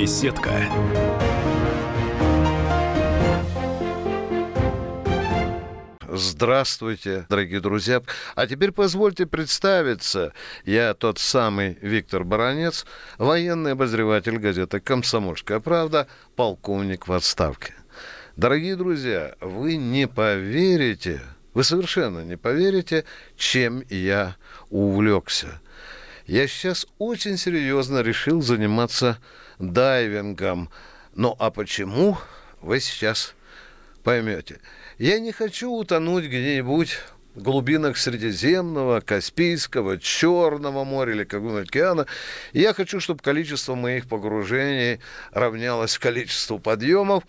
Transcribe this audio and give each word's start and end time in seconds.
Беседка. 0.00 0.50
Здравствуйте, 6.08 7.26
дорогие 7.28 7.60
друзья. 7.60 8.00
А 8.34 8.46
теперь 8.46 8.72
позвольте 8.72 9.26
представиться. 9.26 10.32
Я 10.64 10.94
тот 10.94 11.18
самый 11.18 11.76
Виктор 11.82 12.24
Баранец, 12.24 12.86
военный 13.18 13.72
обозреватель 13.72 14.38
газеты 14.38 14.80
«Комсомольская 14.80 15.60
правда», 15.60 16.08
полковник 16.34 17.06
в 17.06 17.12
отставке. 17.12 17.74
Дорогие 18.36 18.76
друзья, 18.76 19.34
вы 19.42 19.76
не 19.76 20.08
поверите, 20.08 21.20
вы 21.52 21.62
совершенно 21.62 22.20
не 22.20 22.38
поверите, 22.38 23.04
чем 23.36 23.84
я 23.90 24.36
увлекся. 24.70 25.60
Я 26.26 26.46
сейчас 26.46 26.86
очень 26.96 27.36
серьезно 27.36 28.00
решил 28.00 28.40
заниматься 28.40 29.18
дайвингом. 29.60 30.70
Ну 31.14 31.36
а 31.38 31.50
почему, 31.50 32.18
вы 32.60 32.80
сейчас 32.80 33.34
поймете. 34.02 34.60
Я 34.98 35.20
не 35.20 35.32
хочу 35.32 35.70
утонуть 35.70 36.24
где-нибудь 36.24 36.98
в 37.34 37.42
глубинах 37.42 37.96
Средиземного, 37.96 39.00
Каспийского, 39.00 39.98
Черного 39.98 40.84
моря 40.84 41.12
или 41.12 41.24
какого-нибудь 41.24 41.68
океана. 41.68 42.06
Я 42.52 42.74
хочу, 42.74 43.00
чтобы 43.00 43.22
количество 43.22 43.74
моих 43.74 44.08
погружений 44.08 45.00
равнялось 45.32 45.98
количеству 45.98 46.58
подъемов. 46.58 47.24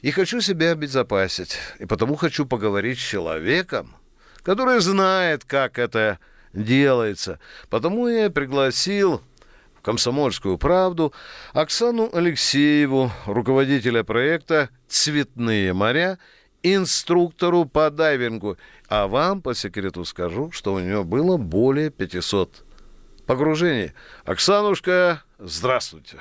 И 0.00 0.10
хочу 0.10 0.40
себя 0.40 0.72
обезопасить. 0.72 1.58
И 1.78 1.86
потому 1.86 2.16
хочу 2.16 2.44
поговорить 2.44 2.98
с 2.98 3.02
человеком, 3.02 3.94
который 4.42 4.80
знает, 4.80 5.44
как 5.44 5.78
это 5.78 6.18
делается. 6.52 7.38
Потому 7.70 8.08
я 8.08 8.28
пригласил 8.28 9.22
«Комсомольскую 9.82 10.58
правду» 10.58 11.12
Оксану 11.52 12.08
Алексееву, 12.12 13.10
руководителя 13.26 14.04
проекта 14.04 14.70
«Цветные 14.88 15.72
моря», 15.72 16.18
инструктору 16.62 17.64
по 17.64 17.90
дайвингу. 17.90 18.56
А 18.88 19.08
вам 19.08 19.42
по 19.42 19.54
секрету 19.54 20.04
скажу, 20.04 20.50
что 20.52 20.74
у 20.74 20.78
нее 20.78 21.02
было 21.04 21.36
более 21.36 21.90
500 21.90 22.64
погружений. 23.26 23.92
Оксанушка, 24.24 25.22
здравствуйте. 25.38 26.18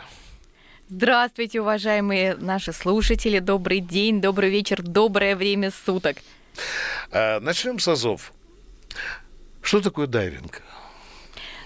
Здравствуйте, 0.90 1.62
уважаемые 1.62 2.36
наши 2.36 2.74
слушатели. 2.74 3.40
Добрый 3.40 3.80
день, 3.80 4.20
добрый 4.20 4.50
вечер, 4.50 4.82
доброе 4.82 5.36
время 5.36 5.72
суток. 5.72 6.18
А, 7.12 7.40
начнем 7.40 7.80
с 7.80 7.88
азов. 7.88 8.34
Что 9.62 9.80
такое 9.80 10.08
дайвинг? 10.08 10.62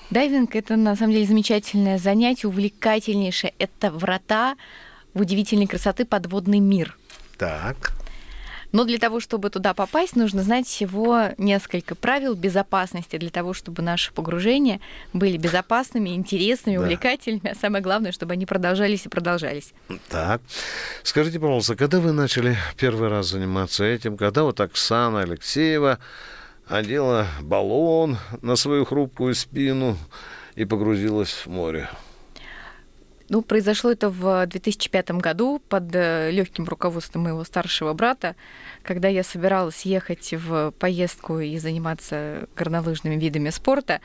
Дайвинг– 0.10 0.56
это, 0.58 0.76
на 0.76 0.96
самом 0.96 1.14
деле, 1.14 1.26
замечательное 1.26 1.98
занятие, 1.98 2.48
увлекательнейшее. 2.48 3.54
Это 3.60 3.92
врата 3.92 4.56
в 5.14 5.22
удивительной 5.22 5.68
красоты 5.68 6.06
подводный 6.06 6.60
мир. 6.60 6.98
Так. 7.38 7.94
Но 8.72 8.84
для 8.84 8.98
того, 8.98 9.22
чтобы 9.22 9.50
туда 9.50 9.74
попасть, 9.74 10.18
нужно 10.18 10.44
знать 10.44 10.68
всего 10.68 11.30
несколько 11.38 11.96
правил 11.96 12.36
безопасности 12.36 13.16
для 13.18 13.30
того, 13.30 13.54
чтобы 13.54 13.82
наши 13.82 14.12
погружения 14.12 14.82
были 15.14 15.38
безопасными, 15.38 16.10
интересными, 16.10 16.76
да. 16.76 16.84
увлекательными, 16.84 17.52
а 17.52 17.56
самое 17.56 17.82
главное, 17.82 18.12
чтобы 18.12 18.34
они 18.34 18.46
продолжались 18.46 19.06
и 19.06 19.10
продолжались. 19.10 19.74
Так. 20.10 20.42
Скажите, 21.04 21.40
пожалуйста, 21.40 21.78
когда 21.78 22.02
вы 22.02 22.12
начали 22.12 22.58
первый 22.78 23.08
раз 23.08 23.28
заниматься 23.28 23.86
этим? 23.86 24.18
Когда 24.18 24.44
вот 24.44 24.60
Оксана 24.60 25.22
Алексеева 25.22 26.00
одела 26.68 27.28
баллон 27.42 28.18
на 28.42 28.56
свою 28.56 28.86
хрупкую 28.86 29.36
спину 29.36 29.98
и 30.56 30.66
погрузилась 30.66 31.32
в 31.32 31.48
море? 31.48 31.90
Ну, 33.28 33.42
произошло 33.42 33.92
это 33.92 34.10
в 34.10 34.46
2005 34.46 35.12
году 35.12 35.60
под 35.68 35.96
э, 35.96 36.30
легким 36.30 36.66
руководством 36.66 37.24
моего 37.24 37.44
старшего 37.44 37.94
брата, 37.94 38.36
когда 38.84 39.08
я 39.08 39.24
собиралась 39.24 39.82
ехать 39.82 40.32
в 40.34 40.72
поездку 40.78 41.40
и 41.40 41.58
заниматься 41.58 42.48
горнолыжными 42.56 43.16
видами 43.16 43.50
спорта. 43.50 44.00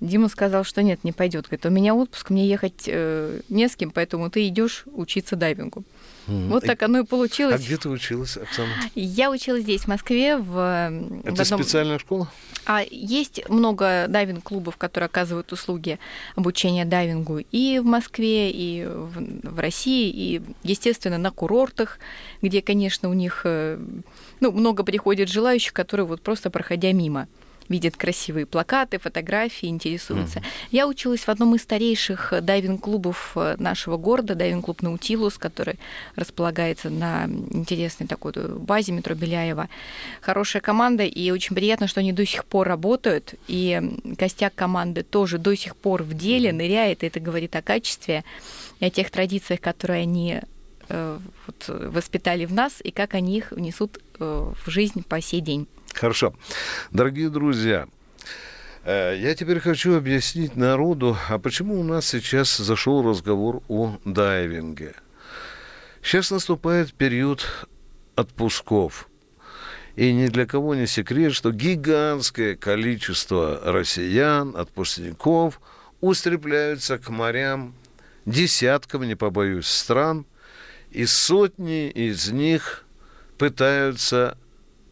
Дима 0.00 0.28
сказал, 0.28 0.64
что 0.64 0.82
нет, 0.82 1.04
не 1.04 1.12
пойдет. 1.12 1.46
Говорит, 1.46 1.66
у 1.66 1.70
меня 1.70 1.94
отпуск, 1.94 2.30
мне 2.30 2.48
ехать 2.48 2.84
э, 2.88 3.40
не 3.48 3.68
с 3.68 3.76
кем, 3.76 3.92
поэтому 3.92 4.30
ты 4.30 4.48
идешь 4.48 4.82
учиться 4.86 5.36
дайвингу. 5.36 5.84
Вот 6.26 6.64
так 6.64 6.82
оно 6.82 7.00
и 7.00 7.04
получилось. 7.04 7.56
А 7.56 7.58
где 7.58 7.76
ты 7.76 7.88
училась, 7.88 8.36
Оксана? 8.36 8.72
Я 8.94 9.30
училась 9.30 9.62
здесь, 9.62 9.82
в 9.82 9.88
Москве. 9.88 10.36
В, 10.36 10.90
Это 11.24 11.36
в 11.36 11.40
одном... 11.40 11.62
специальная 11.62 11.98
школа? 11.98 12.30
А 12.64 12.82
есть 12.90 13.48
много 13.48 14.06
дайвинг-клубов, 14.08 14.76
которые 14.76 15.06
оказывают 15.06 15.52
услуги 15.52 16.00
обучения 16.34 16.84
дайвингу 16.84 17.38
и 17.38 17.78
в 17.78 17.84
Москве, 17.84 18.50
и 18.50 18.84
в, 18.84 19.50
в 19.50 19.58
России, 19.60 20.10
и, 20.10 20.42
естественно, 20.64 21.18
на 21.18 21.30
курортах, 21.30 21.98
где, 22.42 22.62
конечно, 22.62 23.08
у 23.08 23.12
них 23.12 23.42
э, 23.44 23.78
ну, 24.40 24.50
много 24.50 24.82
приходит 24.82 25.28
желающих, 25.28 25.72
которые 25.72 26.06
вот 26.06 26.22
просто 26.22 26.50
проходя 26.50 26.92
мимо 26.92 27.28
видят 27.68 27.96
красивые 27.96 28.46
плакаты, 28.46 28.98
фотографии, 28.98 29.66
интересуются. 29.66 30.38
Mm-hmm. 30.38 30.68
Я 30.70 30.86
училась 30.86 31.20
в 31.20 31.28
одном 31.28 31.54
из 31.54 31.62
старейших 31.62 32.32
дайвинг-клубов 32.42 33.32
э, 33.36 33.56
нашего 33.58 33.96
города, 33.96 34.34
дайвинг-клуб 34.34 34.82
«Наутилус», 34.82 35.38
который 35.38 35.78
располагается 36.14 36.90
на 36.90 37.26
интересной 37.50 38.06
такой 38.06 38.32
базе 38.36 38.92
метро 38.92 39.14
Беляева. 39.14 39.68
Хорошая 40.20 40.62
команда, 40.62 41.04
и 41.04 41.30
очень 41.30 41.54
приятно, 41.54 41.86
что 41.86 42.00
они 42.00 42.12
до 42.12 42.26
сих 42.26 42.44
пор 42.44 42.68
работают, 42.68 43.34
и 43.48 43.80
костяк 44.18 44.54
команды 44.54 45.02
тоже 45.02 45.38
до 45.38 45.54
сих 45.56 45.76
пор 45.76 46.02
в 46.02 46.14
деле, 46.14 46.52
ныряет, 46.52 47.02
и 47.02 47.06
это 47.06 47.20
говорит 47.20 47.56
о 47.56 47.62
качестве 47.62 48.24
и 48.80 48.84
о 48.84 48.90
тех 48.90 49.10
традициях, 49.10 49.60
которые 49.60 50.02
они 50.02 50.40
вот, 50.88 51.68
воспитали 51.68 52.44
в 52.44 52.52
нас, 52.52 52.80
и 52.82 52.90
как 52.90 53.14
они 53.14 53.38
их 53.38 53.50
внесут 53.50 53.98
э, 54.18 54.52
в 54.64 54.70
жизнь 54.70 55.02
по 55.02 55.20
сей 55.20 55.40
день. 55.40 55.66
Хорошо. 55.94 56.34
Дорогие 56.90 57.30
друзья, 57.30 57.88
э, 58.84 59.16
я 59.18 59.34
теперь 59.34 59.60
хочу 59.60 59.96
объяснить 59.96 60.56
народу, 60.56 61.16
а 61.28 61.38
почему 61.38 61.80
у 61.80 61.82
нас 61.82 62.06
сейчас 62.06 62.56
зашел 62.56 63.02
разговор 63.02 63.62
о 63.68 63.96
дайвинге. 64.04 64.94
Сейчас 66.02 66.30
наступает 66.30 66.92
период 66.92 67.66
отпусков. 68.14 69.08
И 69.96 70.12
ни 70.12 70.26
для 70.26 70.44
кого 70.44 70.74
не 70.74 70.86
секрет, 70.86 71.32
что 71.32 71.50
гигантское 71.50 72.54
количество 72.54 73.60
россиян, 73.64 74.54
отпускников, 74.54 75.60
устремляются 76.02 76.98
к 76.98 77.08
морям 77.08 77.74
десяткам, 78.26 79.04
не 79.04 79.14
побоюсь, 79.14 79.66
стран, 79.66 80.26
и 80.96 81.04
сотни 81.04 81.90
из 81.90 82.30
них 82.30 82.86
пытаются 83.36 84.38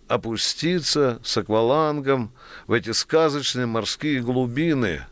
опуститься 0.07 1.19
с 1.25 1.39
аквалангом 1.39 2.31
в 2.67 2.73
эти 2.75 2.93
сказочные 2.93 3.65
морские 3.65 4.21
глубины. 4.21 5.07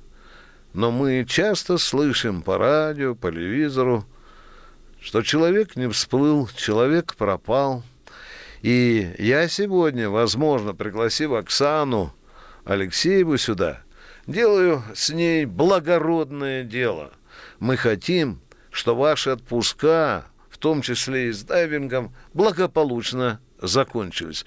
Но 0.74 0.90
мы 0.90 1.24
часто 1.26 1.78
слышим 1.78 2.42
по 2.42 2.58
радио, 2.58 3.14
по 3.14 3.30
телевизору, 3.30 4.04
что 5.00 5.22
человек 5.22 5.76
не 5.76 5.88
всплыл, 5.88 6.46
человек 6.54 7.16
пропал. 7.16 7.82
И 8.60 9.14
я 9.18 9.48
сегодня, 9.48 10.10
возможно, 10.10 10.74
пригласив 10.74 11.32
Оксану 11.32 12.14
Алексееву 12.66 13.38
сюда, 13.38 13.80
делаю 14.26 14.82
с 14.94 15.08
ней 15.08 15.46
благородное 15.46 16.64
дело. 16.64 17.12
Мы 17.60 17.78
хотим, 17.78 18.42
что 18.70 18.94
ваши 18.94 19.30
отпуска, 19.30 20.26
том 20.62 20.80
числе 20.80 21.28
и 21.28 21.32
с 21.32 21.42
дайвингом, 21.42 22.14
благополучно 22.32 23.40
закончились. 23.60 24.46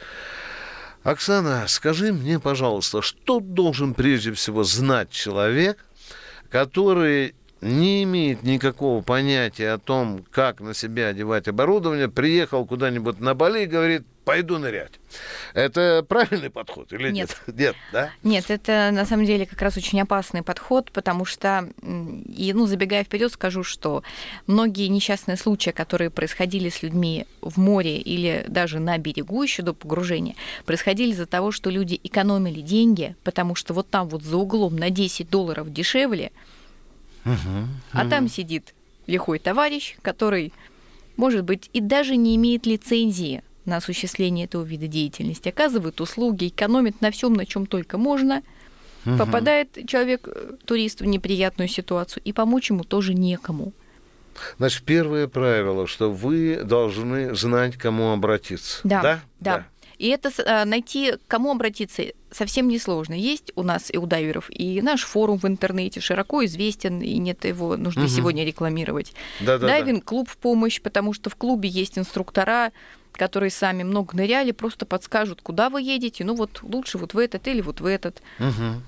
Оксана, 1.03 1.65
скажи 1.67 2.13
мне, 2.13 2.39
пожалуйста, 2.39 3.01
что 3.01 3.39
должен 3.39 3.93
прежде 3.93 4.31
всего 4.31 4.63
знать 4.63 5.11
человек, 5.11 5.85
который 6.49 7.35
не 7.65 8.03
имеет 8.03 8.43
никакого 8.43 9.01
понятия 9.01 9.71
о 9.71 9.79
том, 9.79 10.23
как 10.31 10.61
на 10.61 10.73
себя 10.73 11.07
одевать 11.07 11.47
оборудование, 11.47 12.07
приехал 12.07 12.65
куда-нибудь 12.65 13.19
на 13.19 13.33
Бали 13.33 13.63
и 13.63 13.65
говорит, 13.65 14.03
пойду 14.23 14.57
нырять. 14.57 14.93
Это 15.53 16.05
правильный 16.07 16.49
подход 16.49 16.91
или 16.93 17.11
нет? 17.11 17.35
Нет, 17.47 17.57
нет 17.57 17.75
да? 17.91 18.11
Нет, 18.23 18.45
это 18.49 18.89
на 18.91 19.05
самом 19.05 19.25
деле 19.25 19.45
как 19.45 19.61
раз 19.61 19.77
очень 19.77 20.01
опасный 20.01 20.43
подход, 20.43 20.91
потому 20.91 21.25
что, 21.25 21.69
и, 21.81 22.51
ну, 22.53 22.65
забегая 22.65 23.03
вперед, 23.03 23.31
скажу, 23.31 23.63
что 23.63 24.03
многие 24.47 24.87
несчастные 24.87 25.37
случаи, 25.37 25.71
которые 25.71 26.09
происходили 26.09 26.69
с 26.69 26.83
людьми 26.83 27.25
в 27.41 27.59
море 27.59 27.97
или 27.97 28.45
даже 28.47 28.79
на 28.79 28.97
берегу 28.97 29.41
еще 29.41 29.63
до 29.63 29.73
погружения, 29.73 30.35
происходили 30.65 31.11
из-за 31.11 31.25
того, 31.25 31.51
что 31.51 31.69
люди 31.69 31.99
экономили 32.03 32.61
деньги, 32.61 33.15
потому 33.23 33.55
что 33.55 33.73
вот 33.73 33.89
там 33.89 34.07
вот 34.09 34.23
за 34.23 34.37
углом 34.37 34.75
на 34.75 34.89
10 34.89 35.29
долларов 35.29 35.71
дешевле, 35.71 36.31
угу, 37.25 37.67
а 37.91 38.07
там 38.07 38.27
сидит 38.27 38.73
лихой 39.07 39.39
товарищ, 39.39 39.97
который, 40.01 40.53
может 41.17 41.43
быть, 41.43 41.69
и 41.73 41.81
даже 41.81 42.15
не 42.15 42.35
имеет 42.35 42.65
лицензии 42.65 43.43
на 43.65 43.77
осуществление 43.77 44.45
этого 44.45 44.63
вида 44.63 44.87
деятельности, 44.87 45.49
оказывает 45.49 45.99
услуги, 45.99 46.47
экономит 46.47 47.01
на 47.01 47.11
всем, 47.11 47.33
на 47.33 47.45
чем 47.45 47.65
только 47.65 47.97
можно. 47.97 48.43
Угу. 49.05 49.17
Попадает 49.17 49.77
человек, 49.87 50.27
э, 50.27 50.53
турист, 50.65 51.01
в 51.01 51.05
неприятную 51.05 51.67
ситуацию, 51.67 52.23
и 52.23 52.33
помочь 52.33 52.69
ему 52.69 52.83
тоже 52.83 53.13
некому. 53.13 53.73
Значит, 54.57 54.83
первое 54.83 55.27
правило, 55.27 55.87
что 55.87 56.11
вы 56.11 56.61
должны 56.63 57.35
знать, 57.35 57.77
к 57.77 57.81
кому 57.81 58.11
обратиться. 58.11 58.79
Да, 58.83 59.01
да. 59.01 59.21
да. 59.39 59.65
И 59.97 60.07
это 60.07 60.31
э, 60.37 60.65
найти, 60.65 61.13
к 61.13 61.19
кому 61.27 61.51
обратиться, 61.51 62.03
совсем 62.31 62.67
несложно. 62.67 63.13
Есть 63.13 63.51
у 63.55 63.63
нас 63.63 63.93
и 63.93 63.97
у 63.97 64.05
дайверов, 64.05 64.49
и 64.49 64.81
наш 64.81 65.03
форум 65.03 65.37
в 65.37 65.45
интернете 65.45 65.99
широко 66.01 66.43
известен, 66.45 67.01
и 67.01 67.17
нет 67.17 67.45
его 67.45 67.77
нужды 67.77 68.01
угу. 68.01 68.09
сегодня 68.09 68.45
рекламировать. 68.45 69.13
Да, 69.39 69.57
да, 69.57 69.67
Дайвинг-клуб 69.67 70.29
в 70.29 70.37
помощь, 70.37 70.81
потому 70.81 71.13
что 71.13 71.29
в 71.29 71.35
клубе 71.35 71.69
есть 71.69 71.97
инструктора, 71.97 72.71
которые 73.13 73.49
сами 73.49 73.83
много 73.83 74.15
ныряли, 74.15 74.51
просто 74.51 74.85
подскажут, 74.85 75.41
куда 75.41 75.69
вы 75.69 75.81
едете. 75.81 76.23
Ну 76.23 76.35
вот 76.35 76.59
лучше 76.61 76.97
вот 76.97 77.13
в 77.13 77.17
этот 77.17 77.47
или 77.47 77.61
вот 77.61 77.81
в 77.81 77.85
этот. 77.85 78.21
Угу. 78.39 78.81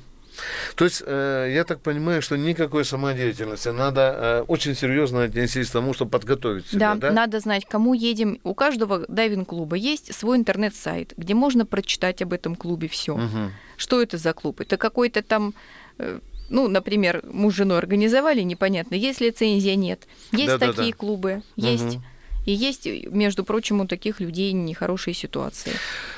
То 0.75 0.85
есть, 0.85 1.03
э, 1.05 1.51
я 1.53 1.63
так 1.63 1.81
понимаю, 1.81 2.21
что 2.21 2.37
никакой 2.37 2.85
самодеятельности. 2.85 3.69
Надо 3.69 4.01
э, 4.01 4.41
очень 4.47 4.75
серьезно 4.75 5.23
отнестись 5.23 5.69
к 5.69 5.73
тому, 5.73 5.93
чтобы 5.93 6.11
подготовить 6.11 6.67
себя. 6.67 6.95
Да, 6.95 7.09
да, 7.09 7.11
надо 7.11 7.39
знать, 7.39 7.65
кому 7.65 7.93
едем. 7.93 8.39
У 8.43 8.53
каждого 8.53 9.05
дайвинг-клуба 9.07 9.75
есть 9.75 10.13
свой 10.13 10.37
интернет-сайт, 10.37 11.13
где 11.17 11.33
можно 11.33 11.65
прочитать 11.65 12.21
об 12.21 12.33
этом 12.33 12.55
клубе 12.55 12.87
все. 12.87 13.15
Угу. 13.15 13.51
Что 13.77 14.01
это 14.01 14.17
за 14.17 14.33
клуб? 14.33 14.61
Это 14.61 14.77
какой-то 14.77 15.21
там 15.21 15.53
э, 15.97 16.19
ну, 16.49 16.67
например, 16.67 17.23
муж 17.25 17.53
с 17.53 17.57
женой 17.57 17.77
организовали, 17.77 18.41
непонятно, 18.41 18.95
есть 18.95 19.19
лицензия, 19.19 19.75
нет. 19.75 20.07
Есть 20.31 20.47
да, 20.47 20.57
такие 20.57 20.75
да, 20.75 20.91
да. 20.91 20.97
клубы, 20.97 21.43
есть 21.55 21.95
угу. 21.95 22.03
И 22.47 22.53
есть, 22.53 22.87
между 23.11 23.43
прочим, 23.43 23.81
у 23.81 23.85
таких 23.85 24.21
людей 24.21 24.53
нехорошие 24.53 25.13
ситуации. 25.13 25.73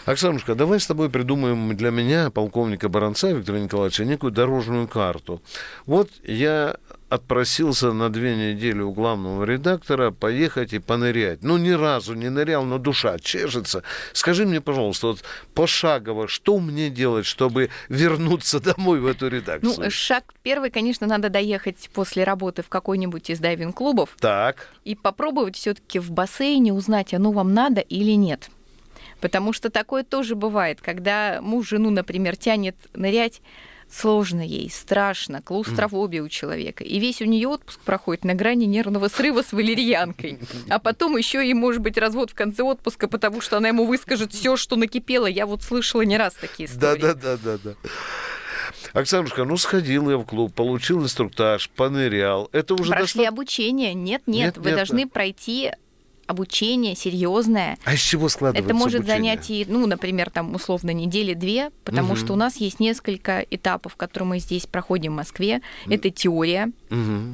Оксанушка, 0.05 0.53
давай 0.53 0.79
с 0.79 0.85
тобой 0.85 1.09
придумаем 1.09 1.75
для 1.75 1.89
меня, 1.89 2.29
полковника 2.29 2.87
Баранца 2.87 3.31
Виктора 3.31 3.59
Николаевича, 3.59 4.05
некую 4.05 4.31
дорожную 4.31 4.87
карту. 4.87 5.41
Вот 5.87 6.11
я 6.23 6.77
отпросился 7.09 7.91
на 7.91 8.09
две 8.09 8.35
недели 8.35 8.81
у 8.81 8.91
главного 8.91 9.44
редактора 9.44 10.11
поехать 10.11 10.73
и 10.73 10.79
понырять. 10.79 11.44
Ну, 11.44 11.57
ни 11.57 11.71
разу 11.71 12.13
не 12.13 12.29
нырял, 12.29 12.63
но 12.63 12.77
душа 12.77 13.17
чешется. 13.19 13.83
Скажи 14.13 14.45
мне, 14.45 14.61
пожалуйста, 14.61 15.07
вот 15.07 15.23
пошагово, 15.53 16.27
что 16.27 16.59
мне 16.59 16.89
делать, 16.89 17.25
чтобы 17.25 17.69
вернуться 17.89 18.59
домой 18.59 19.00
в 19.00 19.07
эту 19.07 19.27
редакцию? 19.27 19.73
Ну, 19.77 19.89
шаг 19.89 20.33
первый, 20.44 20.69
конечно, 20.69 21.07
надо 21.07 21.29
доехать 21.29 21.89
после 21.94 22.23
работы 22.23 22.61
в 22.61 22.69
какой-нибудь 22.69 23.29
из 23.29 23.39
дайвинг-клубов. 23.39 24.15
Так. 24.19 24.69
И 24.85 24.95
попробовать 24.95 25.56
все 25.56 25.73
таки 25.73 26.00
в 26.00 26.11
бассейне 26.11 26.73
узнать, 26.73 27.13
оно 27.13 27.31
вам 27.31 27.53
надо 27.53 27.81
или 27.81 28.11
нет. 28.11 28.50
Потому 29.19 29.51
что 29.51 29.69
такое 29.69 30.03
тоже 30.03 30.35
бывает, 30.35 30.79
когда 30.81 31.39
муж 31.41 31.69
жену, 31.69 31.89
например, 31.89 32.38
тянет 32.38 32.75
нырять, 32.94 33.41
сложно 33.91 34.41
ей, 34.41 34.69
страшно, 34.69 35.41
клаустрофобия 35.41 36.24
у 36.24 36.30
человека. 36.30 36.83
И 36.83 37.00
весь 37.00 37.21
у 37.21 37.25
нее 37.25 37.47
отпуск 37.47 37.80
проходит 37.81 38.24
на 38.24 38.36
грани 38.36 38.65
нервного 38.65 39.07
срыва 39.07 39.41
с 39.41 39.51
валерьянкой. 39.51 40.39
А 40.69 40.80
потом 40.80 41.18
еще 41.18 41.45
и 41.45 41.53
может 41.53 41.81
быть 41.81 41.97
развод 41.97 42.31
в 42.31 42.36
конце 42.36 42.63
отпуска, 42.63 43.07
потому 43.07 43.41
что 43.41 43.57
она 43.57 43.69
ему 43.69 43.86
выскажет 43.86 44.33
все, 44.33 44.57
что 44.57 44.75
накипело. 44.75 45.25
Я 45.25 45.45
вот 45.45 45.63
слышала 45.63 46.01
не 46.01 46.18
раз 46.18 46.33
такие 46.36 46.69
истории. 46.69 47.01
Да, 47.01 47.13
да, 47.13 47.36
да, 47.36 47.38
да, 47.44 47.57
да. 47.63 47.89
Оксанушка, 48.94 49.45
ну 49.45 49.57
сходил 49.57 50.09
я 50.09 50.18
в 50.18 50.25
клуб, 50.25 50.53
получил 50.53 51.03
инструктаж, 51.03 51.69
понырял. 51.69 52.50
Это 52.51 52.75
уже 52.75 52.92
Прошли 52.92 53.21
доста... 53.21 53.30
обучение? 53.30 53.94
Нет, 53.94 54.24
нет, 54.27 54.56
нет 54.56 54.57
вы 54.57 54.65
нет, 54.65 54.75
должны 54.75 55.00
нет. 55.00 55.12
пройти 55.12 55.71
обучение 56.29 56.95
серьезное. 56.95 57.77
А 57.85 57.95
из 57.95 57.99
чего 57.99 58.29
складывается 58.29 58.69
Это 58.69 58.77
может 58.77 59.01
обучение? 59.01 59.33
занять, 59.35 59.49
и, 59.49 59.65
ну, 59.67 59.87
например, 59.87 60.29
там 60.29 60.53
условно 60.53 60.91
недели 60.91 61.33
две, 61.33 61.71
потому 61.83 62.09
угу. 62.09 62.17
что 62.17 62.33
у 62.33 62.35
нас 62.35 62.57
есть 62.57 62.79
несколько 62.79 63.39
этапов, 63.49 63.95
которые 63.95 64.29
мы 64.29 64.39
здесь 64.39 64.67
проходим 64.67 65.13
в 65.13 65.15
Москве. 65.15 65.61
Это 65.87 66.11
теория. 66.11 66.71
Угу. 66.91 67.33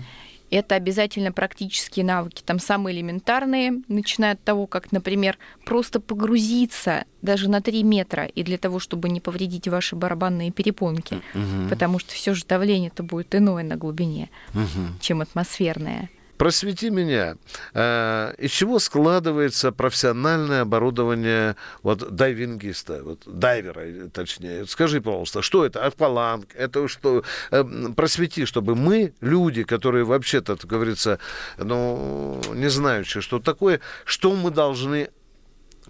Это 0.50 0.76
обязательно 0.76 1.34
практические 1.34 2.06
навыки, 2.06 2.42
там 2.46 2.60
самые 2.60 2.96
элементарные, 2.96 3.82
начиная 3.90 4.34
от 4.34 4.44
того, 4.44 4.68
как, 4.68 4.94
например, 4.94 5.38
просто 5.66 6.00
погрузиться 6.00 7.04
даже 7.22 7.50
на 7.50 7.62
3 7.62 7.84
метра, 7.84 8.26
и 8.26 8.44
для 8.44 8.58
того, 8.58 8.80
чтобы 8.80 9.10
не 9.10 9.20
повредить 9.20 9.68
ваши 9.68 9.98
барабанные 9.98 10.52
перепонки, 10.52 11.16
угу. 11.34 11.70
потому 11.70 12.00
что 12.00 12.14
все 12.14 12.34
же 12.34 12.46
давление 12.48 12.92
это 12.94 13.04
будет 13.04 13.36
иное 13.36 13.64
на 13.64 13.76
глубине, 13.76 14.30
угу. 14.54 14.94
чем 15.02 15.20
атмосферное. 15.20 16.10
Просвети 16.38 16.90
меня, 16.90 17.38
э, 17.74 18.34
из 18.38 18.52
чего 18.52 18.80
складывается 18.80 19.72
профессиональное 19.72 20.62
оборудование 20.62 21.56
вот 21.82 22.14
дайвингиста, 22.14 23.04
вот 23.04 23.24
дайвера, 23.26 24.10
точнее. 24.10 24.66
Скажи, 24.68 25.00
пожалуйста, 25.00 25.42
что 25.42 25.66
это? 25.66 25.86
Акваланг? 25.86 26.54
Это 26.56 26.88
что? 26.90 27.24
Э, 27.52 27.64
просвети, 27.96 28.46
чтобы 28.46 28.76
мы, 28.76 29.14
люди, 29.22 29.64
которые 29.64 30.04
вообще-то, 30.04 30.58
как 30.58 30.66
говорится, 30.66 31.20
ну, 31.58 32.42
не 32.54 32.70
знающие, 32.70 33.22
что 33.22 33.40
такое, 33.40 33.80
что 34.04 34.36
мы 34.36 34.52
должны 34.52 35.10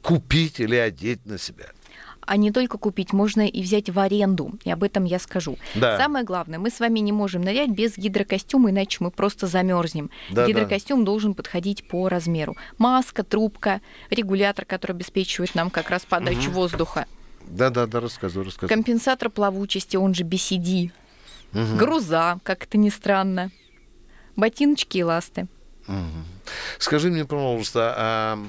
купить 0.01 0.59
или 0.59 0.75
одеть 0.75 1.25
на 1.25 1.39
себя? 1.39 1.65
А 2.25 2.37
не 2.37 2.51
только 2.51 2.77
купить, 2.77 3.13
можно 3.13 3.47
и 3.47 3.61
взять 3.61 3.89
в 3.89 3.99
аренду. 3.99 4.51
И 4.63 4.71
об 4.71 4.83
этом 4.83 5.03
я 5.05 5.19
скажу. 5.19 5.57
Да. 5.75 5.97
Самое 5.97 6.25
главное, 6.25 6.59
мы 6.59 6.69
с 6.69 6.79
вами 6.79 6.99
не 6.99 7.11
можем 7.11 7.41
нырять 7.41 7.69
без 7.69 7.97
гидрокостюма, 7.97 8.71
иначе 8.71 8.97
мы 8.99 9.11
просто 9.11 9.47
замерзнем. 9.47 10.09
Да, 10.29 10.47
Гидрокостюм 10.47 10.99
да. 10.99 11.05
должен 11.05 11.33
подходить 11.33 11.87
по 11.87 12.09
размеру. 12.09 12.55
Маска, 12.77 13.23
трубка, 13.23 13.81
регулятор, 14.09 14.65
который 14.65 14.93
обеспечивает 14.93 15.55
нам 15.55 15.69
как 15.69 15.89
раз 15.89 16.03
подачу 16.03 16.49
угу. 16.49 16.61
воздуха. 16.61 17.05
Да, 17.47 17.69
да, 17.69 17.85
да, 17.85 17.99
рассказывай, 17.99 18.45
рассказывай. 18.45 18.69
Компенсатор 18.69 19.29
плавучести, 19.29 19.97
он 19.97 20.13
же 20.13 20.23
BCD. 20.23 20.91
Угу. 21.53 21.77
Груза, 21.77 22.39
как 22.43 22.63
это 22.63 22.77
ни 22.77 22.89
странно. 22.89 23.51
Ботиночки 24.35 24.97
и 24.97 25.03
ласты. 25.03 25.47
Угу. 25.87 25.95
Скажи 26.79 27.09
мне, 27.09 27.25
пожалуйста, 27.25 27.93
а, 27.97 28.39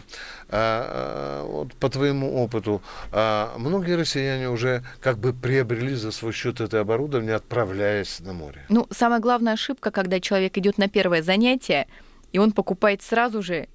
вот 0.48 1.74
по 1.74 1.88
твоему 1.88 2.42
опыту, 2.42 2.82
а, 3.12 3.54
многие 3.58 3.96
россияне 3.96 4.48
уже 4.48 4.84
как 5.00 5.18
бы 5.18 5.32
приобрели 5.32 5.94
за 5.94 6.12
свой 6.12 6.32
счет 6.32 6.60
это 6.60 6.80
оборудование, 6.80 7.34
отправляясь 7.34 8.20
на 8.20 8.32
море? 8.32 8.64
Ну, 8.68 8.86
самая 8.90 9.20
главная 9.20 9.54
ошибка, 9.54 9.90
когда 9.90 10.20
человек 10.20 10.56
идет 10.58 10.78
на 10.78 10.88
первое 10.88 11.22
занятие, 11.22 11.88
и 12.32 12.38
он 12.38 12.52
покупает 12.52 13.02
сразу 13.02 13.42
же, 13.42 13.68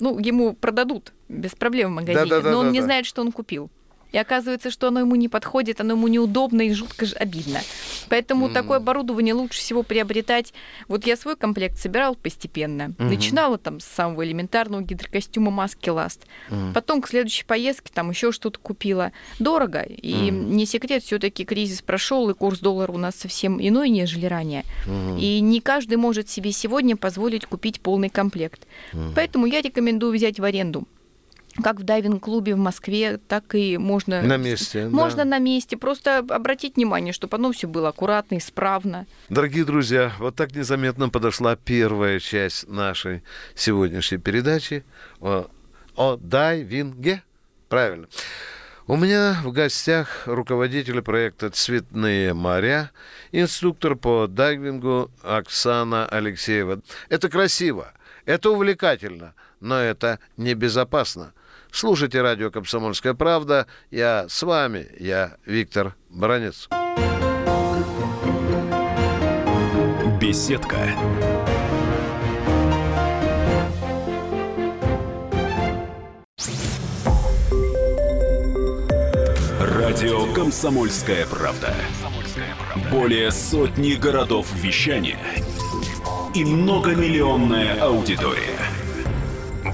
ну, 0.00 0.18
ему 0.18 0.54
продадут 0.54 1.12
без 1.28 1.52
проблем 1.52 1.92
в 1.92 1.94
магазине, 1.96 2.26
да, 2.26 2.36
да, 2.36 2.42
да, 2.42 2.50
но 2.50 2.58
он 2.58 2.66
да, 2.66 2.72
не 2.72 2.80
да. 2.80 2.84
знает, 2.84 3.06
что 3.06 3.22
он 3.22 3.32
купил 3.32 3.70
и 4.12 4.18
оказывается, 4.18 4.70
что 4.70 4.88
оно 4.88 5.00
ему 5.00 5.14
не 5.14 5.28
подходит, 5.28 5.80
оно 5.80 5.94
ему 5.94 6.08
неудобно 6.08 6.62
и 6.62 6.72
жутко 6.72 7.06
обидно. 7.16 7.60
Поэтому 8.08 8.48
mm. 8.48 8.52
такое 8.52 8.78
оборудование 8.78 9.34
лучше 9.34 9.58
всего 9.58 9.82
приобретать. 9.82 10.54
Вот 10.88 11.06
я 11.06 11.16
свой 11.16 11.36
комплект 11.36 11.78
собирал 11.78 12.14
постепенно. 12.14 12.82
Mm-hmm. 12.82 13.04
Начинала 13.04 13.58
там 13.58 13.80
с 13.80 13.84
самого 13.84 14.24
элементарного 14.24 14.82
гидрокостюма 14.82 15.50
маски 15.50 15.90
ласт. 15.90 16.26
Mm. 16.50 16.72
Потом 16.72 17.02
к 17.02 17.08
следующей 17.08 17.44
поездке 17.44 17.90
там 17.92 18.10
еще 18.10 18.32
что-то 18.32 18.58
купила. 18.58 19.12
Дорого. 19.38 19.82
И 19.82 20.12
mm. 20.12 20.30
не 20.30 20.66
секрет, 20.66 21.02
все-таки 21.02 21.44
кризис 21.44 21.82
прошел, 21.82 22.30
и 22.30 22.34
курс 22.34 22.60
доллара 22.60 22.92
у 22.92 22.98
нас 22.98 23.14
совсем 23.16 23.60
иной, 23.60 23.90
нежели 23.90 24.26
ранее. 24.26 24.64
Mm. 24.86 25.20
И 25.20 25.40
не 25.40 25.60
каждый 25.60 25.96
может 25.96 26.28
себе 26.28 26.52
сегодня 26.52 26.96
позволить 26.96 27.46
купить 27.46 27.80
полный 27.80 28.08
комплект. 28.08 28.66
Mm. 28.92 29.12
Поэтому 29.14 29.46
я 29.46 29.60
рекомендую 29.60 30.12
взять 30.12 30.38
в 30.38 30.44
аренду 30.44 30.86
как 31.62 31.80
в 31.80 31.82
дайвинг-клубе 31.82 32.54
в 32.54 32.58
Москве, 32.58 33.18
так 33.18 33.54
и 33.54 33.78
можно... 33.78 34.22
На 34.22 34.36
месте. 34.36 34.88
Можно 34.88 35.24
да. 35.24 35.30
на 35.30 35.38
месте. 35.38 35.76
Просто 35.76 36.18
обратить 36.18 36.76
внимание, 36.76 37.12
чтобы 37.12 37.36
оно 37.36 37.52
все 37.52 37.66
было 37.66 37.88
аккуратно, 37.88 38.38
исправно. 38.38 39.06
Дорогие 39.28 39.64
друзья, 39.64 40.12
вот 40.18 40.36
так 40.36 40.54
незаметно 40.54 41.08
подошла 41.08 41.56
первая 41.56 42.20
часть 42.20 42.68
нашей 42.68 43.22
сегодняшней 43.54 44.18
передачи 44.18 44.84
о, 45.20 45.46
о 45.96 46.16
дайвинге. 46.16 47.22
Правильно. 47.68 48.08
У 48.86 48.96
меня 48.96 49.38
в 49.44 49.52
гостях 49.52 50.22
руководитель 50.24 51.02
проекта 51.02 51.50
«Цветные 51.50 52.32
моря», 52.32 52.90
инструктор 53.32 53.96
по 53.96 54.26
дайвингу 54.26 55.10
Оксана 55.22 56.06
Алексеева. 56.06 56.80
Это 57.10 57.28
красиво, 57.28 57.92
это 58.24 58.48
увлекательно, 58.48 59.34
но 59.60 59.78
это 59.78 60.20
небезопасно. 60.38 61.34
Слушайте 61.70 62.22
радио 62.22 62.50
«Комсомольская 62.50 63.14
правда». 63.14 63.66
Я 63.90 64.26
с 64.28 64.42
вами, 64.42 64.88
я 64.98 65.36
Виктор 65.46 65.94
Бронец. 66.08 66.68
Беседка. 70.20 70.76
Радио 79.60 80.32
«Комсомольская 80.32 81.26
правда». 81.26 81.74
Более 82.90 83.30
сотни 83.30 83.94
городов 83.94 84.46
вещания 84.54 85.18
и 86.34 86.44
многомиллионная 86.44 87.80
аудитория. 87.80 88.58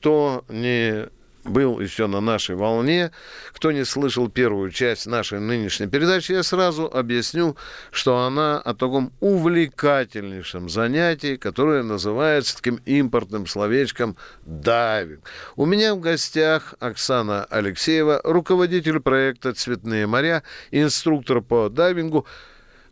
Кто 0.00 0.46
не 0.48 1.10
был 1.44 1.78
еще 1.78 2.06
на 2.06 2.22
нашей 2.22 2.56
волне, 2.56 3.10
кто 3.52 3.70
не 3.70 3.84
слышал 3.84 4.30
первую 4.30 4.70
часть 4.70 5.06
нашей 5.06 5.40
нынешней 5.40 5.88
передачи, 5.88 6.32
я 6.32 6.42
сразу 6.42 6.86
объясню, 6.86 7.54
что 7.90 8.24
она 8.24 8.58
о 8.58 8.72
таком 8.72 9.12
увлекательнейшем 9.20 10.70
занятии, 10.70 11.36
которое 11.36 11.82
называется 11.82 12.56
таким 12.56 12.76
импортным 12.86 13.46
словечком 13.46 14.16
«дайвинг». 14.46 15.20
У 15.56 15.66
меня 15.66 15.94
в 15.94 16.00
гостях 16.00 16.74
Оксана 16.80 17.44
Алексеева, 17.44 18.22
руководитель 18.24 19.00
проекта 19.00 19.52
«Цветные 19.52 20.06
моря», 20.06 20.42
инструктор 20.70 21.42
по 21.42 21.68
дайвингу, 21.68 22.26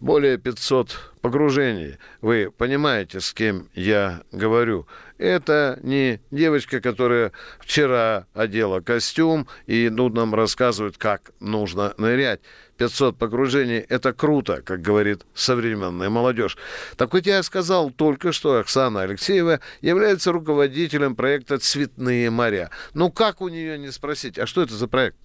более 0.01 0.37
500 0.39 0.97
погружений. 1.23 1.97
Вы 2.21 2.53
понимаете, 2.57 3.21
с 3.21 3.33
кем 3.33 3.69
я 3.75 4.23
говорю. 4.31 4.87
Это 5.19 5.79
не 5.83 6.21
девочка, 6.31 6.81
которая 6.81 7.33
вчера 7.61 8.27
одела 8.35 8.81
костюм 8.81 9.49
и 9.67 9.91
ну, 9.91 10.09
нам 10.09 10.35
рассказывает, 10.35 10.97
как 10.97 11.33
нужно 11.41 11.93
нырять. 11.99 12.41
500 12.77 13.19
погружений– 13.19 13.79
это 13.89 14.13
круто, 14.13 14.63
как 14.63 14.81
говорит 14.81 15.27
современная 15.35 16.09
молодежь. 16.09 16.57
Так 16.97 17.13
вот 17.13 17.27
я 17.27 17.43
сказал 17.43 17.91
только 17.91 18.31
что, 18.31 18.59
Оксана 18.59 19.03
Алексеева 19.03 19.61
является 19.81 20.31
руководителем 20.31 21.17
проекта 21.17 21.59
«Цветные 21.59 22.31
моря». 22.31 22.71
Ну 22.95 23.11
как 23.11 23.41
у 23.41 23.49
нее 23.49 23.79
не 23.79 23.91
спросить, 23.91 24.39
а 24.39 24.47
что 24.47 24.63
это 24.63 24.75
за 24.75 24.87
проект? 24.87 25.17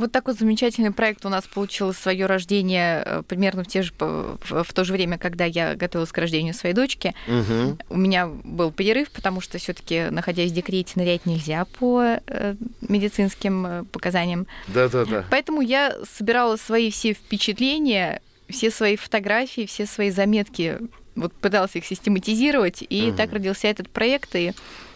Вот 0.00 0.12
такой 0.12 0.32
замечательный 0.32 0.92
проект 0.92 1.26
у 1.26 1.28
нас 1.28 1.46
получил 1.46 1.92
свое 1.92 2.24
рождение 2.24 3.02
э, 3.04 3.22
примерно 3.28 3.64
в, 3.64 3.66
те 3.66 3.82
же, 3.82 3.92
в 3.98 4.72
то 4.72 4.84
же 4.84 4.94
время, 4.94 5.18
когда 5.18 5.44
я 5.44 5.74
готовилась 5.74 6.10
к 6.10 6.16
рождению 6.16 6.54
своей 6.54 6.74
дочки. 6.74 7.14
Угу. 7.28 7.78
У 7.90 7.98
меня 7.98 8.26
был 8.26 8.72
перерыв, 8.72 9.10
потому 9.10 9.42
что 9.42 9.58
все-таки, 9.58 10.08
находясь 10.10 10.52
в 10.52 10.54
декрете, 10.54 10.92
нырять 10.94 11.26
нельзя 11.26 11.66
по 11.66 12.18
э, 12.26 12.54
медицинским 12.80 13.66
э, 13.66 13.84
показаниям. 13.92 14.46
Да, 14.68 14.88
да, 14.88 15.04
да. 15.04 15.26
Поэтому 15.30 15.60
я 15.60 15.94
собирала 16.16 16.56
свои 16.56 16.90
все 16.90 17.12
впечатления, 17.12 18.22
все 18.48 18.70
свои 18.70 18.96
фотографии, 18.96 19.66
все 19.66 19.84
свои 19.84 20.08
заметки, 20.08 20.78
вот 21.14 21.34
пыталась 21.34 21.76
их 21.76 21.84
систематизировать, 21.84 22.82
и 22.88 23.08
угу. 23.08 23.18
так 23.18 23.34
родился 23.34 23.68
этот 23.68 23.90
проект. 23.90 24.34
И 24.34 24.54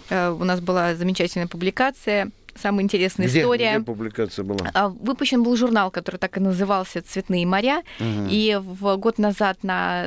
э, 0.09 0.31
у 0.31 0.45
нас 0.45 0.61
была 0.61 0.95
замечательная 0.95 1.47
публикация 1.47 2.31
самая 2.61 2.85
интересная 2.85 3.29
где, 3.29 3.41
история. 3.41 3.77
Где 3.77 3.85
публикация 3.85 4.45
была? 4.45 4.71
А, 4.75 4.89
выпущен 4.89 5.43
был 5.43 5.57
журнал, 5.57 5.91
который 5.91 6.17
так 6.17 6.37
и 6.37 6.41
назывался 6.41 7.03
«Цветные 7.03 7.47
моря». 7.47 7.83
Угу. 8.01 8.29
И 8.31 8.59
в 8.61 8.97
год 8.97 9.19
назад 9.19 9.59
на 9.63 10.07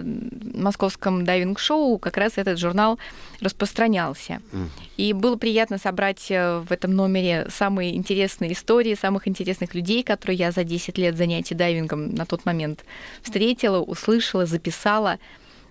московском 0.53 1.25
дайвинг-шоу 1.25 1.97
как 1.99 2.17
раз 2.17 2.33
этот 2.37 2.59
журнал 2.59 2.99
распространялся. 3.41 4.41
Угу. 4.51 4.61
И 4.97 5.13
было 5.13 5.35
приятно 5.35 5.77
собрать 5.77 6.27
э, 6.29 6.59
в 6.59 6.71
этом 6.71 6.95
номере 6.95 7.47
самые 7.49 7.95
интересные 7.95 8.53
истории, 8.53 8.95
самых 8.95 9.27
интересных 9.27 9.75
людей, 9.75 10.03
которые 10.03 10.37
я 10.37 10.51
за 10.51 10.63
10 10.63 10.97
лет 10.97 11.17
занятий 11.17 11.55
дайвингом 11.55 12.15
на 12.15 12.25
тот 12.25 12.45
момент 12.45 12.83
встретила, 13.21 13.79
услышала, 13.79 14.45
записала, 14.45 15.19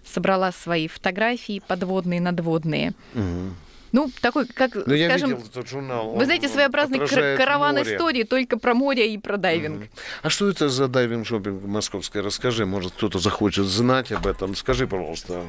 собрала 0.05 0.53
свои 0.53 0.89
фотографии 0.89 1.63
подводные, 1.67 2.21
надводные. 2.21 2.93
Угу. 3.15 3.66
Ну, 3.93 4.11
такой, 4.21 4.47
как, 4.47 4.75
ну, 4.75 4.95
я 4.95 5.09
скажем, 5.09 5.31
видел 5.31 5.45
этот 5.47 5.69
журнал. 5.69 6.11
Вы 6.11 6.25
знаете, 6.25 6.49
своеобразный 6.49 6.99
караван 7.37 7.77
море. 7.77 7.95
истории 7.95 8.23
только 8.25 8.59
про 8.59 8.75
море 8.75 9.13
и 9.15 9.19
про 9.19 9.37
дайвинг. 9.37 9.83
Mm-hmm. 9.83 9.91
А 10.23 10.31
что 10.31 10.49
это 10.49 10.69
за 10.69 10.85
дайвинг-шопинг 10.85 11.67
московский? 11.67 12.21
Расскажи, 12.21 12.67
может, 12.67 12.93
кто-то 12.93 13.19
захочет 13.19 13.67
знать 13.67 14.13
об 14.13 14.27
этом. 14.27 14.55
Скажи, 14.55 14.87
пожалуйста. 14.87 15.43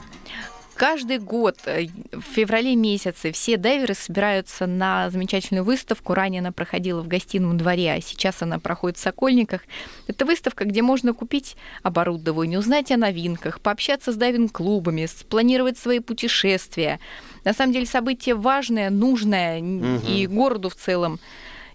Каждый 0.77 1.17
год 1.17 1.57
э, 1.65 1.87
в 2.11 2.21
феврале 2.21 2.75
месяце 2.75 3.31
все 3.31 3.57
дайверы 3.57 3.95
собираются 3.95 4.67
на 4.67 5.09
замечательную 5.09 5.63
выставку. 5.63 6.13
Ранее 6.13 6.39
она 6.39 6.51
проходила 6.51 7.01
в 7.01 7.07
гостином 7.07 7.57
дворе, 7.57 7.93
а 7.93 8.01
сейчас 8.01 8.43
она 8.43 8.59
проходит 8.59 8.99
в 8.99 9.01
Сокольниках. 9.01 9.61
Это 10.05 10.23
выставка, 10.23 10.65
где 10.65 10.83
можно 10.83 11.15
купить 11.15 11.57
оборудование, 11.81 12.59
узнать 12.59 12.91
о 12.91 12.97
новинках, 12.97 13.59
пообщаться 13.59 14.11
с 14.11 14.15
дайвинг-клубами, 14.15 15.07
спланировать 15.07 15.79
свои 15.79 15.99
путешествия. 15.99 16.99
На 17.47 17.53
самом 17.53 17.71
деле 17.71 17.85
событие 17.85 18.35
важное, 18.35 18.89
нужное 18.89 19.61
угу. 19.61 20.05
и 20.05 20.27
городу 20.27 20.67
в 20.67 20.75
целом 20.75 21.17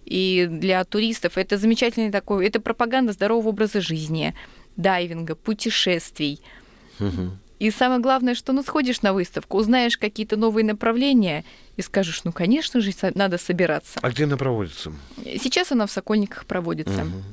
и 0.05 0.47
для 0.47 0.83
туристов. 0.83 1.35
Это 1.39 1.57
замечательный 1.57 2.11
такой, 2.11 2.45
это 2.45 2.59
пропаганда 2.59 3.11
здорового 3.11 3.49
образа 3.49 3.81
жизни, 3.81 4.35
дайвинга, 4.75 5.33
путешествий. 5.33 6.41
Угу. 6.99 7.31
И 7.57 7.71
самое 7.71 8.01
главное, 8.01 8.35
что 8.35 8.53
ну 8.53 8.61
сходишь 8.61 9.01
на 9.01 9.13
выставку, 9.13 9.57
узнаешь 9.57 9.97
какие-то 9.97 10.37
новые 10.37 10.63
направления 10.63 11.43
и 11.75 11.81
скажешь, 11.81 12.23
ну, 12.23 12.31
конечно 12.31 12.79
же, 12.79 12.91
надо 13.15 13.39
собираться. 13.39 13.97
А 14.03 14.11
где 14.11 14.25
она 14.25 14.37
проводится? 14.37 14.93
Сейчас 15.23 15.71
она 15.71 15.87
в 15.87 15.91
Сокольниках 15.91 16.45
проводится. 16.45 17.01
Угу. 17.01 17.23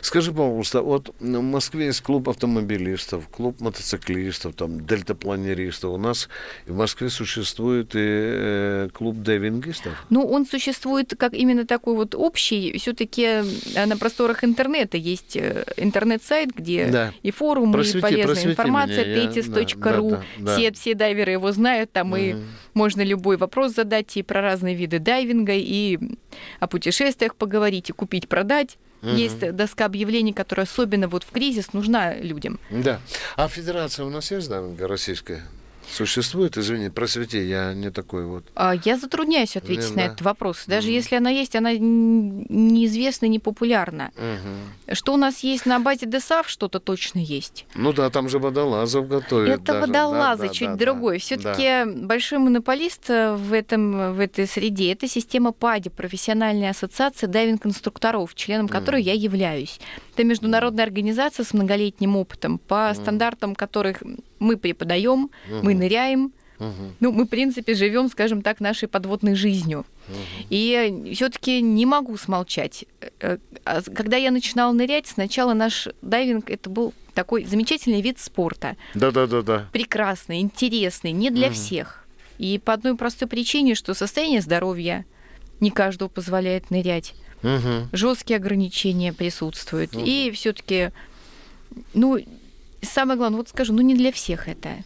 Скажи, 0.00 0.32
пожалуйста, 0.32 0.82
вот 0.82 1.14
в 1.20 1.40
Москве 1.40 1.86
есть 1.86 2.00
клуб 2.00 2.28
автомобилистов, 2.28 3.28
клуб 3.28 3.60
мотоциклистов, 3.60 4.54
там, 4.54 4.84
дельтапланеристов. 4.84 5.92
У 5.92 5.96
нас 5.96 6.28
в 6.66 6.76
Москве 6.76 7.08
существует 7.08 7.94
и 7.94 7.98
э, 8.00 8.88
клуб 8.92 9.16
дайвингистов? 9.16 9.92
Ну, 10.10 10.26
он 10.26 10.46
существует 10.46 11.14
как 11.16 11.34
именно 11.34 11.66
такой 11.66 11.94
вот 11.94 12.14
общий. 12.14 12.76
все 12.78 12.92
таки 12.92 13.22
э, 13.22 13.86
на 13.86 13.96
просторах 13.96 14.44
интернета 14.44 14.96
есть 14.96 15.36
э, 15.36 15.64
интернет-сайт, 15.76 16.50
где 16.54 16.86
да. 16.86 17.12
и 17.22 17.30
форумы, 17.30 17.72
просвети, 17.72 17.98
и 17.98 18.00
полезная 18.00 18.52
информация, 18.52 19.04
tetis.ru. 19.04 20.10
Да, 20.10 20.16
да, 20.16 20.22
да, 20.38 20.56
все, 20.56 20.72
все 20.72 20.94
дайверы 20.94 21.32
его 21.32 21.52
знают, 21.52 21.92
там 21.92 22.12
угу. 22.12 22.16
и 22.16 22.36
можно 22.74 23.02
любой 23.02 23.36
вопрос 23.36 23.74
задать 23.74 24.16
и 24.16 24.22
про 24.22 24.40
разные 24.40 24.74
виды 24.74 24.98
дайвинга, 24.98 25.54
и 25.54 25.98
о 26.60 26.66
путешествиях 26.66 27.36
поговорить, 27.36 27.90
и 27.90 27.92
купить, 27.92 28.28
продать. 28.28 28.78
Угу. 29.02 29.10
Есть 29.10 29.52
доска 29.52 29.84
объявлений, 29.84 30.32
которая 30.32 30.64
особенно 30.64 31.08
вот 31.08 31.24
в 31.24 31.30
кризис 31.30 31.72
нужна 31.72 32.14
людям. 32.14 32.60
Да. 32.70 33.00
А 33.36 33.48
федерация 33.48 34.04
у 34.06 34.10
нас 34.10 34.30
есть, 34.30 34.48
да, 34.48 34.62
российская? 34.86 35.42
Существует, 35.90 36.56
извини, 36.56 36.90
просвети, 36.90 37.38
я 37.46 37.74
не 37.74 37.90
такой 37.90 38.24
вот. 38.24 38.44
А, 38.54 38.74
я 38.84 38.96
затрудняюсь 38.96 39.56
ответить 39.56 39.90
не, 39.90 39.96
на 39.96 39.96
да. 39.96 40.04
этот 40.06 40.22
вопрос. 40.22 40.64
Даже 40.66 40.88
mm 40.88 40.92
если 40.92 41.16
она 41.16 41.30
есть, 41.30 41.56
она 41.56 41.72
неизвестна, 41.72 43.26
не 43.26 43.38
популярна. 43.38 44.10
mm 44.16 44.94
Что 44.94 45.14
у 45.14 45.16
нас 45.16 45.40
есть 45.40 45.66
на 45.66 45.80
базе 45.80 46.06
ДСАФ, 46.06 46.48
что-то 46.48 46.80
точно 46.80 47.18
есть. 47.18 47.66
Ну 47.74 47.92
да, 47.92 48.10
там 48.10 48.28
же 48.28 48.38
водолазов 48.38 49.08
готовят. 49.08 49.48
Это 49.48 49.72
даже. 49.72 49.80
водолазы, 49.80 50.46
да, 50.48 50.52
чуть 50.52 50.68
да, 50.68 50.76
другой. 50.76 51.16
Да, 51.16 51.20
Все-таки 51.20 51.62
да. 51.62 51.86
большой 51.86 52.38
монополист 52.38 53.10
э, 53.10 53.34
в, 53.34 53.52
этом, 53.52 54.14
в 54.14 54.20
этой 54.20 54.46
среде 54.46 54.92
это 54.92 55.08
система 55.08 55.52
ПАДИ, 55.52 55.90
профессиональная 55.90 56.70
ассоциация 56.70 57.28
дайвинг-инструкторов, 57.28 58.34
членом 58.34 58.68
которой 58.68 59.02
mm 59.02 59.04
я 59.04 59.12
являюсь. 59.14 59.80
Это 60.12 60.24
международная 60.24 60.84
организация 60.84 61.44
с 61.44 61.54
многолетним 61.54 62.16
опытом, 62.16 62.58
по 62.58 62.90
mm 62.90 62.94
стандартам 62.94 63.54
которых 63.54 64.02
мы 64.38 64.56
преподаем, 64.56 65.30
mm 65.48 65.62
мы 65.62 65.74
ныряем. 65.74 66.32
Ну, 67.00 67.10
мы, 67.10 67.24
в 67.24 67.28
принципе, 67.28 67.74
живем, 67.74 68.08
скажем 68.08 68.40
так, 68.40 68.60
нашей 68.60 68.86
подводной 68.86 69.34
жизнью. 69.34 69.84
И 70.48 71.10
все-таки 71.12 71.60
не 71.60 71.86
могу 71.86 72.16
смолчать. 72.16 72.84
Э, 73.20 73.38
а 73.64 73.82
когда 73.82 74.16
я 74.16 74.30
начинала 74.30 74.72
нырять, 74.72 75.08
сначала 75.08 75.54
наш 75.54 75.88
дайвинг 76.02 76.50
это 76.50 76.70
был 76.70 76.94
такой 77.14 77.44
замечательный 77.44 78.00
вид 78.00 78.18
спорта. 78.18 78.76
Да, 78.94 79.10
да, 79.10 79.26
да, 79.26 79.42
да. 79.42 79.68
Прекрасный, 79.72 80.40
интересный, 80.40 81.12
не 81.12 81.30
для 81.30 81.48
угу. 81.48 81.54
всех. 81.54 82.06
И 82.38 82.58
по 82.58 82.72
одной 82.72 82.96
простой 82.96 83.28
причине, 83.28 83.74
что 83.74 83.94
состояние 83.94 84.40
здоровья 84.40 85.04
не 85.62 85.70
каждого 85.70 86.08
позволяет 86.08 86.70
нырять. 86.70 87.14
Угу. 87.42 87.88
Жесткие 87.92 88.36
ограничения 88.36 89.12
присутствуют. 89.12 89.94
Угу. 89.94 90.04
И 90.04 90.30
все-таки, 90.32 90.90
ну, 91.94 92.18
самое 92.82 93.16
главное, 93.16 93.38
вот 93.38 93.48
скажу, 93.48 93.72
ну 93.72 93.80
не 93.80 93.94
для 93.94 94.12
всех 94.12 94.48
это 94.48 94.76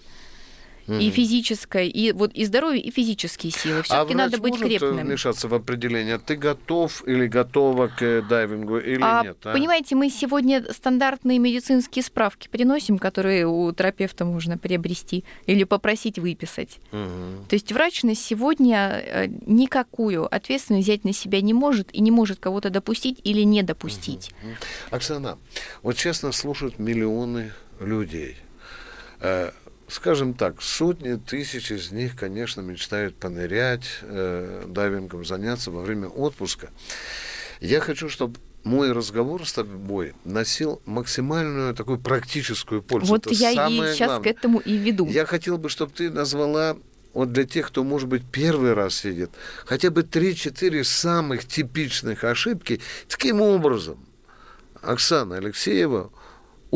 mm 0.87 1.07
и 1.07 1.11
физическое, 1.11 1.85
и 1.85 2.13
вот 2.13 2.33
и 2.33 2.45
здоровье, 2.45 2.83
и 2.83 2.91
физические 2.91 3.53
силы. 3.53 3.83
Все-таки 3.83 4.15
а 4.15 4.17
надо 4.17 4.39
быть 4.39 4.53
может 4.53 4.67
крепким. 4.67 4.97
вмешаться 4.97 5.49
в 5.49 5.55
определение, 5.55 6.19
ты 6.19 6.37
готов 6.37 7.07
или 7.07 7.27
готова 7.27 7.89
к 7.89 8.23
дайвингу 8.29 8.79
или 8.79 9.03
а, 9.03 9.23
нет? 9.23 9.39
А? 9.45 9.53
Понимаете, 9.53 9.95
мы 9.95 10.11
сегодня 10.11 10.65
стандартные 10.73 11.39
медицинские 11.39 12.03
справки 12.03 12.49
приносим, 12.49 12.99
которые 12.99 13.47
у 13.47 13.73
терапевта 13.73 14.25
можно 14.25 14.59
приобрести 14.59 15.25
или 15.47 15.65
попросить 15.65 16.19
выписать. 16.19 16.79
mm 16.93 17.49
То 17.49 17.55
есть 17.55 17.73
врач 17.73 18.03
на 18.03 18.15
сегодня 18.15 19.03
э, 19.05 19.27
никакую 19.47 20.33
ответственность 20.35 20.87
взять 20.89 21.05
на 21.05 21.13
себя 21.13 21.41
не 21.41 21.55
может 21.55 21.95
и 21.95 22.01
не 22.01 22.11
может 22.11 22.39
кого-то 22.41 22.71
допустить 22.71 23.21
или 23.25 23.43
не 23.43 23.63
допустить. 23.63 24.31
mm 24.43 24.57
Оксана, 24.91 25.39
вот 25.83 25.97
честно 25.97 26.33
слушают 26.33 26.79
миллионы 26.79 27.53
людей. 27.81 28.37
Скажем 29.89 30.35
так, 30.35 30.63
сотни 30.63 31.15
тысяч 31.15 31.71
из 31.71 31.93
них, 31.93 32.17
конечно, 32.17 32.61
мечтают 32.61 33.17
понырять, 33.17 33.85
э, 34.03 34.65
дайвингом 34.67 35.25
заняться 35.25 35.71
во 35.71 35.83
время 35.83 36.09
отпуска. 36.09 36.71
Я 37.61 37.81
хочу, 37.81 38.09
чтобы 38.09 38.39
мой 38.65 38.91
разговор 38.91 39.47
с 39.47 39.53
тобой 39.53 40.15
носил 40.25 40.83
максимальную 40.87 41.73
такую 41.75 41.99
практическую 42.01 42.83
пользу. 42.83 43.07
Вот 43.07 43.27
Это 43.27 43.35
я 43.35 43.53
и 43.53 43.77
сейчас 43.95 44.09
главное. 44.09 44.25
к 44.25 44.37
этому 44.37 44.59
и 44.59 44.77
веду. 44.77 45.07
Я 45.07 45.25
хотел 45.25 45.57
бы, 45.57 45.69
чтобы 45.69 45.93
ты 45.93 46.11
назвала 46.11 46.77
вот 47.15 47.33
для 47.33 47.45
тех, 47.45 47.69
кто, 47.69 47.85
может 47.85 48.09
быть, 48.09 48.25
первый 48.31 48.75
раз 48.75 49.05
едет, 49.05 49.31
хотя 49.65 49.91
бы 49.91 50.03
3-4 50.03 50.83
самых 50.83 51.47
типичных 51.47 52.25
ошибки. 52.25 52.81
Таким 53.09 53.41
образом, 53.41 54.05
Оксана 54.83 55.37
Алексеева 55.37 56.11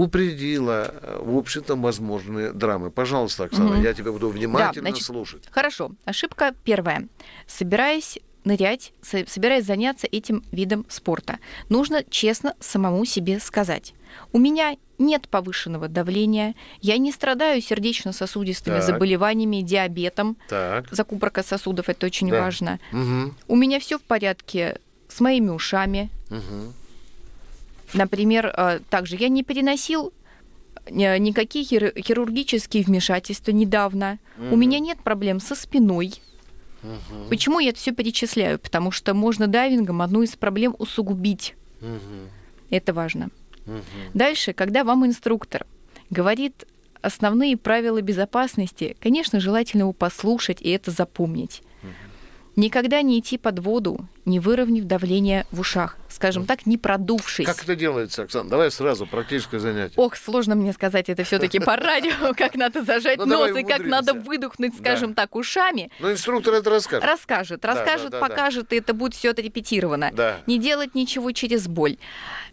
упредила, 0.02 0.92
э, 1.02 1.18
в 1.22 1.36
общем-то, 1.36 1.76
возможные 1.76 2.52
драмы. 2.52 2.90
Пожалуйста, 2.90 3.44
Оксана, 3.44 3.70
Мгм. 3.74 3.82
я 3.82 3.92
тебя 3.94 4.12
буду 4.12 4.28
внимательно 4.28 4.84
Да, 4.84 4.90
значит, 4.90 5.04
слушать. 5.06 5.44
Хорошо. 5.50 5.92
Ошибка 6.04 6.54
первая. 6.64 7.08
Собираясь 7.46 8.18
нырять, 8.44 8.92
со- 9.02 9.26
собираясь 9.26 9.66
заняться 9.66 10.06
этим 10.10 10.42
видом 10.50 10.86
спорта, 10.88 11.38
нужно 11.68 12.02
честно 12.08 12.54
самому 12.60 13.04
себе 13.04 13.38
сказать. 13.38 13.94
У 14.32 14.38
меня 14.38 14.76
нет 14.98 15.28
повышенного 15.28 15.88
давления, 15.88 16.54
я 16.80 16.96
не 16.98 17.12
страдаю 17.12 17.60
сердечно-сосудистыми 17.62 18.76
Так. 18.76 18.84
заболеваниями, 18.84 19.60
диабетом, 19.62 20.36
Так. 20.48 20.86
закупорка 20.90 21.42
сосудов, 21.42 21.88
это 21.88 22.06
очень 22.06 22.30
Да. 22.30 22.40
важно. 22.40 22.80
Мгм. 22.92 23.36
У 23.48 23.56
меня 23.56 23.78
все 23.78 23.98
в 23.98 24.02
порядке 24.02 24.78
с 25.08 25.20
моими 25.20 25.50
ушами. 25.50 26.10
Мгм. 26.30 26.72
Например, 27.94 28.52
э, 28.56 28.80
также 28.90 29.16
я 29.16 29.28
не 29.28 29.42
переносил 29.42 30.12
э, 30.86 31.18
никакие 31.18 31.64
хир- 31.64 31.98
хирургические 32.00 32.84
вмешательства 32.84 33.50
недавно. 33.52 34.18
У 34.50 34.56
меня 34.56 34.78
нет 34.78 34.98
проблем 34.98 35.40
со 35.40 35.54
спиной. 35.54 36.14
Мгм. 36.82 37.28
Почему 37.28 37.58
я 37.60 37.70
это 37.70 37.78
все 37.78 37.92
перечисляю? 37.92 38.58
Потому 38.58 38.90
что 38.90 39.12
можно 39.14 39.46
дайвингом 39.46 40.00
одну 40.02 40.22
из 40.22 40.34
проблем 40.36 40.74
усугубить. 40.78 41.54
Мгм. 41.80 42.28
Это 42.70 42.94
важно. 42.94 43.28
Мгм. 43.66 43.82
Дальше, 44.14 44.52
когда 44.52 44.84
вам 44.84 45.04
инструктор 45.04 45.66
говорит 46.08 46.66
основные 47.02 47.56
правила 47.56 48.00
безопасности, 48.00 48.96
конечно, 49.00 49.40
желательно 49.40 49.82
его 49.82 49.92
послушать 49.92 50.62
и 50.62 50.70
это 50.70 50.90
запомнить. 50.90 51.62
Никогда 52.60 53.00
не 53.00 53.18
идти 53.20 53.38
под 53.38 53.58
воду, 53.60 54.06
не 54.26 54.38
выровняв 54.38 54.84
давление 54.84 55.46
в 55.50 55.60
ушах, 55.60 55.96
скажем 56.10 56.44
так, 56.44 56.66
не 56.66 56.76
продувшись. 56.76 57.46
Как 57.46 57.62
это 57.62 57.74
делается, 57.74 58.22
Оксана? 58.22 58.50
Давай 58.50 58.70
сразу 58.70 59.06
практическое 59.06 59.58
занятие. 59.58 59.94
Ох, 59.96 60.14
сложно 60.14 60.54
мне 60.54 60.74
сказать 60.74 61.08
это 61.08 61.24
все-таки 61.24 61.58
по 61.58 61.76
радио, 61.76 62.34
как 62.36 62.56
надо 62.56 62.84
зажать 62.84 63.16
Ну, 63.16 63.24
нос 63.24 63.56
и 63.56 63.62
как 63.62 63.80
надо 63.80 64.12
выдохнуть, 64.12 64.76
скажем 64.76 65.14
так, 65.14 65.36
ушами. 65.36 65.90
Но 66.00 66.12
инструктор 66.12 66.52
это 66.52 66.68
расскажет. 66.68 67.04
Расскажет, 67.08 67.64
расскажет, 67.64 68.20
покажет, 68.20 68.72
и 68.74 68.76
это 68.76 68.92
будет 68.92 69.14
все 69.14 69.30
отрепетировано. 69.30 70.12
Не 70.46 70.58
делать 70.58 70.94
ничего 70.94 71.32
через 71.32 71.66
боль. 71.66 71.96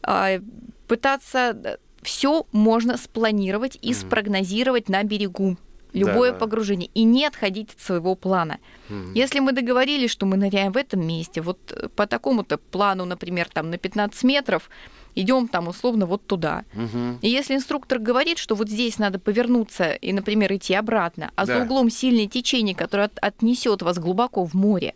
А, 0.04 0.40
Пытаться 0.88 1.80
все 2.02 2.48
можно 2.54 2.96
спланировать 2.96 3.78
и 3.82 3.94
спрогнозировать 3.94 4.88
на 4.88 5.04
берегу. 5.04 5.58
Любое 6.00 6.32
Да, 6.32 6.38
погружение. 6.38 6.90
И 6.94 7.04
не 7.04 7.26
отходить 7.26 7.74
от 7.74 7.80
своего 7.82 8.16
плана. 8.16 8.58
Мгм. 8.90 9.14
Если 9.14 9.40
мы 9.40 9.52
договорились, 9.52 10.12
что 10.12 10.26
мы 10.26 10.38
ныряем 10.38 10.72
в 10.72 10.78
этом 10.78 11.06
месте, 11.06 11.42
вот 11.42 11.58
э, 11.72 11.88
по 11.96 12.06
такому-то 12.08 12.58
плану, 12.58 13.06
например, 13.06 13.48
там 13.54 13.70
на 13.70 13.78
15 13.78 14.24
метров, 14.24 14.70
идем 15.16 15.48
там 15.48 15.68
условно 15.68 16.06
вот 16.06 16.26
туда. 16.28 16.64
Мгм. 16.74 17.20
И 17.22 17.30
если 17.30 17.56
инструктор 17.56 18.00
говорит, 18.00 18.38
что 18.38 18.56
вот 18.56 18.70
здесь 18.70 19.00
надо 19.00 19.18
повернуться 19.20 19.94
и, 19.94 20.14
например, 20.14 20.54
идти 20.54 20.74
обратно, 20.76 21.32
а 21.36 21.46
Да. 21.46 21.58
за 21.58 21.64
углом 21.64 21.90
сильное 21.90 22.28
течение, 22.28 22.76
которое 22.76 23.06
от- 23.06 23.20
отнесет 23.22 23.82
вас 23.82 23.98
глубоко 23.98 24.46
в 24.46 24.54
море, 24.54 24.94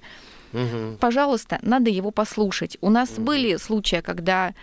Мгм. 0.54 0.98
пожалуйста, 1.00 1.60
надо 1.62 1.90
его 1.90 2.12
послушать. 2.12 2.78
У 2.82 2.90
нас 2.90 3.12
были 3.12 3.58
случаи, 3.58 4.02
когда 4.02 4.54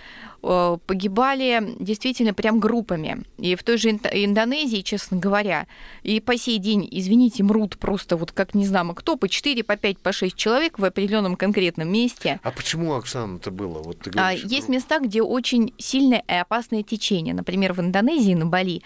э, 0.42 0.78
погибали 0.86 1.74
действительно 1.80 2.32
прям 2.32 2.60
группами. 2.60 3.22
И 3.38 3.56
в 3.56 3.62
той 3.64 3.76
же 3.76 3.90
Инд- 3.90 4.08
Индонезии, 4.12 4.82
честно 4.82 5.16
говоря, 5.18 5.66
и 6.04 6.20
по 6.20 6.36
сей 6.38 6.58
день, 6.58 6.86
извините, 6.90 7.42
мрут 7.42 7.76
просто 7.78 8.16
вот 8.16 8.30
как 8.32 8.54
не 8.54 8.64
знаю 8.64 8.94
кто, 8.94 9.16
по 9.16 9.28
4, 9.28 9.64
по 9.64 9.76
5, 9.76 9.98
по 9.98 10.12
6 10.12 10.36
человек 10.36 10.78
в 10.78 10.84
определенном 10.84 11.34
конкретном 11.36 11.90
месте. 11.92 12.38
А 12.44 12.50
почему, 12.52 12.94
Оксана, 12.94 13.36
это 13.38 13.50
было? 13.50 13.82
Вот 13.82 13.98
ты 13.98 14.10
А, 14.10 14.12
говоришь, 14.12 14.44
Есть 14.44 14.68
места, 14.68 15.00
где 15.00 15.22
очень 15.22 15.74
сильное 15.78 16.22
и 16.28 16.32
опасное 16.34 16.82
течение. 16.84 17.34
Например, 17.34 17.72
в 17.72 17.80
Индонезии, 17.80 18.34
на 18.34 18.46
Бали, 18.46 18.82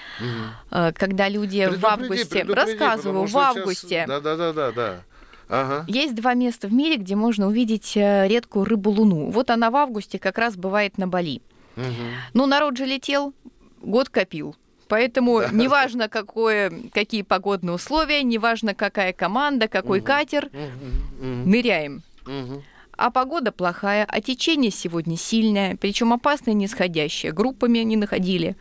э, 0.71 0.93
когда 0.97 1.29
люди 1.29 1.67
в 1.67 1.71
Предупреди, 1.71 1.87
августе... 1.87 2.27
предупреди, 2.31 2.55
Рассказываю, 2.55 3.27
в 3.27 3.37
августе... 3.39 4.05
Да, 4.09 4.21
да, 4.21 4.37
да, 4.37 4.53
да, 4.53 4.73
да. 4.73 5.03
Ага. 5.49 5.85
Есть 5.89 6.15
два 6.15 6.35
места 6.35 6.69
в 6.69 6.73
мире, 6.73 6.97
где 6.97 7.15
можно 7.17 7.47
увидеть 7.47 7.97
э, 7.97 8.27
редкую 8.29 8.65
рыбу-луну. 8.65 9.31
Вот 9.31 9.51
она 9.51 9.71
в 9.71 9.77
августе 9.77 10.19
как 10.19 10.39
раз 10.39 10.57
бывает 10.57 10.99
на 10.99 11.07
Бали. 11.07 11.43
Мгм. 11.77 11.89
Ну, 12.35 12.47
народ 12.47 12.77
же 12.77 12.85
летел, 12.87 13.33
год 13.81 14.09
копил. 14.09 14.57
Поэтому 14.89 15.41
неважно, 15.53 16.09
какое, 16.09 16.71
какие 16.93 17.23
погодные 17.23 17.75
условия, 17.75 18.23
неважно, 18.23 18.75
какая 18.75 19.13
команда, 19.15 19.69
какой 19.69 19.99
Мгм. 19.99 20.07
катер. 20.07 20.51
Мгм. 20.53 21.51
ныряем. 21.51 22.03
Мгм. 22.27 22.63
А 22.97 23.11
погода 23.11 23.53
плохая, 23.53 24.05
а 24.07 24.21
течение 24.21 24.71
сегодня 24.71 25.17
сильное, 25.17 25.77
причем 25.77 26.13
опасное 26.13 26.55
нисходящее. 26.55 27.33
Группами 27.33 27.79
не 27.79 27.97
находили. 27.97 28.55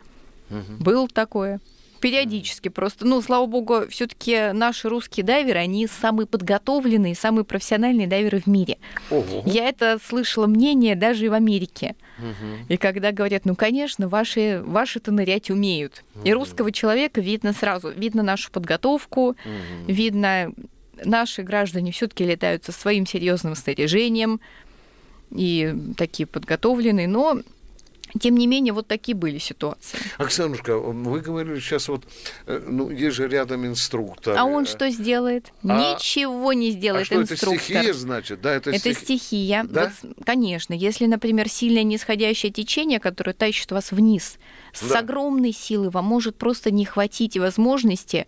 Мгм. 0.48 0.78
Было 0.78 1.06
такое. 1.08 1.60
Периодически 2.02 2.68
просто. 2.68 3.06
Ну, 3.06 3.22
слава 3.22 3.46
богу, 3.46 3.86
все-таки 3.88 4.50
наши 4.52 4.88
русские 4.88 5.24
дайверы, 5.24 5.60
они 5.60 5.86
самые 5.86 6.26
подготовленные, 6.26 7.14
самые 7.14 7.44
профессиональные 7.44 8.08
дайверы 8.08 8.40
в 8.40 8.48
мире. 8.48 8.78
Ого. 9.08 9.44
Я 9.46 9.68
это 9.68 9.98
слышала 10.04 10.48
мнение 10.48 10.96
даже 10.96 11.26
и 11.26 11.28
в 11.28 11.32
Америке. 11.32 11.94
И 12.68 12.76
когда 12.76 13.12
говорят, 13.12 13.44
ну, 13.44 13.54
конечно, 13.54 14.08
ваши, 14.08 14.62
ваши-то 14.64 15.12
нырять 15.12 15.48
умеют. 15.48 16.02
И 16.24 16.32
русского 16.32 16.72
человека 16.72 17.20
видно 17.20 17.52
сразу. 17.52 17.90
Видно 17.90 18.24
нашу 18.24 18.50
подготовку, 18.50 19.36
Мгм. 19.44 19.86
видно, 19.86 20.52
наши 21.04 21.42
граждане 21.42 21.92
все-таки 21.92 22.24
летают 22.24 22.64
со 22.64 22.72
своим 22.72 23.06
серьезным 23.06 23.54
снаряжением 23.54 24.40
и 25.30 25.72
такие 25.96 26.26
подготовленные, 26.26 27.06
но 27.06 27.38
тем 28.20 28.36
не 28.36 28.46
менее, 28.46 28.72
вот 28.72 28.86
такие 28.86 29.14
были 29.16 29.38
ситуации. 29.38 29.98
Оксанушка, 30.18 30.76
вы 30.78 31.20
говорили 31.20 31.58
сейчас 31.60 31.88
вот, 31.88 32.04
э, 32.46 32.62
ну, 32.66 32.90
есть 32.90 33.16
же 33.16 33.28
рядом 33.28 33.64
инструктор. 33.66 34.36
А 34.38 34.44
он 34.44 34.64
Э, 34.64 34.66
что 34.66 34.90
сделает? 34.90 35.52
а- 35.66 35.94
Ничего 35.96 36.52
не 36.52 36.68
А 36.68 36.72
сделает 36.72 37.06
что, 37.06 37.20
это 37.22 37.34
инструктор. 37.34 37.60
стихия, 37.62 37.92
значит? 37.94 38.40
Да, 38.42 38.52
это, 38.54 38.70
Это 38.70 38.90
стихи- 38.90 38.94
стихия. 39.18 39.64
Да? 39.68 39.84
Вот 39.84 39.92
с- 39.92 40.24
конечно, 40.24 40.74
если, 40.74 41.06
например, 41.06 41.48
сильное 41.48 41.82
нисходящее 41.84 42.52
течение, 42.52 43.00
которое 43.00 43.32
тащит 43.32 43.70
вас 43.72 43.92
вниз, 43.92 44.38
с 44.72 44.88
Да. 44.88 44.98
огромной 45.00 45.52
силы 45.52 45.90
вам 45.90 46.04
может 46.04 46.36
просто 46.36 46.70
не 46.70 46.84
хватить 46.84 47.36
возможности 47.38 48.26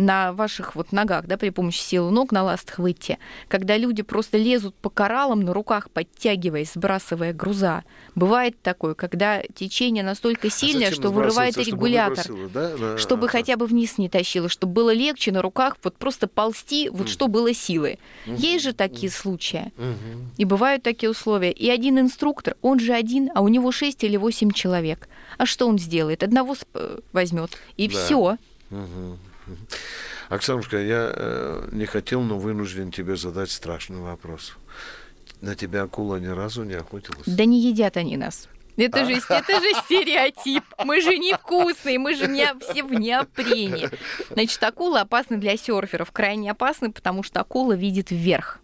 на 0.00 0.32
ваших 0.32 0.74
вот 0.76 0.92
ногах, 0.92 1.26
да, 1.26 1.36
при 1.36 1.50
помощи 1.50 1.80
силы 1.80 2.10
ног 2.10 2.32
на 2.32 2.42
ластах 2.42 2.78
выйти, 2.78 3.18
когда 3.48 3.76
люди 3.76 4.02
просто 4.02 4.38
лезут 4.38 4.74
по 4.76 4.88
кораллам 4.88 5.40
на 5.42 5.52
руках, 5.52 5.90
подтягиваясь, 5.90 6.72
сбрасывая 6.72 7.32
груза. 7.32 7.84
Бывает 8.14 8.60
такое, 8.62 8.94
когда 8.94 9.42
течение 9.54 10.02
настолько 10.02 10.48
А 10.48 10.50
сильное, 10.50 10.86
зачем 10.88 10.94
что 11.02 11.10
вырывает 11.10 11.52
чтобы 11.54 11.66
регулятор. 11.66 12.26
выбросило, 12.32 12.48
да? 12.48 12.76
На- 12.92 12.98
Чтобы 12.98 13.26
ага. 13.26 13.32
хотя 13.38 13.56
бы 13.56 13.66
вниз 13.66 13.98
не 13.98 14.08
тащило, 14.08 14.48
чтобы 14.48 14.72
было 14.72 14.92
легче 14.92 15.32
на 15.32 15.42
руках 15.42 15.76
вот 15.82 15.96
просто 15.96 16.26
ползти, 16.28 16.88
вот 16.88 17.08
что 17.08 17.28
было 17.28 17.52
силы. 17.52 17.98
Есть 18.26 18.64
же 18.64 18.72
такие 18.72 19.10
случаи. 19.12 19.72
Мгм. 19.76 20.30
И 20.38 20.44
бывают 20.44 20.82
такие 20.82 21.10
условия. 21.10 21.52
И 21.52 21.68
один 21.68 21.98
инструктор, 21.98 22.56
он 22.62 22.80
же 22.80 22.94
один, 22.94 23.30
а 23.34 23.42
у 23.42 23.48
него 23.48 23.70
6 23.70 24.02
или 24.04 24.16
8 24.16 24.50
человек. 24.52 25.08
А 25.36 25.44
что 25.46 25.68
он 25.68 25.78
сделает? 25.78 26.22
Одного 26.22 26.56
возьмет. 27.12 27.50
И 27.76 27.88
Да. 27.88 27.94
все. 27.98 28.36
Мгм. 28.70 29.18
Оксанушка, 30.28 30.78
я 30.78 31.12
э, 31.14 31.68
не 31.72 31.86
хотел, 31.86 32.22
но 32.22 32.38
вынужден 32.38 32.92
тебе 32.92 33.16
задать 33.16 33.50
страшный 33.50 34.00
вопрос. 34.00 34.56
На 35.40 35.54
тебя 35.56 35.82
акула 35.82 36.16
ни 36.16 36.26
разу 36.26 36.64
не 36.64 36.74
охотилась? 36.74 37.24
Да 37.26 37.44
не 37.44 37.60
едят 37.60 37.96
они 37.96 38.16
нас. 38.16 38.48
Это 38.76 39.02
А? 39.02 39.04
же, 39.04 39.12
это 39.12 39.60
же 39.60 39.72
стереотип. 39.84 40.62
Мы 40.84 41.00
же 41.00 41.18
невкусные, 41.18 41.98
мы 41.98 42.14
же 42.14 42.28
не, 42.28 42.46
все 42.60 42.82
в 42.82 42.92
неопрене. 42.92 43.90
Значит, 44.30 44.62
акулы 44.62 45.00
опасны 45.00 45.36
для 45.36 45.56
серферов. 45.56 46.12
Крайне 46.12 46.50
опасны, 46.50 46.92
потому 46.92 47.22
что 47.22 47.40
акула 47.40 47.72
видит 47.74 48.10
вверх. 48.10 48.60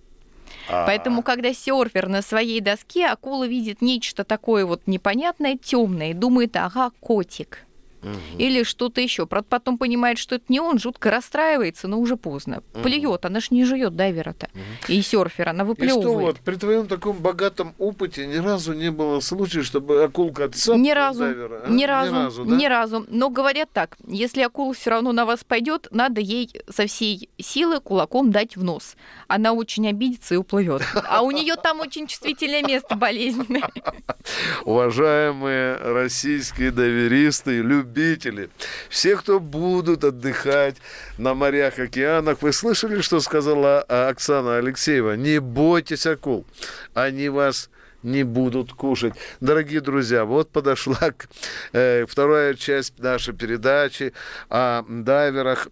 А, 0.69 0.87
Поэтому, 0.87 1.23
когда 1.23 1.53
серфер 1.53 2.09
на 2.09 2.23
своей 2.23 2.61
доске, 2.61 3.07
акула 3.07 3.47
видит 3.47 3.83
нечто 3.83 4.25
такое 4.25 4.65
вот 4.65 4.83
непонятное, 4.87 5.57
темное, 5.57 6.11
и 6.11 6.15
думает, 6.15 6.57
ага, 6.57 6.91
котик. 7.01 7.66
Угу. 8.07 8.39
или 8.39 8.63
что-то 8.63 9.01
еще. 9.01 9.27
Потом 9.27 9.79
понимает, 9.79 10.19
что 10.19 10.37
это 10.37 10.45
не 10.49 10.61
он, 10.61 10.79
жутко 10.79 11.11
расстраивается, 11.11 11.89
но 11.89 11.99
уже 11.99 12.17
поздно. 12.17 12.63
Угу. 12.75 12.83
Плюет, 12.83 13.25
она 13.25 13.41
ж 13.41 13.51
не 13.51 13.65
жует 13.65 13.97
дайвера-то 13.97 14.49
угу. 14.53 14.93
и 14.93 15.03
серфера, 15.03 15.51
она 15.51 15.65
выплевывает. 15.65 16.07
И 16.07 16.09
что 16.09 16.19
вот, 16.19 16.41
при 16.41 16.57
твоем 16.57 16.87
таком 16.87 17.17
богатом 17.19 17.75
опыте 17.79 18.27
ни 18.27 18.37
разу 18.37 18.73
не 18.73 18.91
было 18.91 19.21
случая, 19.21 19.63
чтобы 19.63 20.03
акулка 20.03 20.45
отцапала 20.45 20.81
ни 20.81 20.91
разу, 20.91 21.21
дайвера? 21.21 21.63
А? 21.65 21.71
Ни 21.71 21.85
разу, 21.85 22.13
ни 22.13 22.19
разу, 22.19 22.45
да? 22.45 22.57
ни 22.57 22.67
разу. 22.67 23.07
Но 23.09 23.31
говорят 23.31 23.71
так, 23.73 23.97
если 24.07 24.43
акула 24.43 24.75
все 24.75 24.91
равно 24.91 25.13
на 25.13 25.25
вас 25.25 25.45
пойдет, 25.45 25.89
надо 25.91 26.21
ей 26.21 26.51
со 26.69 26.87
всей 26.87 27.29
силы 27.39 27.81
кулаком 27.81 28.31
дать 28.31 28.57
в 28.57 28.65
нос. 28.65 28.97
Она 29.29 29.53
очень 29.53 29.89
обидится 29.89 30.35
и 30.35 30.37
уплывет. 30.37 30.83
А 31.09 31.23
у 31.23 31.31
нее 31.31 31.57
там 31.57 31.81
очень 31.81 32.07
чувствительное 32.07 32.63
место 32.63 32.95
болезненное. 32.95 33.71
Уважаемые 34.65 35.77
российские 35.77 36.71
доверисты, 36.71 37.63
любители, 37.97 38.51
все, 38.89 39.17
кто 39.17 39.41
будут 39.41 40.05
отдыхать 40.05 40.77
на 41.19 41.35
морях, 41.35 41.79
океанах, 41.79 42.43
вы 42.43 42.53
слышали, 42.53 43.01
что 43.01 43.21
сказала 43.21 43.81
Оксана 43.83 44.59
Алексеева? 44.59 45.17
Не 45.17 45.41
бойтесь 45.41 46.07
акул, 46.07 46.47
они 46.95 47.29
вас 47.29 47.71
не 48.03 48.23
будут 48.23 48.73
кушать. 48.73 49.15
Дорогие 49.41 49.81
друзья, 49.81 50.25
вот 50.25 50.51
подошла 50.51 51.11
к, 51.11 51.29
э, 51.73 52.05
вторая 52.07 52.55
часть 52.55 52.99
нашей 52.99 53.35
передачи 53.35 54.13
о 54.49 54.83
дайверах. 54.89 55.69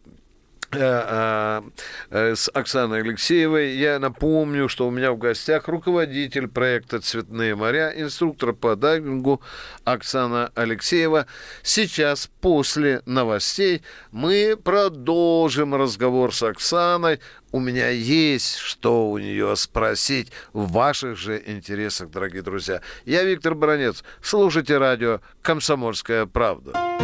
Э, 0.76 1.62
э, 2.10 2.34
с 2.34 2.50
Оксаной 2.52 3.00
Алексеевой. 3.00 3.76
Я 3.76 3.98
напомню, 3.98 4.68
что 4.68 4.86
у 4.86 4.90
меня 4.90 5.12
в 5.12 5.18
гостях 5.18 5.68
руководитель 5.68 6.48
проекта 6.48 7.00
«Цветные 7.00 7.54
моря», 7.54 7.92
инструктор 7.96 8.52
по 8.52 8.76
дайвингу 8.76 9.40
Оксана 9.84 10.50
Алексеева. 10.54 11.26
Сейчас, 11.62 12.30
после 12.40 13.02
новостей, 13.06 13.82
мы 14.10 14.56
продолжим 14.62 15.74
разговор 15.74 16.34
с 16.34 16.42
Оксаной. 16.42 17.20
У 17.52 17.60
меня 17.60 17.88
есть 17.88 18.56
что 18.56 19.10
у 19.10 19.18
нее 19.18 19.54
спросить 19.56 20.32
в 20.52 20.72
ваших 20.72 21.16
же 21.16 21.40
интересах, 21.46 22.10
дорогие 22.10 22.42
друзья. 22.42 22.80
Я 23.04 23.22
Виктор 23.22 23.54
Бронец. 23.54 24.02
Слушайте 24.20 24.78
радио 24.78 25.20
«Комсомольская 25.42 26.26
правда». 26.26 27.03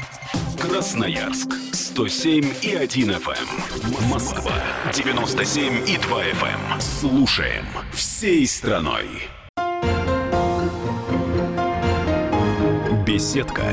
Красноярск 0.61 1.49
107 1.73 2.45
и 2.61 2.75
1 2.75 3.09
FM. 3.09 3.31
Эм. 3.33 4.09
Москва 4.09 4.53
97 4.93 5.89
и 5.89 5.97
2 5.97 6.23
FM. 6.23 6.73
Эм. 6.73 6.79
Слушаем 6.79 7.65
всей 7.91 8.45
страной. 8.45 9.07
Беседка. 13.07 13.63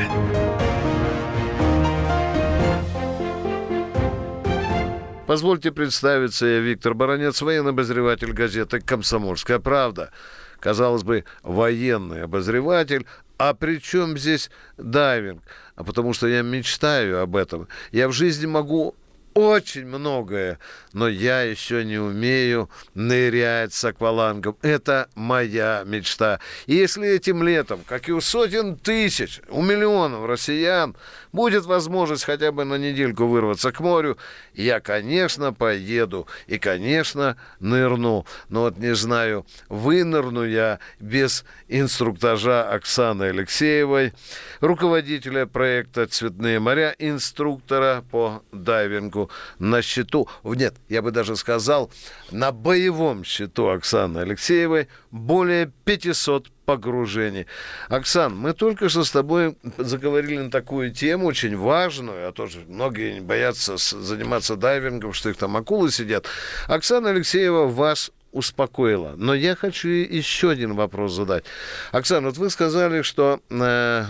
Позвольте 5.26 5.72
представиться, 5.72 6.46
я 6.46 6.60
Виктор 6.60 6.94
Баранец, 6.94 7.42
военный 7.42 7.72
обозреватель 7.72 8.32
газеты 8.32 8.80
«Комсомольская 8.80 9.58
правда». 9.58 10.10
Казалось 10.58 11.02
бы, 11.04 11.24
военный 11.42 12.22
обозреватель, 12.22 13.06
а 13.38 13.54
при 13.54 13.80
чем 13.80 14.18
здесь 14.18 14.50
дайвинг? 14.76 15.42
А 15.76 15.84
потому 15.84 16.12
что 16.12 16.26
я 16.26 16.42
мечтаю 16.42 17.22
об 17.22 17.36
этом. 17.36 17.68
Я 17.92 18.08
в 18.08 18.12
жизни 18.12 18.46
могу 18.46 18.94
очень 19.38 19.86
многое, 19.86 20.58
но 20.92 21.06
я 21.06 21.42
еще 21.42 21.84
не 21.84 21.96
умею 21.96 22.68
нырять 22.94 23.72
с 23.72 23.84
аквалангом. 23.84 24.56
Это 24.62 25.08
моя 25.14 25.84
мечта. 25.86 26.40
И 26.66 26.74
если 26.74 27.08
этим 27.08 27.44
летом, 27.44 27.82
как 27.86 28.08
и 28.08 28.12
у 28.12 28.20
сотен 28.20 28.76
тысяч, 28.76 29.40
у 29.48 29.62
миллионов 29.62 30.26
россиян, 30.26 30.96
будет 31.30 31.66
возможность 31.66 32.24
хотя 32.24 32.50
бы 32.50 32.64
на 32.64 32.74
недельку 32.78 33.26
вырваться 33.26 33.70
к 33.70 33.78
морю, 33.78 34.18
я, 34.54 34.80
конечно, 34.80 35.52
поеду 35.52 36.26
и, 36.48 36.58
конечно, 36.58 37.36
нырну. 37.60 38.26
Но 38.48 38.62
вот 38.62 38.78
не 38.78 38.96
знаю, 38.96 39.46
вынырну 39.68 40.44
я 40.44 40.80
без 40.98 41.44
инструктажа 41.68 42.68
Оксаны 42.68 43.24
Алексеевой, 43.24 44.14
руководителя 44.60 45.46
проекта 45.46 46.08
«Цветные 46.08 46.58
моря», 46.58 46.92
инструктора 46.98 48.02
по 48.10 48.42
дайвингу 48.50 49.27
на 49.58 49.82
счету. 49.82 50.28
Нет, 50.44 50.74
я 50.88 51.02
бы 51.02 51.10
даже 51.10 51.36
сказал, 51.36 51.90
на 52.30 52.52
боевом 52.52 53.24
счету 53.24 53.68
Оксаны 53.68 54.18
Алексеевой 54.18 54.88
более 55.10 55.72
500 55.84 56.50
погружений. 56.64 57.46
Оксан, 57.88 58.36
мы 58.36 58.52
только 58.52 58.90
что 58.90 59.02
с 59.02 59.10
тобой 59.10 59.56
заговорили 59.78 60.36
на 60.36 60.50
такую 60.50 60.92
тему, 60.92 61.26
очень 61.26 61.56
важную, 61.56 62.28
а 62.28 62.32
тоже 62.32 62.60
многие 62.68 63.20
боятся 63.20 63.78
заниматься 63.78 64.54
дайвингом, 64.54 65.14
что 65.14 65.30
их 65.30 65.38
там 65.38 65.56
акулы 65.56 65.90
сидят. 65.90 66.26
Оксана 66.66 67.08
Алексеева 67.08 67.66
вас 67.66 68.10
успокоила. 68.32 69.14
Но 69.16 69.34
я 69.34 69.56
хочу 69.56 69.88
еще 69.88 70.50
один 70.50 70.74
вопрос 70.74 71.12
задать. 71.12 71.44
Оксана, 71.92 72.28
вот 72.28 72.36
вы 72.36 72.50
сказали, 72.50 73.00
что 73.00 73.40
э, 73.48 74.04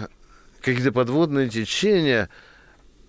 какие-то 0.60 0.92
подводные 0.92 1.48
течения 1.48 2.28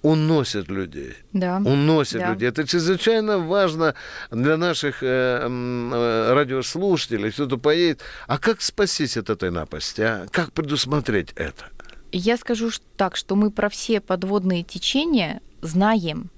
уносят 0.01 0.69
людей. 0.69 1.13
Да. 1.33 1.57
Уносят 1.57 2.21
да. 2.21 2.31
людей. 2.31 2.49
Это 2.49 2.67
чрезвычайно 2.67 3.39
важно 3.39 3.95
для 4.31 4.57
наших 4.57 5.03
э, 5.03 5.47
э, 5.47 6.33
радиослушателей. 6.33 7.31
Кто-то 7.31 7.57
поедет. 7.57 8.01
А 8.27 8.37
как 8.37 8.61
спастись 8.61 9.17
от 9.17 9.29
этой 9.29 9.51
напасти? 9.51 10.01
А? 10.01 10.25
Как 10.31 10.53
предусмотреть 10.53 11.31
это? 11.35 11.65
Я 12.11 12.37
скажу 12.37 12.71
так, 12.97 13.15
что 13.15 13.35
мы 13.35 13.51
про 13.51 13.69
все 13.69 14.01
подводные 14.01 14.63
течения 14.63 15.41
знаем 15.61 16.31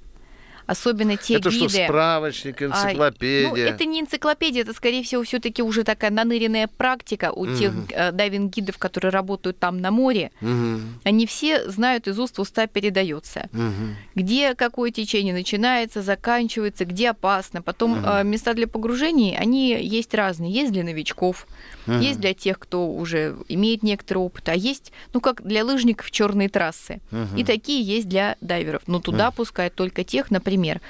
особенно 0.71 1.17
те 1.17 1.36
это 1.36 1.49
гиды... 1.49 1.65
Это 1.65 1.73
что, 1.73 1.84
справочник, 1.86 2.62
энциклопедия? 2.62 3.49
А, 3.49 3.51
ну, 3.51 3.57
это 3.57 3.86
не 3.86 3.99
энциклопедия, 3.99 4.62
это, 4.62 4.73
скорее 4.73 5.03
всего, 5.03 5.23
все 5.23 5.39
таки 5.39 5.62
уже 5.62 5.84
такая 5.84 6.12
наныренная 6.12 6.67
практика 6.67 7.31
у 7.31 7.41
угу. 7.41 7.55
тех 7.55 7.73
э, 7.89 8.12
дайвинг-гидов, 8.12 8.77
которые 8.77 9.12
работают 9.12 9.60
там 9.60 9.81
на 9.81 9.91
море. 9.91 10.31
Угу. 10.41 10.79
Они 11.03 11.25
все 11.25 11.69
знают 11.69 12.07
из 12.07 12.17
уст 12.17 12.38
в 12.38 12.41
уста 12.41 12.67
передается. 12.67 13.49
Угу. 13.53 13.95
Где 14.15 14.55
какое 14.55 14.91
течение 14.91 15.34
начинается, 15.34 16.01
заканчивается, 16.01 16.86
где 16.86 17.10
опасно. 17.10 17.62
Потом 17.62 17.99
угу. 17.99 18.07
э, 18.07 18.23
места 18.23 18.53
для 18.53 18.67
погружений, 18.67 19.36
они 19.38 19.69
есть 19.71 20.13
разные. 20.13 20.51
Есть 20.51 20.71
для 20.71 20.84
новичков, 20.84 21.47
угу. 21.86 21.97
есть 21.97 22.19
для 22.19 22.34
тех, 22.34 22.57
кто 22.60 22.89
уже 22.89 23.36
имеет 23.49 23.84
некоторый 23.84 24.19
опыт, 24.19 24.47
а 24.47 24.55
есть, 24.55 24.93
ну, 25.13 25.19
как 25.19 25.45
для 25.45 25.65
лыжников 25.65 26.12
черные 26.12 26.47
трассы. 26.47 27.01
Угу. 27.12 27.38
И 27.39 27.43
такие 27.43 27.81
есть 27.84 28.07
для 28.07 28.38
дайверов. 28.39 28.84
Но 28.88 29.01
туда 29.01 29.27
угу. 29.27 29.38
пускают 29.38 29.75
только 29.75 30.05
тех, 30.05 30.31
например, 30.31 30.61
например, 30.62 30.82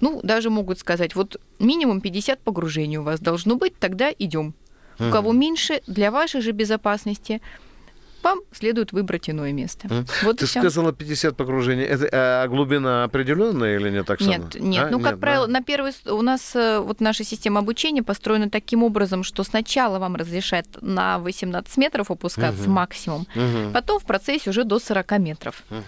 ну, 0.00 0.20
даже 0.22 0.50
могут 0.50 0.78
сказать, 0.78 1.14
вот 1.14 1.40
минимум 1.58 2.00
50 2.00 2.40
погружений 2.40 2.98
у 2.98 3.02
вас 3.02 3.20
должно 3.20 3.56
быть, 3.56 3.78
тогда 3.78 4.10
идем. 4.18 4.54
У 4.98 5.10
кого 5.10 5.32
меньше, 5.32 5.80
для 5.88 6.10
вашей 6.10 6.42
же 6.42 6.52
безопасности, 6.52 7.40
вам 8.22 8.38
следует 8.52 8.92
выбрать 8.92 9.28
иное 9.28 9.52
место. 9.52 9.88
Mm. 9.88 10.08
Вот 10.22 10.36
Ты 10.36 10.46
сказала 10.46 10.92
50 10.92 11.36
погружений. 11.36 11.82
Это 11.82 12.08
а 12.12 12.46
глубина 12.46 13.02
определенная 13.02 13.76
или 13.76 13.90
не 13.90 14.04
так 14.04 14.20
Нет, 14.20 14.54
нет. 14.60 14.84
А? 14.84 14.90
Ну, 14.90 15.00
как 15.00 15.12
нет, 15.12 15.20
правило, 15.20 15.46
да? 15.46 15.52
на 15.54 15.62
первый 15.62 15.92
у 16.06 16.22
нас 16.22 16.54
э, 16.54 16.78
вот 16.78 17.00
наша 17.00 17.24
система 17.24 17.60
обучения 17.60 18.04
построена 18.04 18.48
таким 18.48 18.84
образом, 18.84 19.24
что 19.24 19.42
сначала 19.42 19.98
вам 19.98 20.14
разрешают 20.14 20.68
на 20.82 21.18
18 21.18 21.76
метров 21.78 22.12
опускаться 22.12 22.62
угу. 22.62 22.70
максимум, 22.70 23.26
угу. 23.34 23.72
потом 23.72 23.98
в 23.98 24.04
процессе 24.04 24.50
уже 24.50 24.62
до 24.62 24.78
40 24.78 25.18
метров. 25.18 25.64
Угу. 25.70 25.82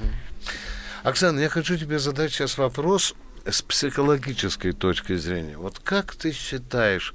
Оксана, 1.04 1.38
я 1.40 1.50
хочу 1.50 1.76
тебе 1.76 1.98
задать 1.98 2.32
сейчас 2.32 2.56
вопрос 2.56 3.14
с 3.44 3.60
психологической 3.60 4.72
точки 4.72 5.14
зрения. 5.16 5.58
Вот 5.58 5.78
как 5.78 6.14
ты 6.16 6.32
считаешь, 6.32 7.12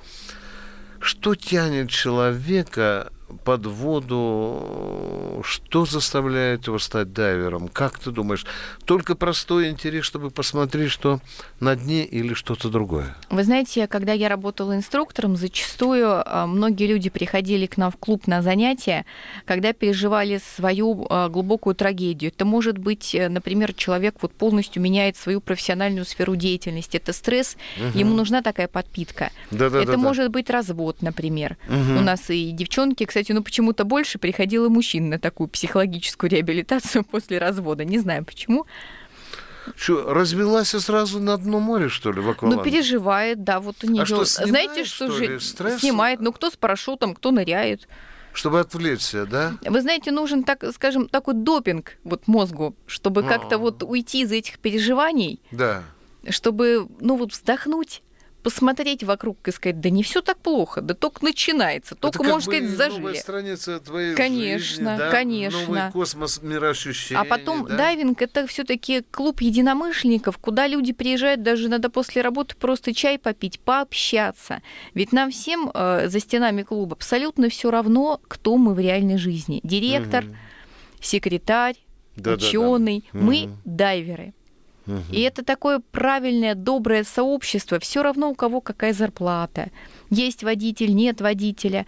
что 0.99 1.33
тянет 1.33 1.89
человека 1.89 3.11
под 3.43 3.65
воду, 3.65 5.41
что 5.43 5.85
заставляет 5.85 6.67
его 6.67 6.79
стать 6.79 7.13
дайвером? 7.13 7.67
Как 7.67 7.99
ты 7.99 8.11
думаешь? 8.11 8.45
Только 8.85 9.15
простой 9.15 9.69
интерес, 9.69 10.05
чтобы 10.05 10.29
посмотреть, 10.29 10.91
что 10.91 11.19
на 11.59 11.75
дне 11.75 12.05
или 12.05 12.33
что-то 12.33 12.69
другое? 12.69 13.15
Вы 13.29 13.43
знаете, 13.43 13.87
когда 13.87 14.13
я 14.13 14.29
работала 14.29 14.75
инструктором, 14.75 15.35
зачастую 15.35 16.23
а, 16.25 16.47
многие 16.47 16.87
люди 16.87 17.09
приходили 17.09 17.65
к 17.65 17.77
нам 17.77 17.91
в 17.91 17.97
клуб 17.97 18.27
на 18.27 18.41
занятия, 18.41 19.05
когда 19.45 19.73
переживали 19.73 20.41
свою 20.55 21.05
а, 21.09 21.29
глубокую 21.29 21.75
трагедию. 21.75 22.31
Это 22.31 22.45
может 22.45 22.77
быть, 22.77 23.13
э, 23.15 23.29
например, 23.29 23.73
человек 23.73 24.15
вот 24.21 24.33
полностью 24.33 24.81
меняет 24.81 25.17
свою 25.17 25.41
профессиональную 25.41 26.05
сферу 26.05 26.35
деятельности. 26.35 26.97
Это 26.97 27.13
стресс, 27.13 27.55
угу. 27.77 27.97
ему 27.97 28.15
нужна 28.15 28.41
такая 28.41 28.67
подпитка. 28.67 29.31
Да, 29.51 29.69
да, 29.69 29.81
это 29.81 29.93
да, 29.93 29.97
может 29.97 30.25
да. 30.25 30.29
быть 30.31 30.49
развод, 30.49 31.01
например. 31.01 31.57
Угу. 31.67 31.99
У 31.99 32.01
нас 32.01 32.29
и 32.29 32.51
девчонки, 32.51 33.05
кстати, 33.05 33.18
ну 33.29 33.43
почему-то 33.43 33.83
больше 33.83 34.19
приходило 34.19 34.69
мужчин 34.69 35.09
на 35.09 35.19
такую 35.19 35.47
психологическую 35.47 36.29
реабилитацию 36.29 37.03
после 37.11 37.37
развода. 37.37 37.85
Не 37.85 37.99
знаю 37.99 38.25
почему. 38.25 38.65
Что, 39.75 40.13
развелась 40.13 40.69
сразу 40.69 41.19
на 41.19 41.37
дно 41.37 41.59
море, 41.59 41.89
что 41.89 42.11
ли, 42.11 42.21
в 42.21 42.29
акваланге? 42.29 42.57
Ну, 42.57 42.63
переживает, 42.63 43.43
да, 43.43 43.59
вот 43.59 43.83
у 43.83 43.87
нее. 43.87 44.03
А 44.03 44.05
что, 44.05 44.25
снимает, 44.25 44.49
Знаете, 44.49 44.85
что, 44.85 45.07
что 45.07 45.11
же 45.11 45.39
Стресс? 45.39 45.79
снимает? 45.79 46.21
Ну, 46.21 46.31
кто 46.31 46.49
с 46.49 46.55
парашютом, 46.55 47.13
кто 47.13 47.31
ныряет. 47.31 47.87
Чтобы 48.33 48.59
отвлечься, 48.59 49.25
да? 49.25 49.53
Вы 49.61 49.81
знаете, 49.81 50.11
нужен, 50.11 50.43
так 50.43 50.63
скажем, 50.73 51.07
такой 51.09 51.33
допинг 51.33 51.97
вот 52.03 52.27
мозгу, 52.27 52.75
чтобы 52.85 53.23
как-то 53.23 53.55
а. 53.55 53.57
вот 53.57 53.83
уйти 53.83 54.21
из 54.21 54.31
этих 54.31 54.59
переживаний. 54.59 55.41
Да. 55.51 55.83
Чтобы, 56.29 56.87
ну 56.99 57.17
вот, 57.17 57.31
вздохнуть 57.31 58.01
посмотреть 58.43 59.03
вокруг 59.03 59.47
и 59.47 59.51
сказать, 59.51 59.79
да 59.79 59.89
не 59.89 60.03
все 60.03 60.21
так 60.21 60.37
плохо, 60.37 60.81
да 60.81 60.93
только 60.93 61.23
начинается, 61.23 61.95
только, 61.95 62.23
можно 62.23 62.41
сказать, 62.41 62.69
зажили. 62.69 62.99
Новая 62.99 63.15
страница 63.15 63.79
твоей 63.79 64.15
конечно, 64.15 64.59
жизни, 64.59 64.83
да? 64.83 65.11
конечно. 65.11 65.59
Новый 65.61 65.91
космос 65.91 66.41
мироощущения. 66.41 67.21
А 67.21 67.25
потом 67.25 67.65
да? 67.65 67.77
дайвинг 67.77 68.21
это 68.21 68.47
все-таки 68.47 69.03
клуб 69.11 69.41
единомышленников, 69.41 70.37
куда 70.37 70.67
люди 70.67 70.93
приезжают 70.93 71.43
даже 71.43 71.67
иногда 71.67 71.89
после 71.89 72.21
работы 72.21 72.55
просто 72.55 72.93
чай 72.93 73.19
попить, 73.19 73.59
пообщаться. 73.59 74.61
Ведь 74.93 75.11
нам 75.11 75.31
всем 75.31 75.71
э, 75.73 76.07
за 76.07 76.19
стенами 76.19 76.63
клуба 76.63 76.95
абсолютно 76.95 77.49
все 77.49 77.71
равно, 77.71 78.19
кто 78.27 78.57
мы 78.57 78.73
в 78.73 78.79
реальной 78.79 79.17
жизни. 79.17 79.59
Директор, 79.63 80.23
угу. 80.23 80.35
секретарь, 81.01 81.75
да, 82.15 82.33
ученый. 82.33 83.05
Да, 83.13 83.19
да. 83.19 83.25
Мы 83.25 83.43
угу. 83.45 83.57
дайверы. 83.65 84.33
И 85.11 85.21
это 85.21 85.43
такое 85.43 85.81
правильное, 85.91 86.55
доброе 86.55 87.03
сообщество. 87.03 87.79
Все 87.79 88.03
равно 88.03 88.29
у 88.29 88.35
кого 88.35 88.61
какая 88.61 88.93
зарплата. 88.93 89.69
Есть 90.09 90.43
водитель, 90.43 90.93
нет 90.93 91.21
водителя. 91.21 91.85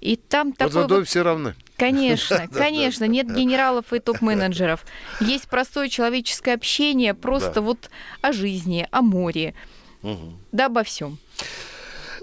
И 0.00 0.16
там 0.16 0.52
Под 0.52 0.72
такой 0.72 0.98
вот... 0.98 1.08
все 1.08 1.22
равны. 1.22 1.54
Конечно, 1.76 2.48
конечно, 2.52 3.04
нет 3.04 3.32
генералов 3.32 3.92
и 3.92 3.98
топ-менеджеров. 4.00 4.84
Есть 5.20 5.48
простое 5.48 5.88
человеческое 5.88 6.54
общение, 6.54 7.14
просто 7.14 7.60
вот 7.60 7.90
о 8.20 8.32
жизни, 8.32 8.86
о 8.90 9.02
море, 9.02 9.54
да 10.50 10.66
обо 10.66 10.82
всем. 10.82 11.18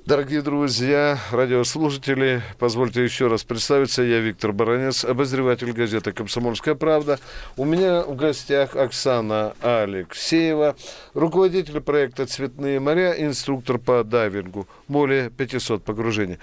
Дорогие 0.06 0.42
друзья, 0.42 1.20
радиослушатели, 1.32 2.42
позвольте 2.58 3.04
еще 3.04 3.28
раз 3.28 3.44
представиться. 3.44 4.02
Я 4.02 4.20
Виктор 4.20 4.54
Баранец, 4.54 5.04
обозреватель 5.04 5.72
газеты 5.74 6.14
«Комсомольская 6.14 6.74
правда». 6.76 7.20
У 7.58 7.66
меня 7.66 8.04
в 8.04 8.16
гостях 8.16 8.76
Оксана 8.76 9.54
Алексеева, 9.62 10.76
руководитель 11.14 11.82
проекта 11.82 12.26
«Цветные 12.26 12.80
моря», 12.80 13.14
инструктор 13.18 13.78
по 13.78 14.04
дайвингу. 14.04 14.68
Более 14.88 15.30
500 15.30 15.84
погружений. 15.84 16.40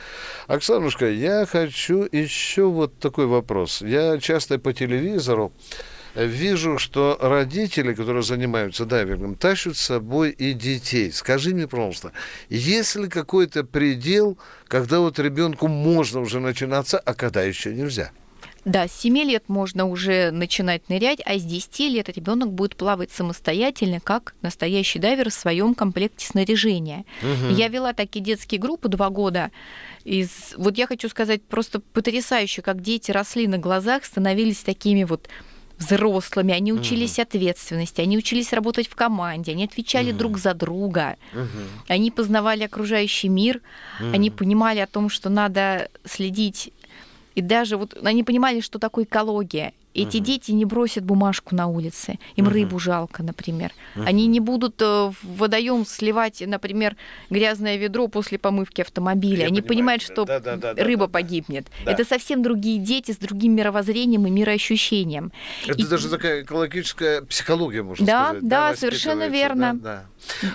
Оксанушка, 0.48 1.08
я 1.08 1.46
хочу 1.46 2.06
еще 2.12 2.64
вот 2.64 2.98
такой 2.98 3.26
вопрос. 3.26 3.80
Я 3.80 4.18
часто 4.18 4.58
по 4.58 4.72
телевизору 4.72 5.52
вижу, 6.24 6.78
что 6.78 7.18
родители, 7.20 7.94
которые 7.94 8.22
занимаются 8.22 8.84
дайвингом, 8.84 9.34
тащат 9.34 9.76
с 9.76 9.80
собой 9.80 10.30
и 10.30 10.52
детей. 10.52 11.12
Скажи 11.12 11.54
мне, 11.54 11.68
пожалуйста, 11.68 12.12
есть 12.48 12.96
ли 12.96 13.08
какой-то 13.08 13.64
предел, 13.64 14.38
когда 14.68 15.00
вот 15.00 15.18
ребенку 15.18 15.68
можно 15.68 16.20
уже 16.20 16.40
начинаться, 16.40 16.98
а 16.98 17.14
когда 17.14 17.42
еще 17.42 17.74
нельзя? 17.74 18.10
Да, 18.66 18.88
с 18.88 19.00
7 19.00 19.16
лет 19.18 19.44
можно 19.46 19.86
уже 19.86 20.32
начинать 20.32 20.88
нырять, 20.88 21.20
а 21.24 21.38
с 21.38 21.44
10 21.44 21.78
лет 21.88 22.08
ребенок 22.08 22.52
будет 22.52 22.74
плавать 22.74 23.12
самостоятельно, 23.12 24.00
как 24.00 24.34
настоящий 24.42 24.98
дайвер 24.98 25.30
в 25.30 25.34
своем 25.34 25.72
комплекте 25.72 26.26
снаряжения. 26.26 27.04
Угу. 27.22 27.54
Я 27.54 27.68
вела 27.68 27.92
такие 27.92 28.24
детские 28.24 28.60
группы 28.60 28.88
два 28.88 29.08
года. 29.08 29.52
Из... 30.02 30.52
Вот 30.56 30.76
я 30.78 30.88
хочу 30.88 31.08
сказать, 31.08 31.44
просто 31.44 31.78
потрясающе, 31.78 32.60
как 32.60 32.82
дети 32.82 33.12
росли 33.12 33.46
на 33.46 33.58
глазах, 33.58 34.04
становились 34.04 34.64
такими 34.64 35.04
вот 35.04 35.28
взрослыми, 35.78 36.54
они 36.54 36.72
учились 36.72 37.18
mm-hmm. 37.18 37.22
ответственности, 37.22 38.00
они 38.00 38.18
учились 38.18 38.52
работать 38.52 38.88
в 38.88 38.94
команде, 38.94 39.52
они 39.52 39.64
отвечали 39.64 40.12
mm-hmm. 40.12 40.16
друг 40.16 40.38
за 40.38 40.54
друга, 40.54 41.16
mm-hmm. 41.32 41.68
они 41.88 42.10
познавали 42.10 42.64
окружающий 42.64 43.28
мир, 43.28 43.60
mm-hmm. 44.00 44.14
они 44.14 44.30
понимали 44.30 44.78
о 44.80 44.86
том, 44.86 45.08
что 45.08 45.28
надо 45.28 45.88
следить, 46.04 46.72
и 47.34 47.42
даже 47.42 47.76
вот 47.76 47.96
они 48.02 48.24
понимали, 48.24 48.60
что 48.60 48.78
такое 48.78 49.04
экология, 49.04 49.72
эти 50.02 50.18
угу. 50.18 50.26
дети 50.26 50.52
не 50.52 50.64
бросят 50.64 51.04
бумажку 51.04 51.54
на 51.54 51.66
улице, 51.66 52.18
им 52.36 52.46
угу. 52.46 52.54
рыбу 52.54 52.78
жалко, 52.78 53.22
например. 53.22 53.72
Угу. 53.94 54.04
Они 54.06 54.26
не 54.26 54.40
будут 54.40 54.80
э, 54.82 54.84
в 54.84 55.16
водоем 55.22 55.86
сливать, 55.86 56.42
например, 56.46 56.96
грязное 57.30 57.76
ведро 57.76 58.08
после 58.08 58.38
помывки 58.38 58.80
автомобиля. 58.80 59.42
Я 59.42 59.46
Они 59.46 59.62
понимаю, 59.62 59.86
понимают, 59.86 60.02
что 60.02 60.24
да, 60.24 60.40
да, 60.40 60.56
да, 60.56 60.74
рыба 60.74 61.06
да, 61.06 61.12
погибнет. 61.12 61.66
Да. 61.84 61.92
Это 61.92 62.04
совсем 62.04 62.42
другие 62.42 62.78
дети 62.78 63.12
с 63.12 63.16
другим 63.16 63.54
мировоззрением 63.54 64.26
и 64.26 64.30
мироощущением. 64.30 65.32
Это 65.66 65.78
и... 65.78 65.86
даже 65.86 66.08
такая 66.08 66.42
экологическая 66.42 67.22
психология, 67.22 67.82
можно 67.82 68.06
да, 68.06 68.24
сказать. 68.24 68.48
Да, 68.48 68.70
да, 68.70 68.76
совершенно 68.76 69.28
верно. 69.28 69.74
Да, 69.74 69.80
да. 69.82 70.06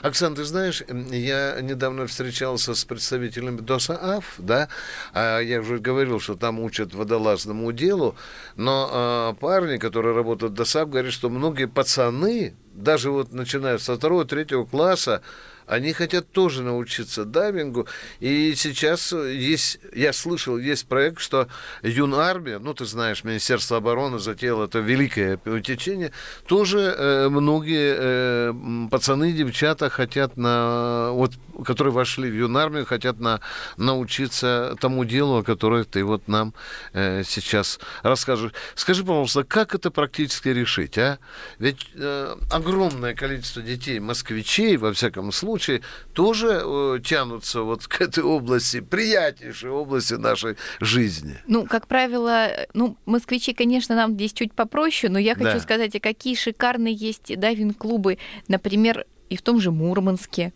Оксана, 0.01 0.35
ты 0.35 0.43
знаешь, 0.43 0.83
я 1.11 1.59
недавно 1.61 2.07
встречался 2.07 2.73
с 2.73 2.83
представителями 2.83 3.59
ДОСААФ, 3.61 4.35
да, 4.37 4.67
а 5.13 5.39
я 5.39 5.61
уже 5.61 5.77
говорил, 5.77 6.19
что 6.19 6.35
там 6.35 6.59
учат 6.59 6.93
водолазному 6.93 7.71
делу, 7.71 8.15
но 8.55 8.89
а, 8.91 9.30
парни, 9.33 9.77
которые 9.77 10.15
работают 10.15 10.53
в 10.53 10.55
ДОСАП, 10.55 10.89
говорят, 10.89 11.13
что 11.13 11.29
многие 11.29 11.67
пацаны, 11.67 12.55
даже 12.73 13.11
вот 13.11 13.31
начиная 13.31 13.77
со 13.77 13.95
второго, 13.95 14.25
третьего 14.25 14.65
класса, 14.65 15.21
они 15.71 15.93
хотят 15.93 16.29
тоже 16.31 16.63
научиться 16.63 17.23
дайвингу. 17.23 17.87
И 18.19 18.53
сейчас 18.55 19.13
есть, 19.13 19.79
я 19.95 20.11
слышал, 20.11 20.57
есть 20.57 20.85
проект, 20.85 21.21
что 21.21 21.47
Юнармия, 21.81 22.59
ну, 22.59 22.73
ты 22.73 22.85
знаешь, 22.85 23.23
Министерство 23.23 23.77
обороны 23.77 24.19
затеяло 24.19 24.65
это 24.65 24.79
великое 24.79 25.39
утечение, 25.45 26.11
тоже 26.45 26.79
э, 26.79 27.29
многие 27.29 27.95
э, 27.97 28.53
пацаны, 28.91 29.31
девчата 29.31 29.89
хотят 29.89 30.35
на, 30.35 31.11
вот, 31.13 31.31
которые 31.65 31.93
вошли 31.93 32.29
в 32.29 32.35
Юнармию, 32.35 32.85
хотят 32.85 33.21
на, 33.21 33.39
научиться 33.77 34.75
тому 34.81 35.05
делу, 35.05 35.37
о 35.37 35.43
котором 35.43 35.85
ты 35.85 36.03
вот 36.03 36.27
нам 36.27 36.53
э, 36.91 37.23
сейчас 37.23 37.79
расскажешь. 38.03 38.51
Скажи, 38.75 39.03
пожалуйста, 39.03 39.45
как 39.45 39.73
это 39.73 39.89
практически 39.89 40.49
решить, 40.49 40.97
а? 40.97 41.17
Ведь 41.59 41.87
э, 41.95 42.35
огромное 42.51 43.15
количество 43.15 43.61
детей, 43.61 43.99
москвичей, 44.01 44.75
во 44.75 44.91
всяком 44.91 45.31
случае, 45.31 45.60
случае 45.61 45.81
тоже 46.13 46.61
э, 46.63 46.99
тянутся 47.03 47.61
вот 47.61 47.87
к 47.87 48.01
этой 48.01 48.23
области, 48.23 48.79
приятнейшей 48.79 49.69
области 49.69 50.15
нашей 50.15 50.57
жизни. 50.79 51.37
Ну, 51.47 51.65
как 51.65 51.87
правило, 51.87 52.49
ну, 52.73 52.97
москвичи, 53.05 53.53
конечно, 53.53 53.95
нам 53.95 54.13
здесь 54.13 54.33
чуть 54.33 54.53
попроще, 54.53 55.11
но 55.11 55.19
я 55.19 55.35
хочу 55.35 55.53
да. 55.53 55.59
сказать, 55.59 55.95
а 55.95 55.99
какие 55.99 56.35
шикарные 56.35 56.93
есть 56.93 57.37
дайвинг-клубы, 57.37 58.17
например, 58.47 59.05
и 59.29 59.37
в 59.37 59.41
том 59.41 59.61
же 59.61 59.71
Мурманске, 59.71 60.51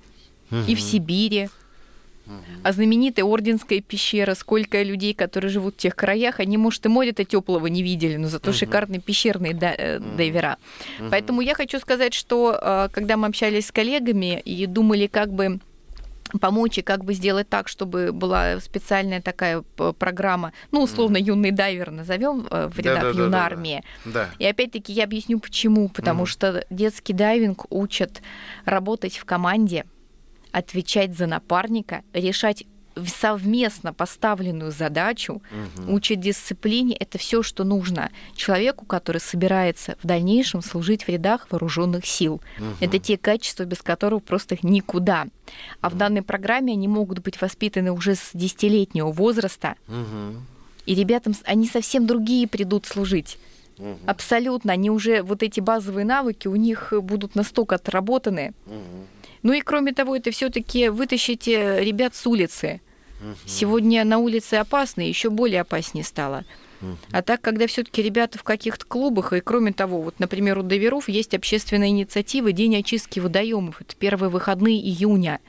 угу. 0.52 0.62
и 0.68 0.76
в 0.76 0.82
Сибири. 0.82 1.50
А 2.64 2.72
знаменитая 2.72 3.26
Орденская 3.26 3.82
пещера, 3.82 4.34
сколько 4.34 4.82
людей, 4.82 5.14
которые 5.14 5.52
живут 5.52 5.76
в 5.76 5.78
тех 5.78 5.96
краях, 5.96 6.40
они, 6.40 6.58
может, 6.58 6.86
и 6.86 6.90
моря-то 6.90 7.24
теплого 7.24 7.68
не 7.68 7.84
видели, 7.84 8.18
но 8.18 8.28
зато 8.28 8.52
uh-huh. 8.52 8.56
шикарные 8.56 9.00
пещерные 9.00 9.54
uh-huh. 9.54 10.16
дайвера. 10.18 10.58
Uh-huh. 11.00 11.10
Поэтому 11.12 11.42
я 11.42 11.54
хочу 11.54 11.80
сказать, 11.80 12.14
что 12.14 12.58
э, 12.60 12.90
когда 12.92 13.18
мы 13.18 13.28
общались 13.28 13.68
с 13.68 13.72
коллегами 13.72 14.40
и 14.40 14.66
думали, 14.66 15.08
как 15.08 15.32
бы 15.32 15.60
помочь 16.40 16.78
и 16.78 16.82
как 16.82 17.04
бы 17.04 17.14
сделать 17.14 17.48
так, 17.50 17.68
чтобы 17.68 18.12
была 18.12 18.60
специальная 18.60 19.22
такая 19.22 19.62
программа, 20.00 20.54
ну, 20.72 20.82
условно, 20.82 21.18
юный 21.18 21.52
дайвер 21.52 21.92
назовем 21.92 22.48
э, 22.50 22.68
в 22.68 22.80
рядах 22.80 23.04
да, 23.04 23.14
да, 23.14 23.24
юнармии. 23.24 23.84
Да, 24.06 24.12
да. 24.12 24.30
И 24.40 24.46
опять-таки 24.46 24.92
я 24.92 25.04
объясню 25.04 25.40
почему. 25.40 25.90
Потому 25.90 26.24
mm. 26.24 26.28
что 26.28 26.66
детский 26.70 27.14
дайвинг 27.14 27.66
учат 27.70 28.22
работать 28.66 29.18
в 29.18 29.26
команде, 29.26 29.86
отвечать 30.56 31.18
за 31.18 31.28
напарника, 31.28 32.04
решать 32.14 32.64
совместно 33.08 33.94
поставленную 33.94 34.72
задачу, 34.72 35.42
угу. 35.78 35.96
учить 35.96 36.22
дисциплине, 36.22 36.96
это 36.96 37.18
все, 37.18 37.44
что 37.44 37.66
нужно 37.66 38.10
человеку, 38.36 38.86
который 38.86 39.20
собирается 39.20 39.98
в 40.02 40.08
дальнейшем 40.08 40.62
служить 40.62 41.04
в 41.04 41.10
рядах 41.10 41.48
вооруженных 41.50 42.06
сил. 42.06 42.42
Угу. 42.58 42.66
Это 42.80 43.00
те 43.00 43.18
качества, 43.18 43.66
без 43.66 43.82
которых 43.82 44.24
просто 44.24 44.58
никуда. 44.62 45.28
А 45.82 45.90
в 45.90 45.96
данной 45.96 46.22
программе 46.22 46.72
они 46.72 46.88
могут 46.88 47.20
быть 47.20 47.42
воспитаны 47.42 47.92
уже 47.92 48.16
с 48.16 48.30
десятилетнего 48.34 49.12
возраста. 49.12 49.76
Угу 49.90 50.42
И 50.86 50.96
ребятам 50.96 51.34
они 51.44 51.68
совсем 51.68 52.08
другие 52.08 52.48
придут 52.48 52.86
служить. 52.86 53.38
Мгм. 53.78 53.98
Абсолютно. 54.06 54.72
Они 54.72 54.90
уже, 54.90 55.22
вот 55.22 55.44
эти 55.44 55.60
базовые 55.60 56.06
навыки 56.06 56.48
у 56.48 56.56
них 56.56 56.94
будут 57.02 57.36
настолько 57.36 57.76
отработаны. 57.76 58.54
Мгм. 58.66 59.08
Ну 59.46 59.54
и 59.54 59.62
кроме 59.62 59.94
того, 59.94 60.16
это 60.16 60.32
все-таки 60.32 60.90
вытащите 60.90 61.80
ребят 61.80 62.16
с 62.16 62.26
улицы. 62.26 62.82
Сегодня 63.46 64.04
на 64.04 64.18
улице 64.18 64.56
опасно, 64.56 65.02
еще 65.02 65.30
более 65.30 65.62
опаснее 65.62 66.04
стало. 66.04 66.46
А 67.12 67.22
так, 67.22 67.42
когда 67.42 67.68
все-таки 67.68 68.02
ребята 68.02 68.40
в 68.40 68.44
каких-то 68.44 68.84
клубах, 68.88 69.34
и 69.34 69.42
кроме 69.42 69.72
того, 69.72 70.02
вот, 70.02 70.20
например, 70.20 70.58
у 70.58 70.64
Доверов 70.64 71.10
есть 71.10 71.36
общественная 71.36 71.90
инициатива 71.90 72.52
День 72.52 72.78
очистки 72.78 73.20
водоемов. 73.20 73.82
Это 73.82 73.96
первые 73.96 74.32
выходные 74.32 74.80
июня, 74.80 75.40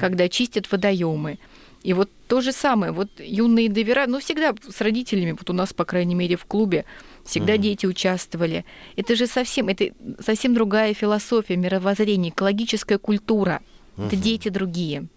когда 0.00 0.30
чистят 0.30 0.72
водоемы. 0.72 1.38
И 1.82 1.92
вот 1.94 2.10
то 2.26 2.40
же 2.40 2.52
самое, 2.52 2.92
вот 2.92 3.08
юные 3.18 3.68
довера, 3.68 4.06
ну, 4.06 4.18
всегда 4.18 4.54
с 4.68 4.80
родителями, 4.80 5.32
вот 5.32 5.48
у 5.48 5.52
нас, 5.52 5.72
по 5.72 5.84
крайней 5.84 6.14
мере, 6.14 6.36
в 6.36 6.44
клубе, 6.44 6.84
всегда 7.24 7.54
Мгм. 7.54 7.62
дети 7.62 7.86
участвовали. 7.86 8.64
Это 8.96 9.14
же 9.14 9.26
совсем, 9.26 9.68
это 9.68 9.92
совсем 10.20 10.54
другая 10.54 10.92
философия, 10.94 11.56
мировоззрение, 11.56 12.30
экологическая 12.30 12.98
культура. 12.98 13.60
Это 13.96 14.16
Мгм. 14.16 14.22
дети 14.22 14.48
другие. 14.48 15.08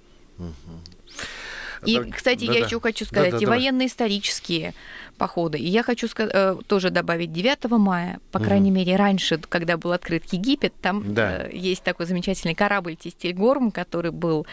И, 1.85 1.99
кстати, 2.11 2.43
я 2.43 2.53
Да-да. 2.53 2.65
еще 2.65 2.79
хочу 2.79 3.05
сказать, 3.05 3.31
Да-да, 3.31 3.41
и 3.41 3.45
давай. 3.45 3.59
военно-исторические 3.59 4.73
походы. 5.17 5.57
И 5.57 5.67
я 5.67 5.83
хочу 5.83 6.07
э, 6.17 6.55
тоже 6.67 6.89
добавить 6.89 7.31
9 7.33 7.69
мая, 7.79 8.19
по 8.31 8.39
Мгм. 8.39 8.45
крайней 8.47 8.71
мере, 8.71 8.95
раньше, 8.95 9.37
когда 9.37 9.77
был 9.77 9.91
открыт 9.91 10.23
Египет, 10.31 10.73
там 10.81 11.13
Да. 11.13 11.43
э, 11.47 11.49
есть 11.53 11.83
такой 11.83 12.05
замечательный 12.05 12.55
корабль 12.55 12.95
Тистельгорм, 12.95 13.71
который 13.71 14.11
был 14.11 14.45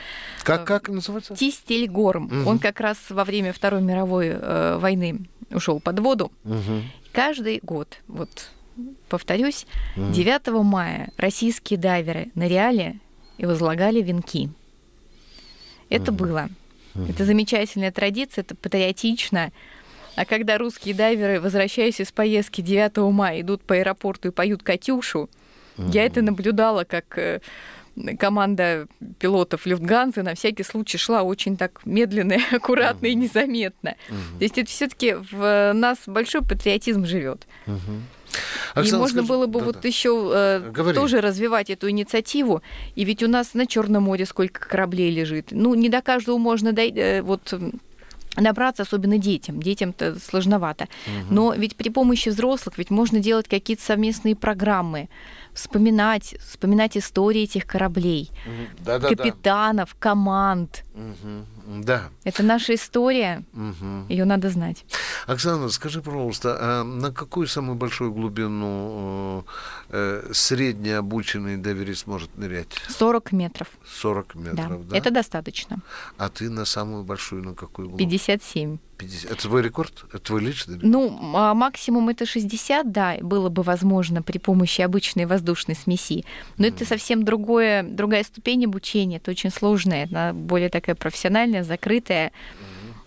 Как, 0.42 0.64
как 0.64 0.88
называется? 0.88 1.34
Тистельгорм. 1.34 2.24
Мгм. 2.24 2.46
Он 2.46 2.58
как 2.58 2.80
раз 2.80 2.96
во 3.10 3.24
время 3.24 3.52
Второй 3.52 3.82
мировой 3.82 4.28
э, 4.28 4.78
войны 4.78 5.20
ушел 5.50 5.80
под 5.80 5.98
воду. 6.00 6.32
Мгм. 6.44 6.84
Каждый 7.12 7.60
год, 7.62 7.98
вот 8.08 8.50
повторюсь, 9.08 9.66
Мгм. 9.96 10.12
9 10.12 10.62
мая 10.62 11.10
российские 11.16 11.78
дайверы 11.78 12.30
ныряли 12.34 13.00
и 13.38 13.46
возлагали 13.46 14.00
венки. 14.02 14.50
Это 15.90 16.12
Мгм. 16.12 16.16
было. 16.16 16.48
Мгм. 16.94 17.10
Это 17.10 17.24
замечательная 17.24 17.92
традиция, 17.92 18.42
это 18.42 18.54
патриотично. 18.54 19.52
А 20.16 20.24
когда 20.24 20.58
русские 20.58 20.94
дайверы, 20.94 21.40
возвращаясь 21.40 22.00
из 22.00 22.10
поездки 22.10 22.60
9 22.60 23.12
мая, 23.12 23.40
идут 23.40 23.62
по 23.62 23.74
аэропорту 23.76 24.28
и 24.28 24.32
поют 24.32 24.62
«Катюшу», 24.62 25.28
я 25.92 26.04
это 26.04 26.22
наблюдала, 26.22 26.82
как 26.82 27.16
э, 27.18 27.40
команда 28.18 28.88
пилотов 29.20 29.64
Люфтганзы 29.64 30.22
на 30.22 30.34
всякий 30.34 30.64
случай 30.64 30.98
шла 30.98 31.22
очень 31.22 31.56
так 31.56 31.80
медленно, 31.84 32.32
и 32.32 32.56
аккуратно 32.56 33.06
и 33.06 33.12
Мгм. 33.14 33.20
незаметно. 33.22 33.94
Мгм. 34.08 34.38
То 34.38 34.44
есть 34.44 34.58
это 34.58 34.68
все-таки 34.68 35.14
в 35.14 35.72
нас 35.72 35.98
большой 36.06 36.42
патриотизм 36.42 37.04
живет. 37.04 37.46
Мгм. 38.74 38.80
И 38.80 38.80
Оксана, 38.80 38.98
можно 38.98 39.22
скажи- 39.22 39.28
было 39.32 39.46
бы 39.46 39.60
Да-да. 39.60 39.64
вот 39.72 39.84
еще 39.84 40.60
Говори. 40.70 40.94
тоже 40.94 41.20
развивать 41.20 41.70
эту 41.70 41.88
инициативу. 41.90 42.62
И 42.94 43.04
ведь 43.04 43.22
у 43.22 43.28
нас 43.28 43.54
на 43.54 43.66
Черном 43.66 44.04
море 44.04 44.26
сколько 44.26 44.60
кораблей 44.68 45.10
лежит. 45.10 45.48
Ну, 45.50 45.74
не 45.74 45.88
до 45.88 46.02
каждого 46.02 46.38
можно 46.38 46.72
дой- 46.72 46.92
э, 46.94 47.22
вот 47.22 47.52
м, 47.52 47.80
добраться, 48.36 48.82
особенно 48.84 49.18
детям. 49.18 49.60
Детям-то 49.60 50.16
сложновато. 50.20 50.86
Мгм. 51.06 51.34
Но 51.34 51.54
ведь 51.54 51.74
при 51.76 51.88
помощи 51.90 52.28
взрослых 52.28 52.78
ведь 52.78 52.90
можно 52.90 53.18
делать 53.18 53.48
какие-то 53.48 53.82
совместные 53.82 54.36
программы, 54.36 55.08
вспоминать, 55.54 56.36
вспоминать 56.46 56.96
истории 56.96 57.42
этих 57.42 57.66
кораблей, 57.66 58.30
Мгм. 58.46 58.68
Да-да-да. 58.84 59.08
капитанов, 59.08 59.96
команд. 59.98 60.84
Мгм. 60.94 61.46
Да. 61.68 62.08
Это 62.24 62.42
наша 62.42 62.74
история, 62.74 63.44
Мгм. 63.52 64.06
ее 64.08 64.24
надо 64.24 64.48
знать. 64.48 64.86
Оксана, 65.26 65.68
скажи, 65.68 66.00
пожалуйста, 66.00 66.56
а 66.58 66.82
на 66.84 67.12
какую 67.12 67.46
самую 67.46 67.76
большую 67.76 68.10
глубину 68.12 69.44
э, 69.90 70.30
средний 70.32 70.92
обученный 70.92 71.58
доверить 71.58 71.98
сможет 71.98 72.36
нырять? 72.38 72.68
40 72.88 73.32
метров. 73.32 73.68
40 73.86 74.32
Да, 74.34 74.40
метров, 74.62 74.88
да? 74.88 74.96
это 74.96 75.10
достаточно. 75.10 75.78
А 76.16 76.30
ты 76.30 76.48
на 76.48 76.64
самую 76.64 77.04
большую 77.04 77.42
на 77.44 77.54
какую 77.54 77.88
глубину? 77.90 78.08
57. 78.10 78.78
50. 78.98 79.30
Это 79.30 79.42
твой 79.42 79.62
рекорд? 79.62 80.04
Это 80.08 80.18
твой 80.18 80.42
личный? 80.42 80.78
Ну, 80.82 81.18
а 81.34 81.54
максимум 81.54 82.08
это 82.08 82.26
60, 82.26 82.90
да, 82.92 83.16
было 83.20 83.48
бы 83.48 83.62
возможно 83.62 84.22
при 84.22 84.38
помощи 84.38 84.80
обычной 84.82 85.26
воздушной 85.26 85.76
смеси. 85.76 86.24
Но 86.58 86.66
это 86.66 86.84
совсем 86.84 87.24
другое, 87.24 87.82
другая 87.82 88.24
ступень 88.24 88.64
обучения, 88.64 89.16
это 89.16 89.30
очень 89.30 89.50
сложная, 89.50 90.08
она 90.10 90.32
более 90.32 90.68
такая 90.68 90.94
профессиональная, 90.94 91.62
закрытая. 91.64 92.32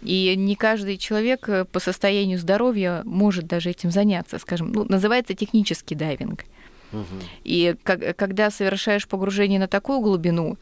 И 0.01 0.33
не 0.35 0.55
каждый 0.55 0.97
человек 0.97 1.47
э, 1.47 1.65
по 1.65 1.79
состоянию 1.79 2.39
здоровья 2.39 3.03
может 3.05 3.45
даже 3.45 3.69
этим 3.69 3.91
заняться, 3.91 4.39
скажем. 4.39 4.71
Ну, 4.71 4.83
называется 4.89 5.35
технический 5.35 5.93
дайвинг. 5.93 6.45
Мгм. 6.91 7.05
И 7.43 7.75
как- 7.83 8.17
когда 8.17 8.49
совершаешь 8.49 9.07
погружение 9.07 9.59
на 9.59 9.67
такую 9.67 9.99
глубину, 9.99 10.57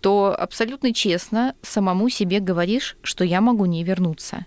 то 0.00 0.34
абсолютно 0.38 0.94
честно 0.94 1.54
самому 1.60 2.08
себе 2.08 2.40
говоришь, 2.40 2.96
что 3.02 3.24
я 3.24 3.40
могу 3.40 3.66
не 3.66 3.84
вернуться. 3.84 4.46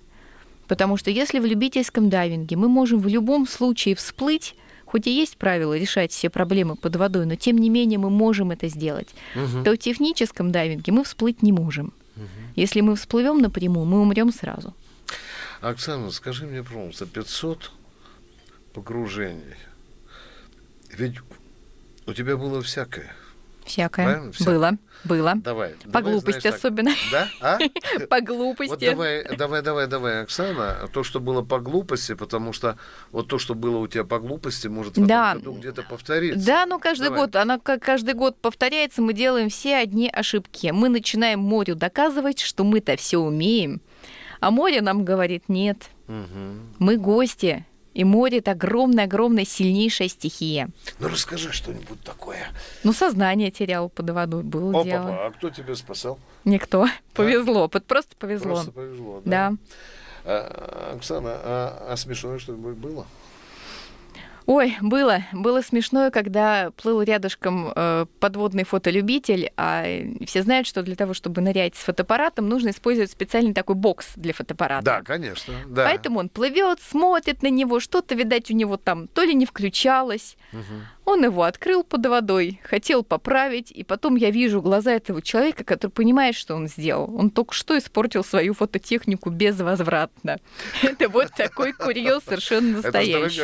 Потому 0.71 0.95
что 0.95 1.11
если 1.11 1.39
в 1.39 1.45
любительском 1.45 2.09
дайвинге 2.09 2.55
мы 2.55 2.69
можем 2.69 3.01
в 3.01 3.07
любом 3.09 3.45
случае 3.45 3.93
всплыть, 3.93 4.55
хоть 4.85 5.05
и 5.05 5.11
есть 5.11 5.35
правило 5.35 5.77
решать 5.77 6.13
все 6.13 6.29
проблемы 6.29 6.77
под 6.77 6.95
водой, 6.95 7.25
но 7.25 7.35
тем 7.35 7.57
не 7.57 7.69
менее 7.69 7.99
мы 7.99 8.09
можем 8.09 8.51
это 8.51 8.69
сделать, 8.69 9.09
Мгм. 9.35 9.65
то 9.65 9.73
в 9.73 9.77
техническом 9.77 10.53
дайвинге 10.53 10.93
мы 10.93 11.03
всплыть 11.03 11.43
не 11.43 11.51
можем. 11.51 11.91
Мгм. 12.15 12.27
Если 12.55 12.79
мы 12.79 12.95
всплывем 12.95 13.39
напрямую, 13.39 13.85
мы 13.85 13.99
умрем 13.99 14.31
сразу. 14.31 14.73
Оксана, 15.59 16.09
скажи 16.09 16.45
мне, 16.45 16.63
пожалуйста, 16.63 17.05
500 17.05 17.69
погружений. 18.73 19.57
Ведь 20.97 21.17
у 22.07 22.13
тебя 22.13 22.37
было 22.37 22.61
всякое. 22.61 23.13
Всякое. 23.65 24.05
Правильно? 24.05 24.31
Всякое. 24.31 24.53
Было, 24.55 24.77
было. 25.03 25.33
Давай. 25.35 25.69
По 25.83 25.89
давай, 25.89 26.11
глупости 26.13 26.39
знаешь, 26.41 26.43
так. 26.43 26.55
особенно. 26.55 26.91
Да? 27.11 27.27
А? 27.41 27.57
По 28.09 28.15
Вот 28.17 28.23
глупости. 28.23 28.85
давай, 28.89 29.23
давай, 29.35 29.61
давай, 29.61 29.87
давай, 29.87 30.21
Оксана, 30.23 30.89
то, 30.93 31.03
что 31.03 31.19
было 31.19 31.41
по 31.41 31.59
глупости, 31.59 32.13
потому 32.15 32.53
что 32.53 32.77
вот 33.11 33.27
то, 33.27 33.37
что 33.39 33.53
было 33.55 33.77
у 33.77 33.87
тебя 33.87 34.03
по 34.03 34.19
глупости, 34.19 34.67
может 34.67 34.97
в 34.97 35.05
Да. 35.05 35.35
году 35.35 35.53
где-то 35.53 35.83
повториться. 35.83 36.45
Да, 36.45 36.65
ну 36.65 36.79
каждый 36.79 37.05
Давай. 37.05 37.19
год, 37.21 37.35
она 37.35 37.59
как 37.59 37.81
каждый 37.83 38.13
год 38.13 38.37
повторяется, 38.41 39.01
мы 39.01 39.13
делаем 39.13 39.49
все 39.49 39.75
одни 39.77 40.09
ошибки. 40.09 40.71
Мы 40.71 40.89
начинаем 40.89 41.39
морю 41.39 41.75
доказывать, 41.75 42.39
что 42.39 42.63
мы-то 42.63 42.95
все 42.97 43.17
умеем, 43.19 43.81
а 44.39 44.51
море 44.51 44.81
нам 44.81 45.05
говорит 45.05 45.43
нет. 45.47 45.89
Мгм. 46.07 46.73
Мы 46.79 46.97
гости, 46.97 47.65
и 47.93 48.03
море 48.03 48.39
это 48.39 48.51
огромная-огромная 48.51 49.45
сильнейшая 49.45 50.07
стихия. 50.07 50.69
Ну 50.99 51.07
расскажи 51.07 51.51
что-нибудь 51.51 52.01
такое. 52.03 52.47
Ну, 52.83 52.93
сознание 52.93 53.51
терял 53.51 53.89
под 53.89 54.09
водой, 54.11 54.43
было 54.43 54.71
Опа, 54.71 54.83
дело. 54.83 55.25
а 55.27 55.31
кто 55.31 55.49
тебя 55.49 55.75
спасал? 55.75 56.19
Никто. 56.45 56.87
Повезло, 57.13 57.69
вот 57.71 57.85
просто 57.85 58.15
повезло. 58.15 58.55
Просто 58.55 58.71
повезло. 58.71 59.21
Да. 59.25 59.51
Да. 59.51 59.57
А, 60.23 60.93
Оксана, 60.95 61.31
а, 61.33 61.87
а 61.89 61.97
смешное 61.97 62.39
что-нибудь 62.39 62.75
было? 62.75 63.05
Ой, 64.45 64.77
было. 64.81 65.23
Было 65.31 65.61
смешно, 65.61 66.09
когда 66.11 66.71
плыл 66.71 67.01
рядышком 67.01 67.71
э, 67.75 68.05
подводный 68.19 68.63
фотолюбитель, 68.63 69.51
а 69.57 69.85
все 70.25 70.41
знают, 70.41 70.67
что 70.67 70.81
для 70.83 70.95
того, 70.95 71.13
чтобы 71.13 71.41
нырять 71.41 71.75
с 71.75 71.79
фотоаппаратом, 71.79 72.49
нужно 72.49 72.69
использовать 72.69 73.11
специальный 73.11 73.53
такой 73.53 73.75
бокс 73.75 74.13
для 74.15 74.33
фотоаппарата. 74.33 74.83
Да, 74.83 75.01
конечно. 75.01 75.53
Да. 75.67 75.85
Поэтому 75.85 76.19
он 76.19 76.29
плывет, 76.29 76.79
смотрит 76.81 77.43
на 77.43 77.49
него, 77.49 77.79
что-то, 77.79 78.15
видать, 78.15 78.49
у 78.51 78.53
него 78.53 78.77
там 78.77 79.07
то 79.07 79.23
ли 79.23 79.33
не 79.33 79.45
включалось. 79.45 80.37
Мгм. 80.51 80.85
Он 81.05 81.23
его 81.23 81.43
открыл 81.43 81.83
под 81.83 82.05
водой, 82.05 82.61
хотел 82.63 83.03
поправить, 83.03 83.71
и 83.71 83.83
потом 83.83 84.15
я 84.15 84.29
вижу 84.29 84.61
глаза 84.61 84.91
этого 84.91 85.21
человека, 85.21 85.63
который 85.63 85.91
понимает, 85.91 86.35
что 86.35 86.55
он 86.55 86.67
сделал. 86.67 87.13
Он 87.17 87.31
только 87.31 87.53
что 87.53 87.77
испортил 87.77 88.23
свою 88.23 88.53
фототехнику 88.53 89.29
безвозвратно. 89.29 90.37
Это 90.83 91.09
вот 91.09 91.31
такой 91.35 91.73
курьез 91.73 92.23
совершенно 92.23 92.77
настоящий. 92.77 93.41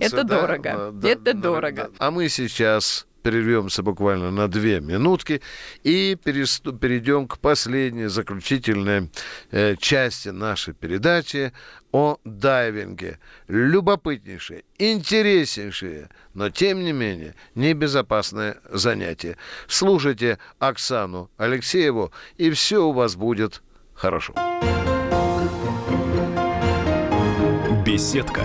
Это 0.00 0.24
дорого. 0.24 0.94
Это 1.02 1.34
дорого. 1.34 1.90
А 1.98 2.10
мы 2.10 2.28
сейчас 2.28 3.06
прервемся 3.22 3.82
буквально 3.82 4.30
на 4.30 4.48
две 4.48 4.80
минутки 4.80 5.42
и 5.82 6.16
перейдем 6.22 7.26
к 7.28 7.38
последней 7.38 8.06
заключительной 8.06 9.10
э, 9.50 9.76
части 9.76 10.28
нашей 10.28 10.74
передачи 10.74 11.52
о 11.92 12.18
дайвинге. 12.24 13.18
Любопытнейшее, 13.48 14.64
интереснейшее, 14.78 16.08
но 16.34 16.50
тем 16.50 16.84
не 16.84 16.92
менее 16.92 17.34
небезопасное 17.54 18.58
занятие. 18.70 19.36
Слушайте 19.66 20.38
Оксану 20.58 21.30
Алексееву, 21.36 22.12
и 22.36 22.50
все 22.50 22.84
у 22.84 22.92
вас 22.92 23.16
будет 23.16 23.62
хорошо. 23.94 24.34
Беседка. 27.84 28.42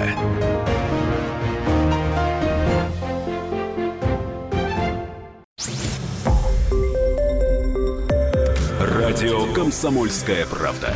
Радио 8.80 9.54
«Комсомольская 9.54 10.46
правда». 10.48 10.96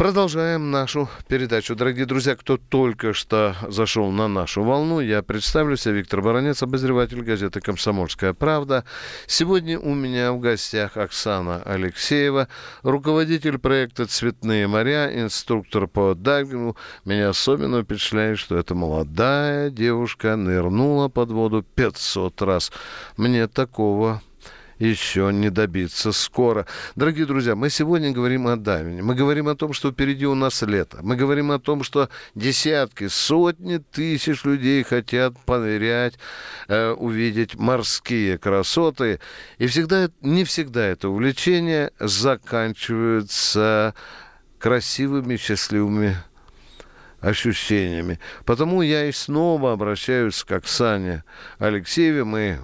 Продолжаем 0.00 0.70
нашу 0.70 1.10
передачу. 1.28 1.76
Дорогие 1.76 2.06
друзья, 2.06 2.34
кто 2.34 2.56
только 2.56 3.12
что 3.12 3.54
зашел 3.68 4.10
на 4.10 4.28
нашу 4.28 4.62
волну, 4.62 5.00
я 5.00 5.22
представлюсь, 5.22 5.84
я 5.84 5.92
Виктор 5.92 6.22
Баранец, 6.22 6.62
обозреватель 6.62 7.20
газеты 7.20 7.60
«Комсомольская 7.60 8.32
правда». 8.32 8.86
Сегодня 9.26 9.78
у 9.78 9.92
меня 9.92 10.32
в 10.32 10.40
гостях 10.40 10.96
Оксана 10.96 11.62
Алексеева, 11.64 12.48
руководитель 12.82 13.58
проекта 13.58 14.06
«Цветные 14.06 14.66
моря», 14.68 15.10
инструктор 15.22 15.86
по 15.86 16.14
дайвингу. 16.14 16.78
Меня 17.04 17.28
особенно 17.28 17.82
впечатляет, 17.82 18.38
что 18.38 18.56
эта 18.56 18.74
молодая 18.74 19.68
девушка 19.68 20.34
нырнула 20.36 21.08
под 21.08 21.30
воду 21.30 21.62
500 21.74 22.40
раз. 22.40 22.72
Мне 23.18 23.48
такого 23.48 24.22
еще 24.80 25.30
не 25.32 25.50
добиться 25.50 26.10
скоро. 26.10 26.66
Дорогие 26.96 27.26
друзья, 27.26 27.54
мы 27.54 27.70
сегодня 27.70 28.10
говорим 28.10 28.48
о 28.48 28.56
дайвинге. 28.56 29.02
Мы 29.02 29.14
говорим 29.14 29.48
о 29.48 29.54
том, 29.54 29.72
что 29.72 29.92
впереди 29.92 30.26
у 30.26 30.34
нас 30.34 30.62
лето. 30.62 30.98
Мы 31.02 31.16
говорим 31.16 31.52
о 31.52 31.60
том, 31.60 31.84
что 31.84 32.08
десятки, 32.34 33.08
сотни 33.08 33.76
тысяч 33.76 34.44
людей 34.44 34.82
хотят 34.82 35.38
понырять, 35.44 36.14
э, 36.68 36.92
увидеть 36.92 37.54
морские 37.56 38.38
красоты. 38.38 39.20
И 39.58 39.66
всегда, 39.66 40.10
не 40.22 40.44
всегда 40.44 40.86
это 40.86 41.10
увлечение 41.10 41.92
заканчивается 42.00 43.94
красивыми, 44.58 45.36
счастливыми 45.36 46.16
ощущениями. 47.20 48.18
Потому 48.46 48.80
я 48.80 49.04
и 49.04 49.12
снова 49.12 49.72
обращаюсь 49.72 50.42
к 50.42 50.52
Оксане 50.52 51.22
Алексееве. 51.58 52.24
Мы 52.24 52.58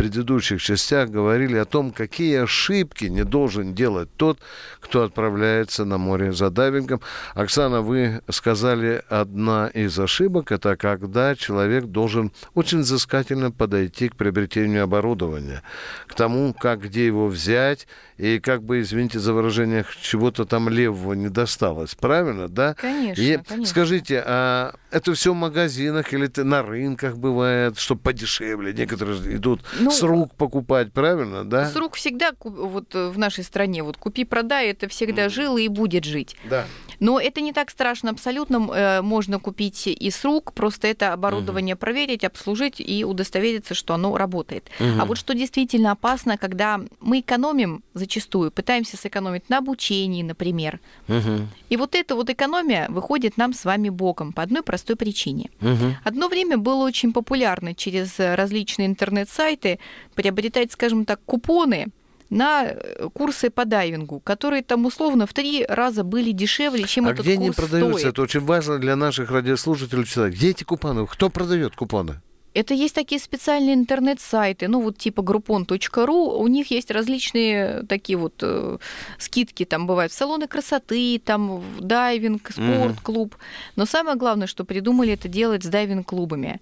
предыдущих 0.00 0.62
частях 0.62 1.10
говорили 1.10 1.58
о 1.58 1.66
том, 1.66 1.90
какие 1.90 2.44
ошибки 2.44 3.04
не 3.04 3.22
должен 3.22 3.74
делать 3.74 4.08
тот, 4.16 4.38
кто 4.80 5.02
отправляется 5.02 5.84
на 5.84 5.98
море 5.98 6.32
за 6.32 6.48
дайвингом. 6.48 7.02
Оксана, 7.34 7.82
вы 7.82 8.22
сказали, 8.30 9.02
одна 9.10 9.68
из 9.68 9.98
ошибок– 9.98 10.52
это 10.52 10.78
когда 10.78 11.34
человек 11.34 11.84
должен 11.84 12.32
очень 12.54 12.78
взыскательно 12.78 13.50
подойти 13.50 14.08
к 14.08 14.16
приобретению 14.16 14.84
оборудования, 14.84 15.62
к 16.06 16.14
тому, 16.14 16.54
как 16.54 16.80
где 16.80 17.04
его 17.04 17.28
взять, 17.28 17.86
и 18.16 18.38
как 18.38 18.62
бы, 18.62 18.80
извините 18.80 19.18
за 19.18 19.34
выражение, 19.34 19.84
чего-то 20.00 20.46
там 20.46 20.70
левого 20.70 21.12
не 21.12 21.28
досталось. 21.28 21.94
Правильно, 21.94 22.48
да? 22.48 22.72
Конечно, 22.74 23.20
и 23.20 23.36
конечно. 23.36 23.66
Скажите, 23.66 24.22
а 24.26 24.74
это 24.90 25.12
все 25.12 25.32
в 25.32 25.36
магазинах 25.36 26.12
или 26.14 26.30
на 26.42 26.62
рынках 26.62 27.16
бывает, 27.16 27.78
что 27.78 27.96
подешевле? 27.96 28.72
Некоторые 28.72 29.36
идут 29.36 29.60
Ну, 29.78 29.89
с 29.90 30.02
рук 30.02 30.34
покупать, 30.34 30.92
правильно, 30.92 31.44
да? 31.44 31.66
С 31.66 31.76
рук 31.76 31.94
всегда 31.94 32.30
вот 32.42 32.94
э, 32.94 33.08
в 33.08 33.18
нашей 33.18 33.44
стране 33.44 33.82
вот 33.82 33.96
купи-продай 33.96 34.70
это 34.70 34.88
всегда 34.88 35.28
жило 35.28 35.58
и 35.58 35.68
будет 35.68 36.04
жить. 36.04 36.36
Да. 36.44 36.66
Но 37.00 37.18
это 37.18 37.40
не 37.40 37.52
так 37.52 37.70
страшно 37.70 38.10
абсолютно. 38.10 38.70
э, 38.72 39.02
Можно 39.02 39.38
купить 39.38 39.86
и 39.86 40.10
с 40.10 40.24
рук, 40.24 40.52
просто 40.52 40.86
это 40.86 41.12
оборудование 41.12 41.74
проверить, 41.76 42.24
обслужить 42.24 42.80
и 42.80 43.04
удостовериться, 43.04 43.74
что 43.74 43.94
оно 43.94 44.16
работает. 44.16 44.70
А 44.78 45.04
вот 45.04 45.18
что 45.18 45.34
действительно 45.34 45.92
опасно, 45.92 46.36
когда 46.38 46.80
мы 47.00 47.20
экономим 47.20 47.82
зачастую, 47.94 48.50
пытаемся 48.50 48.96
сэкономить 48.96 49.48
на 49.48 49.58
обучении, 49.58 50.22
например. 50.22 50.80
Мгм. 51.08 51.48
И 51.70 51.76
вот 51.76 51.94
эта 51.94 52.14
вот 52.14 52.30
экономия 52.30 52.88
выходит 52.90 53.36
нам 53.36 53.52
с 53.54 53.64
вами 53.64 53.88
боком 53.88 54.32
по 54.32 54.42
одной 54.42 54.62
простой 54.62 54.96
причине. 54.96 55.50
Мгм. 55.60 55.96
Одно 56.04 56.28
время 56.28 56.58
было 56.58 56.84
очень 56.84 57.12
популярно 57.12 57.74
через 57.74 58.18
различные 58.18 58.86
интернет-сайты 58.86 59.78
приобретать, 60.14 60.72
скажем 60.72 61.04
так, 61.04 61.20
купоны 61.24 61.88
на 62.30 62.64
э, 62.64 63.08
курсы 63.12 63.50
по 63.50 63.64
дайвингу, 63.64 64.20
которые 64.20 64.62
там 64.62 64.86
условно 64.86 65.26
в 65.26 65.34
три 65.34 65.66
раза 65.68 66.04
были 66.04 66.30
дешевле, 66.32 66.84
чем 66.84 67.06
А 67.06 67.12
этот 67.12 67.26
где 67.26 67.34
они 67.34 67.46
курс 67.48 67.56
продаются? 67.56 67.98
стоит. 67.98 68.12
Это 68.12 68.22
очень 68.22 68.40
важно 68.40 68.78
для 68.78 68.96
наших 68.96 69.30
радиослушателей. 69.30 70.04
читать. 70.04 70.32
Где 70.34 70.50
эти 70.50 70.64
купоны? 70.64 71.06
Кто 71.06 71.28
продает 71.28 71.74
купоны? 71.74 72.20
Это 72.52 72.74
есть 72.74 72.96
такие 72.96 73.20
специальные 73.20 73.74
интернет-сайты, 73.74 74.66
ну 74.66 74.80
вот 74.80 74.98
типа 74.98 75.20
groupon.ru, 75.20 76.36
у 76.36 76.46
них 76.48 76.72
есть 76.72 76.90
различные 76.90 77.84
такие 77.84 78.18
вот 78.18 78.34
э, 78.42 78.78
скидки, 79.18 79.64
там 79.64 79.86
бывают 79.86 80.12
в 80.12 80.16
салоны 80.16 80.48
красоты, 80.48 81.20
там 81.24 81.62
дайвинг, 81.78 82.50
спорт-клуб. 82.50 83.36
Но 83.76 83.86
самое 83.86 84.16
главное, 84.16 84.48
что 84.48 84.64
придумали 84.64 85.12
это 85.12 85.28
делать 85.28 85.62
с 85.62 85.68
дайвинг-клубами. 85.68 86.60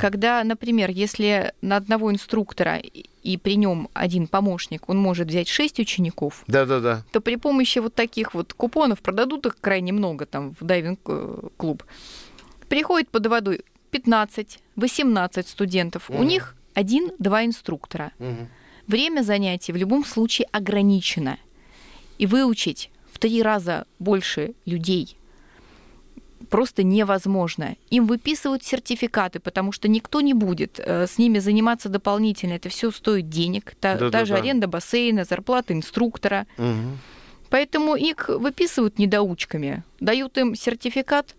Когда, 0.00 0.44
например, 0.44 0.90
если 0.90 1.52
на 1.62 1.76
одного 1.78 2.12
инструктора 2.12 2.80
и- 3.24 3.36
при 3.38 3.56
нем 3.56 3.88
один 3.94 4.26
помощник, 4.28 4.88
он 4.88 4.98
может 4.98 5.28
взять 5.28 5.48
6 5.48 5.80
учеников, 5.80 6.44
Да-да-да. 6.46 7.02
то 7.12 7.20
при 7.20 7.36
помощи 7.36 7.78
вот 7.80 7.94
таких 7.94 8.34
вот 8.34 8.52
купонов 8.52 9.00
продадут 9.00 9.46
их 9.46 9.56
крайне 9.60 9.92
много 9.92 10.26
там 10.26 10.54
в 10.60 10.64
дайвинг-клуб. 10.64 11.82
Приходит 12.68 13.08
под 13.10 13.26
водой 13.26 13.60
15, 13.90 14.58
18 14.76 15.48
студентов. 15.48 16.10
У 16.10 16.14
Мгм. 16.14 16.26
них 16.26 16.56
один-два 16.74 17.44
инструктора. 17.44 18.12
Мгм. 18.18 18.48
Время 18.86 19.22
занятий 19.22 19.72
в 19.72 19.76
любом 19.76 20.04
случае 20.04 20.46
ограничено. 20.52 21.38
И 22.18 22.26
выучить 22.26 22.90
в 23.12 23.18
три 23.18 23.42
раза 23.42 23.86
больше 23.98 24.54
людей 24.66 25.16
просто 26.44 26.82
невозможно. 26.82 27.76
Им 27.90 28.06
выписывают 28.06 28.64
сертификаты, 28.64 29.40
потому 29.40 29.72
что 29.72 29.88
никто 29.88 30.20
не 30.20 30.34
будет 30.34 30.78
э, 30.78 31.06
с 31.06 31.18
ними 31.18 31.38
заниматься 31.38 31.88
дополнительно. 31.88 32.54
Это 32.54 32.68
все 32.68 32.90
стоит 32.90 33.28
денег. 33.28 33.74
Та, 33.80 33.96
та 33.96 34.04
же 34.06 34.10
Да-да-да. 34.10 34.36
аренда 34.36 34.66
бассейна, 34.68 35.24
зарплата 35.24 35.72
инструктора. 35.72 36.46
Мгм. 36.56 36.98
Поэтому 37.50 37.94
их 37.94 38.28
выписывают 38.28 38.98
недоучками, 38.98 39.84
дают 40.00 40.36
им 40.38 40.54
сертификат 40.54 41.36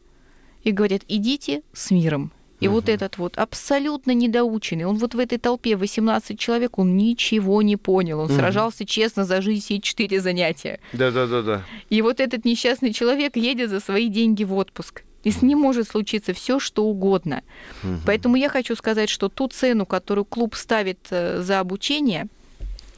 и 0.64 0.72
говорят, 0.72 1.02
идите 1.08 1.62
с 1.74 1.92
миром. 1.92 2.32
И 2.60 2.68
вот 2.68 2.90
этот 2.90 3.18
вот 3.18 3.38
абсолютно 3.38 4.12
недоученный, 4.12 4.86
он 4.86 4.98
вот 4.98 5.14
в 5.14 5.20
этой 5.20 5.38
толпе 5.38 5.76
18 5.76 6.40
человек, 6.40 6.78
он 6.80 6.96
ничего 6.96 7.62
не 7.62 7.76
понял. 7.76 8.20
Он 8.20 8.30
сражался 8.30 8.86
честно 8.86 9.26
за 9.26 9.42
жизнь 9.42 9.64
все 9.64 9.82
четыре 9.82 10.22
занятия. 10.22 10.80
Да-да-да-да. 10.94 11.64
И 11.90 12.02
вот 12.02 12.20
этот 12.20 12.46
несчастный 12.46 12.94
человек 12.94 13.36
едет 13.36 13.70
за 13.70 13.80
свои 13.80 14.08
деньги 14.08 14.44
в 14.44 14.54
отпуск. 14.54 15.04
И 15.24 15.32
с 15.32 15.42
ним 15.42 15.60
может 15.60 15.88
случиться 15.88 16.34
все, 16.34 16.60
что 16.60 16.86
угодно. 16.86 17.42
Поэтому 18.06 18.36
я 18.36 18.48
хочу 18.48 18.76
сказать, 18.76 19.10
что 19.10 19.28
ту 19.28 19.48
цену, 19.48 19.86
которую 19.86 20.24
клуб 20.26 20.56
ставит 20.56 21.00
э, 21.10 21.42
за 21.42 21.60
обучение, 21.60 22.28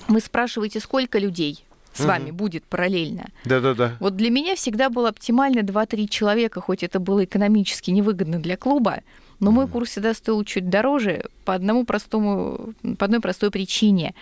вы 0.07 0.19
спрашиваете, 0.19 0.79
сколько 0.79 1.19
людей 1.19 1.63
с 1.93 2.05
вами 2.05 2.31
будет 2.31 2.63
параллельно. 2.63 3.29
Да-да-да. 3.45 3.95
Вот 3.99 4.15
для 4.15 4.29
меня 4.29 4.55
всегда 4.55 4.89
было 4.89 5.09
оптимально 5.09 5.61
2-3 5.61 6.07
человека, 6.07 6.61
хоть 6.61 6.83
это 6.83 6.99
было 6.99 7.23
экономически 7.23 7.91
невыгодно 7.91 8.39
для 8.39 8.55
клуба, 8.55 8.99
но 9.39 9.51
мой 9.51 9.67
курс 9.67 9.91
всегда 9.91 10.13
стоил 10.13 10.43
чуть 10.43 10.69
дороже 10.69 11.25
по 11.45 11.53
одному 11.53 11.85
простому, 11.85 12.73
по 12.97 13.05
одной 13.05 13.19
простой 13.19 13.51
причине. 13.51 14.15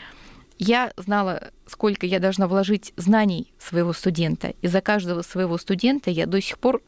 Я 0.57 0.93
знала, 0.97 1.51
сколько 1.67 2.05
я 2.05 2.19
должна 2.19 2.47
вложить 2.47 2.93
знаний 2.97 3.51
своего 3.59 3.93
студента, 3.93 4.53
и 4.61 4.67
за 4.67 4.81
каждого 4.81 5.21
своего 5.21 5.57
студента 5.57 6.09
я 6.09 6.25
до 6.25 6.41
сих 6.41 6.59
пор 6.59 6.81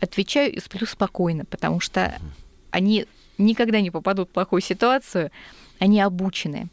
отвечаю 0.00 0.52
и 0.52 0.60
сплю 0.60 0.86
спокойно, 0.86 1.44
потому 1.44 1.80
что 1.80 2.18
они 2.70 3.06
никогда 3.38 3.80
не 3.80 3.90
попадут 3.90 4.28
в 4.28 4.32
плохую 4.32 4.60
ситуацию, 4.60 5.30
они 5.78 6.00
обучены. 6.00 6.68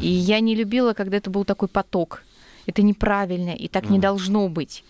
И 0.00 0.08
я 0.08 0.38
не 0.40 0.54
любила, 0.54 0.92
когда 0.92 1.16
это 1.16 1.30
был 1.30 1.44
такой 1.44 1.68
поток. 1.68 2.22
Это 2.66 2.82
неправильно, 2.82 3.50
и 3.50 3.66
так 3.66 3.88
не 3.90 3.98
должно 3.98 4.48
быть. 4.48 4.84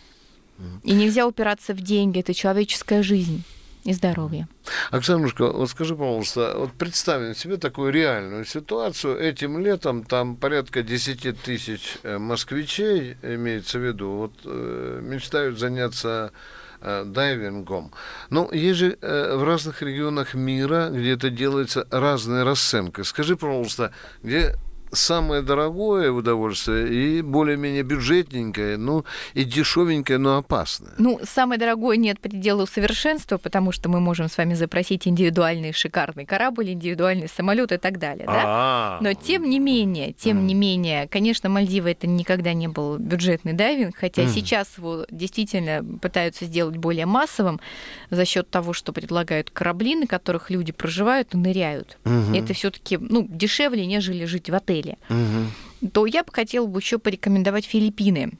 И 0.83 0.93
нельзя 0.93 1.27
упираться 1.27 1.73
в 1.73 1.81
деньги, 1.81 2.21
это 2.21 2.35
человеческая 2.35 3.03
жизнь 3.03 3.45
и 3.85 3.93
здоровье. 3.93 4.49
Оксанушка, 4.91 5.51
вот 5.51 5.71
скажи, 5.71 5.97
пожалуйста, 5.97 6.55
вот 6.57 6.73
представим 6.73 7.35
себе 7.35 7.57
такую 7.57 7.93
реальную 7.93 8.45
ситуацию. 8.45 9.19
Этим 9.19 9.59
летом 9.59 10.05
там 10.05 10.37
порядка 10.37 10.83
10 10.83 11.41
тысяч 11.43 11.99
э, 12.03 12.19
москвичей, 12.19 13.17
имеется 13.23 13.79
в 13.79 13.83
виду, 13.83 14.11
вот 14.11 14.33
э, 14.45 15.01
мечтают 15.03 15.59
заняться 15.59 16.33
э, 16.81 17.05
дайвингом. 17.07 17.93
Но 18.31 18.51
есть 18.53 18.79
же 18.79 18.99
в 19.01 19.45
разных 19.45 19.83
регионах 19.83 20.35
мира, 20.35 20.91
где 20.93 21.13
это 21.13 21.31
делается 21.31 21.87
разная 21.91 22.45
расценка. 22.45 23.05
Скажи, 23.05 23.37
пожалуйста, 23.37 23.93
где 24.23 24.55
самое 24.93 25.43
дорогое 25.43 26.11
удовольствие 26.11 26.89
и 26.89 27.23
более-менее 27.23 27.83
бюджетненькое, 27.83 28.77
ну 28.77 29.05
и 29.35 29.45
дешевенькое, 29.45 30.19
но 30.19 30.39
опасное. 30.39 30.93
Ну, 30.99 31.21
самое 31.23 31.59
дорогое 31.59 31.97
нет 31.97 32.21
предела 32.21 32.67
совершенства, 32.67 33.39
потому 33.39 33.73
что 33.73 33.89
мы 33.89 34.01
можем 34.01 34.29
с 34.29 34.37
вами 34.37 34.55
запросить 34.55 35.07
индивидуальный 35.07 35.73
шикарный 35.73 36.25
корабль, 36.25 36.71
индивидуальный 36.71 37.29
самолет 37.29 37.73
и 37.73 37.77
так 37.77 37.99
далее, 37.99 38.27
да? 38.27 38.43
А, 38.45 38.99
Но 39.01 39.15
тем 39.15 39.49
не 39.49 39.59
менее, 39.59 40.13
тем 40.13 40.47
не 40.47 40.55
менее, 40.55 41.09
конечно, 41.09 41.49
Мальдивы 41.49 41.91
это 41.91 42.07
никогда 42.07 42.53
не 42.53 42.69
был 42.69 42.99
бюджетный 42.99 43.53
дайвинг, 43.53 43.97
хотя 43.97 44.27
сейчас 44.29 44.79
его 44.79 45.07
действительно 45.11 45.85
пытаются 46.01 46.45
сделать 46.45 46.77
более 46.77 47.07
массовым 47.07 47.61
за 48.11 48.25
счет 48.25 48.51
того, 48.51 48.73
что 48.73 48.93
предлагают 48.93 49.51
корабли, 49.51 49.95
на 49.95 50.07
которых 50.07 50.51
люди 50.51 50.73
проживают 50.73 51.35
и 51.35 51.37
ныряют. 51.37 51.99
Это 52.35 52.55
все-таки 52.55 52.99
ну, 52.99 53.27
дешевле, 53.29 53.87
нежели 53.87 54.25
жить 54.25 54.51
в 54.51 54.55
отеле. 54.55 54.78
Мгм. 55.09 55.51
То 55.93 56.07
я 56.07 56.25
бы 56.25 56.33
хотела 56.33 56.67
бы 56.67 56.81
еще 56.81 56.99
порекомендовать 56.99 57.65
Филиппины 57.65 58.33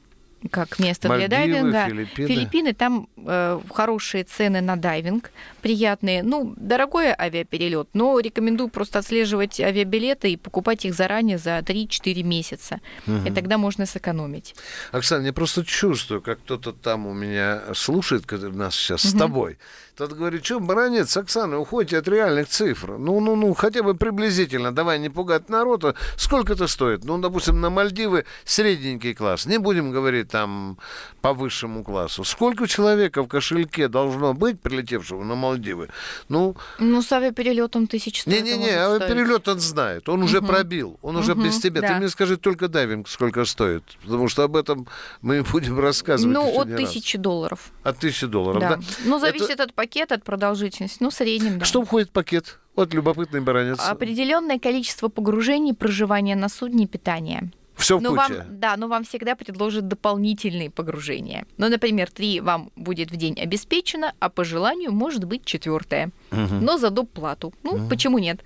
как 0.51 0.79
место 0.79 1.09
Мальдивы, 1.09 1.27
для 1.27 1.37
дайвинга. 1.37 1.85
Филиппины. 1.87 2.27
Филиппины, 2.27 2.73
там 2.73 3.09
э, 3.17 3.59
хорошие 3.73 4.23
цены 4.23 4.61
на 4.61 4.75
дайвинг, 4.77 5.31
приятные. 5.61 6.23
Ну, 6.23 6.53
дорогой 6.55 7.11
авиаперелет, 7.11 7.89
но 7.93 8.19
рекомендую 8.19 8.69
просто 8.69 8.99
отслеживать 8.99 9.59
авиабилеты 9.59 10.31
и 10.31 10.37
покупать 10.37 10.85
их 10.85 10.93
заранее 10.93 11.37
за 11.37 11.59
3-4 11.59 12.23
месяца. 12.23 12.79
И 13.25 13.31
тогда 13.31 13.57
можно 13.57 13.85
сэкономить. 13.85 14.55
Оксана, 14.91 15.25
я 15.25 15.33
просто 15.33 15.65
чувствую, 15.65 16.21
как 16.21 16.39
кто-то 16.39 16.71
там 16.71 17.05
у 17.05 17.13
меня 17.13 17.61
слушает, 17.73 18.29
нас 18.31 18.75
сейчас 18.75 19.01
с 19.01 19.13
Мгм. 19.13 19.19
тобой. 19.19 19.57
Тот 19.99 20.13
говорит, 20.13 20.45
что, 20.45 20.61
баронец, 20.61 21.17
Оксана, 21.17 21.59
уходите 21.59 21.97
от 21.97 22.07
реальных 22.07 22.47
цифр. 22.47 22.97
Ну, 22.97 23.19
ну, 23.19 23.35
ну, 23.35 23.53
хотя 23.53 23.83
бы 23.83 23.95
приблизительно, 23.95 24.71
давай 24.71 24.97
не 24.97 25.09
пугать 25.09 25.49
народа. 25.49 25.93
Сколько 26.15 26.53
это 26.53 26.67
стоит? 26.67 27.03
Ну, 27.03 27.17
допустим, 27.17 27.59
на 27.59 27.69
Мальдивы 27.69 28.23
средненький 28.45 29.13
класс. 29.13 29.45
Не 29.45 29.57
будем 29.57 29.91
говорить 29.91 30.29
там 30.29 30.77
по 31.19 31.33
высшему 31.33 31.83
классу. 31.83 32.23
Сколько 32.23 32.65
человека 32.65 33.23
в 33.23 33.27
кошельке 33.27 33.89
должно 33.89 34.33
быть, 34.33 34.61
прилетевшего 34.61 35.21
на 35.25 35.35
Мальдивы? 35.35 35.89
Ну, 36.29 36.55
Ну, 36.79 37.01
с 37.01 37.11
авиаперелетом 37.11 37.83
1100 37.83 38.31
это 38.31 38.41
не-не-не, 38.41 38.87
может 38.87 39.47
а 39.49 39.51
он 39.51 39.59
знает, 39.59 40.07
он 40.07 40.23
уже 40.23 40.37
Мгм. 40.37 40.47
пробил, 40.47 40.97
он 41.01 41.17
уже 41.17 41.35
Мгм, 41.35 41.43
без 41.43 41.59
тебя. 41.59 41.81
Ты 41.81 41.87
да. 41.89 41.97
мне 41.97 42.07
скажи 42.07 42.37
только 42.37 42.69
дайвинг 42.69 43.09
сколько 43.09 43.43
стоит, 43.43 43.83
потому 44.03 44.29
что 44.29 44.43
об 44.43 44.55
этом 44.55 44.87
мы 45.21 45.43
будем 45.51 45.77
рассказывать 45.77 46.33
Ну, 46.33 46.57
от 46.57 46.67
не 46.67 46.75
раз. 46.75 46.89
тысячи 46.89 47.17
долларов. 47.17 47.71
От 47.83 47.97
тысячи 47.97 48.27
долларов, 48.27 48.61
да? 48.61 48.75
Да. 48.77 48.81
Ну, 49.03 49.19
зависит 49.19 49.59
от 49.59 49.73
пакета, 49.73 49.88
от 49.97 50.23
продолжительности. 50.23 50.97
Ну, 51.01 51.09
в 51.09 51.13
среднем, 51.13 51.59
да. 51.59 51.65
Что 51.65 51.83
входит 51.83 52.09
в 52.09 52.11
пакет? 52.11 52.59
Вот 52.75 52.93
любопытный 52.93 53.41
баранец. 53.41 53.79
Определенное 53.79 54.59
количество 54.59 55.09
погружений, 55.09 55.73
проживания 55.73 56.35
на 56.35 56.49
судне, 56.49 56.87
питания. 56.87 57.51
Все 57.79 57.97
в 57.97 58.01
Но 58.01 58.13
вам, 58.13 58.27
куче. 58.27 58.45
да, 58.49 58.75
но 58.77 58.87
вам 58.87 59.03
всегда 59.03 59.35
предложат 59.35 59.87
дополнительные 59.87 60.69
погружения. 60.69 61.45
Ну, 61.57 61.69
например, 61.69 62.09
три 62.11 62.39
вам 62.41 62.71
будет 62.75 63.11
в 63.11 63.15
день 63.15 63.39
обеспечено, 63.39 64.13
а 64.19 64.29
по 64.29 64.43
желанию 64.43 64.91
может 64.91 65.23
быть 65.23 65.45
четвертое. 65.45 66.11
Но 66.31 66.77
за 66.77 66.89
доп. 66.89 67.09
плату. 67.09 67.53
Ну, 67.63 67.87
почему 67.89 68.19
нет? 68.19 68.41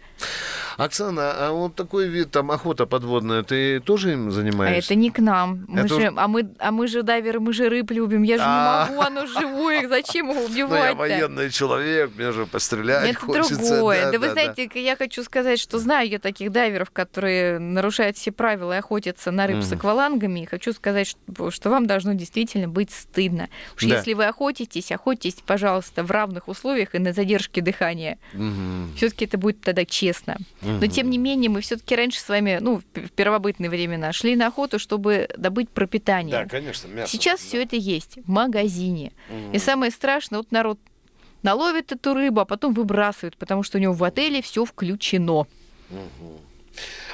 Оксана, 0.78 1.32
а 1.38 1.52
вот 1.52 1.76
такой 1.76 2.08
вид, 2.08 2.32
там, 2.32 2.50
охота 2.50 2.86
подводная, 2.86 3.44
ты 3.44 3.80
тоже 3.80 4.14
им 4.14 4.30
А 4.30 4.32
занимаешься? 4.32 4.94
это 4.94 5.00
не 5.00 5.12
к 5.12 5.20
нам. 5.20 5.66
Мы 5.68 5.82
Это 5.82 5.88
же, 6.00 6.14
а, 6.16 6.28
мы, 6.28 6.50
а 6.60 6.72
мы 6.72 6.88
же 6.88 7.04
дайверы, 7.04 7.40
мы 7.40 7.54
же 7.54 7.70
рыб 7.70 7.92
любим. 7.92 8.24
Я 8.24 8.38
же 8.38 8.44
А. 8.46 8.88
не 8.90 8.96
могу, 8.96 9.02
оно 9.06 9.26
живое. 9.28 9.88
Зачем 9.88 10.30
его 10.30 10.48
Ну, 10.70 10.76
я 10.76 10.94
военный 10.96 11.50
человек, 11.52 12.12
мне 12.16 12.32
же 12.32 12.46
пострелять 12.46 13.10
Это 13.12 13.20
хочется. 13.20 13.56
другое. 13.56 14.06
Да, 14.06 14.12
да, 14.14 14.20
вы 14.20 14.26
да, 14.28 14.32
знаете, 14.34 14.70
я 14.76 14.96
хочу 14.96 15.24
сказать, 15.24 15.60
что 15.60 15.78
знаю 15.78 16.10
я 16.10 16.20
таких 16.20 16.52
дайверов, 16.52 16.90
которые 16.92 17.60
нарушают 17.60 18.18
все 18.18 18.32
правила 18.32 18.74
и 18.74 18.78
охотятся 18.78 19.23
на 19.32 19.48
рыб 19.48 19.62
с 19.64 19.68
Мгм. 19.68 19.78
аквалангами. 19.78 20.40
И 20.42 20.46
хочу 20.46 20.74
сказать, 20.74 21.08
что, 21.08 21.52
что 21.52 21.70
вам 21.70 21.86
должно 21.88 22.14
действительно 22.14 22.68
быть 22.68 22.92
стыдно. 22.92 23.50
Уж 23.76 23.84
Да. 23.86 23.96
если 23.98 24.14
вы 24.14 24.26
охотитесь, 24.26 24.92
охотитесь, 24.92 25.42
пожалуйста, 25.46 26.04
в 26.04 26.12
равных 26.12 26.48
условиях 26.48 26.96
и 26.96 27.00
на 27.00 27.14
задержке 27.14 27.62
дыхания. 27.62 28.18
Мгм. 28.34 28.94
Все-таки 28.96 29.26
это 29.26 29.38
будет 29.38 29.62
тогда 29.62 29.86
честно. 29.86 30.38
Но 30.62 30.74
Мгм. 30.74 30.90
тем 30.90 31.10
не 31.10 31.18
менее, 31.18 31.50
мы 31.50 31.62
все-таки 31.62 31.96
раньше 31.96 32.20
с 32.20 32.30
вами, 32.30 32.58
ну, 32.62 32.82
в 32.94 33.10
первобытные 33.12 33.70
времена, 33.70 34.12
шли 34.14 34.36
на 34.36 34.48
охоту, 34.48 34.80
чтобы 34.80 35.30
добыть 35.38 35.70
пропитание. 35.70 36.32
Да, 36.44 36.46
конечно, 36.46 36.88
мясо. 36.88 37.12
Сейчас 37.12 37.40
да. 37.42 37.48
все 37.48 37.64
это 37.64 37.76
есть 37.76 38.18
в 38.26 38.30
магазине. 38.30 39.12
Мгм. 39.30 39.52
И 39.54 39.60
самое 39.60 39.92
страшное, 39.92 40.40
вот 40.40 40.52
народ 40.52 40.80
наловит 41.44 41.92
эту 41.92 42.14
рыбу, 42.14 42.40
а 42.42 42.46
потом 42.46 42.74
выбрасывает, 42.74 43.36
потому 43.38 43.64
что 43.64 43.78
у 43.78 43.82
него 43.82 43.94
в 43.94 44.04
отеле 44.04 44.42
все 44.42 44.64
включено. 44.66 45.46
Мгм. 45.90 46.38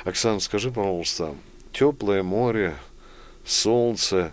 Оксана, 0.05 0.39
скажи, 0.39 0.71
пожалуйста, 0.71 1.33
теплое 1.71 2.23
море, 2.23 2.75
солнце, 3.45 4.31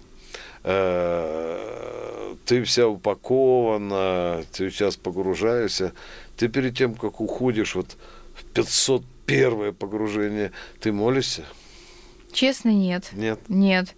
э, 0.64 2.34
ты 2.44 2.62
вся 2.64 2.86
упакована, 2.86 4.44
ты 4.52 4.70
сейчас 4.70 4.96
погружаешься, 4.96 5.92
ты 6.36 6.48
перед 6.48 6.76
тем, 6.76 6.94
как 6.94 7.20
уходишь 7.20 7.74
вот 7.74 7.96
в 8.34 8.44
501 8.44 9.74
погружение, 9.74 10.52
ты 10.80 10.92
молишься? 10.92 11.44
Честно, 12.32 12.68
нет. 12.68 13.10
Нет? 13.12 13.40
Нет. 13.48 13.94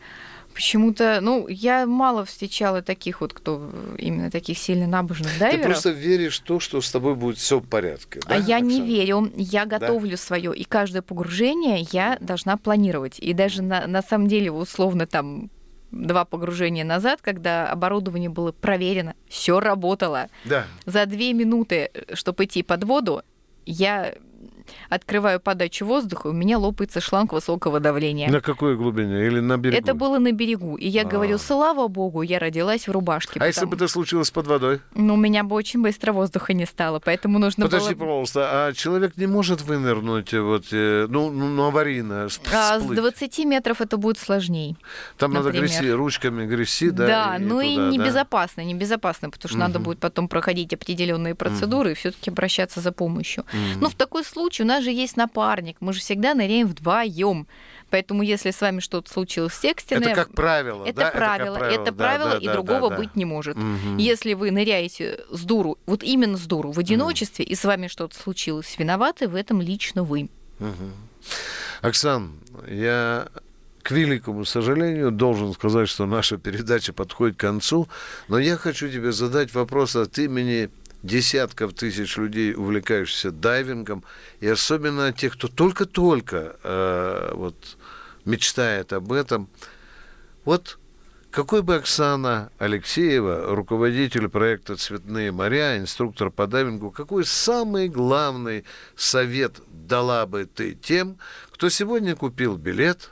Почему-то, 0.58 1.20
ну, 1.22 1.46
я 1.46 1.86
мало 1.86 2.24
встречала 2.24 2.82
таких 2.82 3.20
вот, 3.20 3.32
кто 3.32 3.70
именно 3.96 4.28
таких 4.28 4.58
сильно 4.58 4.88
набожных 4.88 5.32
Ты 5.34 5.38
дайверов. 5.38 5.66
просто 5.66 5.90
веришь 5.90 6.40
в 6.40 6.42
то, 6.42 6.58
что 6.58 6.80
с 6.80 6.90
тобой 6.90 7.14
будет 7.14 7.38
все 7.38 7.60
в 7.60 7.68
порядке. 7.68 8.18
А 8.26 8.30
да, 8.30 8.34
я 8.34 8.58
не 8.58 8.78
Оксана? 8.80 8.88
верю, 8.88 9.32
я 9.36 9.66
готовлю 9.66 10.16
свое, 10.16 10.52
и 10.52 10.64
каждое 10.64 11.00
погружение 11.00 11.86
я 11.92 12.18
должна 12.20 12.56
планировать. 12.56 13.20
И 13.20 13.34
даже 13.34 13.62
на, 13.62 13.86
на 13.86 14.02
самом 14.02 14.26
деле, 14.26 14.50
условно, 14.50 15.06
там 15.06 15.48
два 15.92 16.24
погружения 16.24 16.84
назад, 16.84 17.20
когда 17.22 17.70
оборудование 17.70 18.28
было 18.28 18.50
проверено, 18.50 19.14
все 19.28 19.60
работало. 19.60 20.26
Да. 20.44 20.66
За 20.86 21.06
две 21.06 21.34
минуты, 21.34 21.92
чтобы 22.14 22.46
идти 22.46 22.64
под 22.64 22.82
воду, 22.82 23.22
я 23.64 24.12
открываю 24.88 25.40
подачу 25.40 25.84
воздуха, 25.86 26.28
у 26.28 26.32
меня 26.32 26.58
лопается 26.58 27.00
шланг 27.00 27.32
высокого 27.32 27.80
давления. 27.80 28.30
На 28.30 28.40
какой 28.40 28.76
глубине? 28.76 29.26
Или 29.26 29.40
на 29.40 29.56
берегу? 29.56 29.78
Это 29.78 29.94
было 29.94 30.18
на 30.18 30.32
берегу. 30.32 30.76
И 30.76 30.88
я 30.88 31.02
А. 31.02 31.04
говорю, 31.04 31.38
слава 31.38 31.88
богу, 31.88 32.22
я 32.22 32.38
родилась 32.38 32.88
в 32.88 32.90
рубашке. 32.92 33.40
А 33.40 33.46
если 33.46 33.64
бы 33.64 33.70
потому- 33.72 33.84
это 33.84 33.92
случилось 33.92 34.30
под 34.30 34.46
водой? 34.46 34.80
Ну, 34.94 35.14
у 35.14 35.16
меня 35.16 35.44
бы 35.44 35.54
очень 35.56 35.82
быстро 35.82 36.12
воздуха 36.12 36.52
не 36.52 36.66
стало, 36.66 36.98
поэтому 37.00 37.38
нужно 37.38 37.64
Подожди, 37.66 37.94
было... 37.94 38.00
пожалуйста, 38.06 38.66
а 38.68 38.72
человек 38.72 39.16
не 39.16 39.26
может 39.26 39.62
вынырнуть, 39.62 40.32
э, 40.34 40.40
вот, 40.40 40.64
э, 40.72 41.06
ну, 41.08 41.30
ну, 41.30 41.48
ну, 41.48 41.64
аварийно, 41.66 42.26
сп- 42.26 42.48
А 42.52 42.78
с 42.78 42.80
всплыть? 42.80 42.98
20 42.98 43.44
метров 43.44 43.80
это 43.80 43.96
будет 43.96 44.18
сложнее. 44.18 44.76
Там 45.16 45.32
надо 45.32 45.46
например. 45.46 45.68
грести, 45.68 45.90
ручками 45.90 46.46
грести, 46.46 46.90
да? 46.90 47.06
Да, 47.06 47.36
и 47.36 47.42
ну 47.42 47.60
и 47.60 47.74
туда, 47.74 47.86
да? 47.86 47.90
небезопасно, 47.92 48.60
небезопасно, 48.62 49.30
потому 49.30 49.48
что 49.50 49.58
надо 49.58 49.78
Мгм. 49.78 49.84
будет 49.84 49.98
потом 50.00 50.28
проходить 50.28 50.72
определенные 50.74 51.34
процедуры 51.34 51.92
и 51.92 51.94
все-таки 51.94 52.30
обращаться 52.30 52.80
за 52.80 52.92
помощью. 52.92 53.44
Мгм. 53.52 53.80
Но 53.80 53.88
в 53.88 53.94
такой 53.94 54.24
случай 54.24 54.57
у 54.60 54.64
нас 54.64 54.84
же 54.84 54.90
есть 54.90 55.16
напарник, 55.16 55.76
мы 55.80 55.92
же 55.92 56.00
всегда 56.00 56.34
ныряем 56.34 56.68
вдвоем. 56.68 57.46
Поэтому 57.90 58.22
если 58.22 58.50
с 58.50 58.60
вами 58.60 58.80
что-то 58.80 59.10
случилось 59.10 59.54
с 59.54 59.64
экстренное, 59.64 60.12
Это 60.12 60.24
как 60.24 60.34
правило, 60.34 60.84
это 60.84 61.00
да? 61.00 61.10
правило, 61.10 61.56
это 61.56 61.84
да, 61.86 61.92
правило, 61.92 62.30
да, 62.32 62.38
и 62.38 62.46
да, 62.46 62.52
другого 62.52 62.90
да, 62.90 62.96
да. 62.96 63.02
быть 63.02 63.16
не 63.16 63.24
может. 63.24 63.56
Мгм. 63.56 63.96
Если 63.96 64.34
вы 64.34 64.50
ныряете 64.50 65.20
с 65.30 65.42
дуру, 65.42 65.78
вот 65.86 66.02
именно 66.02 66.36
с 66.36 66.46
дуру, 66.46 66.72
в 66.72 66.78
одиночестве, 66.78 67.46
и 67.46 67.54
с 67.54 67.64
вами 67.64 67.86
что-то 67.86 68.18
случилось, 68.18 68.76
виноваты 68.78 69.26
в 69.26 69.34
этом 69.34 69.62
лично 69.62 70.02
вы. 70.02 70.28
Мгм. 70.58 70.92
Оксан, 71.80 72.32
я 72.68 73.28
к 73.82 73.90
великому 73.90 74.44
сожалению 74.44 75.10
должен 75.10 75.54
сказать, 75.54 75.88
что 75.88 76.04
наша 76.04 76.36
передача 76.36 76.92
подходит 76.92 77.36
к 77.36 77.40
концу, 77.40 77.88
но 78.28 78.38
я 78.38 78.56
хочу 78.56 78.90
тебе 78.90 79.12
задать 79.12 79.54
вопрос 79.54 79.96
от 79.96 80.18
имени 80.18 80.68
десятков 81.02 81.74
тысяч 81.74 82.16
людей, 82.16 82.54
увлекающихся 82.54 83.30
дайвингом, 83.30 84.04
и 84.40 84.48
особенно 84.48 85.12
тех, 85.12 85.34
кто 85.34 85.48
только-только 85.48 86.56
э, 86.62 87.32
вот, 87.34 87.76
мечтает 88.24 88.92
об 88.92 89.12
этом. 89.12 89.48
Вот 90.44 90.78
какой 91.30 91.62
бы 91.62 91.76
Оксана 91.76 92.50
Алексеева, 92.58 93.54
руководитель 93.54 94.28
проекта 94.28 94.76
«Цветные 94.76 95.30
моря», 95.30 95.76
инструктор 95.78 96.30
по 96.30 96.46
дайвингу, 96.46 96.90
какой 96.90 97.24
самый 97.24 97.88
главный 97.88 98.64
совет 98.96 99.60
дала 99.68 100.26
бы 100.26 100.46
ты 100.46 100.74
тем, 100.74 101.18
кто 101.52 101.68
сегодня 101.68 102.16
купил 102.16 102.56
билет 102.56 103.10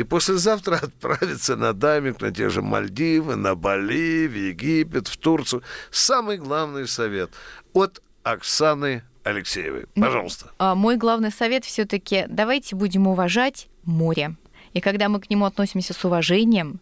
и 0.00 0.02
послезавтра 0.02 0.76
отправится 0.82 1.56
на 1.56 1.74
дайвинг 1.74 2.20
на 2.22 2.32
те 2.32 2.48
же 2.48 2.62
Мальдивы, 2.62 3.36
на 3.36 3.54
Бали, 3.54 4.26
в 4.26 4.34
Египет, 4.34 5.08
в 5.08 5.16
Турцию. 5.18 5.62
Самый 5.90 6.38
главный 6.38 6.88
совет 6.88 7.30
от 7.74 8.02
Оксаны 8.22 9.02
Алексеевой. 9.24 9.84
Ну, 9.94 10.06
Пожалуйста. 10.06 10.50
А 10.58 10.74
Мой 10.74 10.96
главный 10.96 11.30
совет 11.30 11.66
все-таки 11.66 12.24
давайте 12.28 12.76
будем 12.76 13.06
уважать 13.06 13.68
море. 13.84 14.36
И 14.72 14.80
когда 14.80 15.10
мы 15.10 15.20
к 15.20 15.28
нему 15.28 15.44
относимся 15.44 15.92
с 15.92 16.02
уважением, 16.02 16.80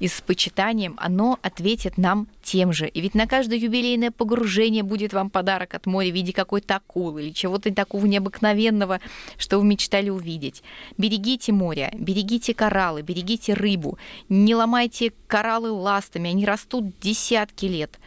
и 0.00 0.08
с 0.08 0.20
почитанием, 0.20 0.94
оно 0.98 1.38
ответит 1.42 1.98
нам 1.98 2.28
тем 2.42 2.72
же. 2.72 2.88
И 2.88 3.00
ведь 3.00 3.14
на 3.14 3.26
каждое 3.26 3.58
юбилейное 3.58 4.10
погружение 4.10 4.82
будет 4.82 5.12
вам 5.12 5.30
подарок 5.30 5.74
от 5.74 5.86
моря 5.86 6.10
в 6.10 6.14
виде 6.14 6.32
какой-то 6.32 6.76
акулы 6.76 7.24
или 7.24 7.32
чего-то 7.32 7.72
такого 7.74 8.06
необыкновенного, 8.06 9.00
что 9.36 9.58
вы 9.58 9.64
мечтали 9.66 10.10
увидеть. 10.10 10.62
Берегите 10.96 11.52
море, 11.52 11.92
берегите 11.94 12.54
кораллы, 12.54 13.02
берегите 13.02 13.54
рыбу, 13.54 13.98
не 14.28 14.54
ломайте 14.54 15.12
кораллы 15.26 15.70
ластами, 15.70 16.30
они 16.30 16.44
растут 16.46 16.98
десятки 17.00 17.66
лет. 17.66 17.98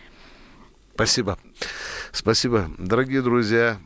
Спасибо. 0.93 1.39
Спасибо. 2.11 2.69
Дорогие 2.77 3.21
друзья, 3.21 3.79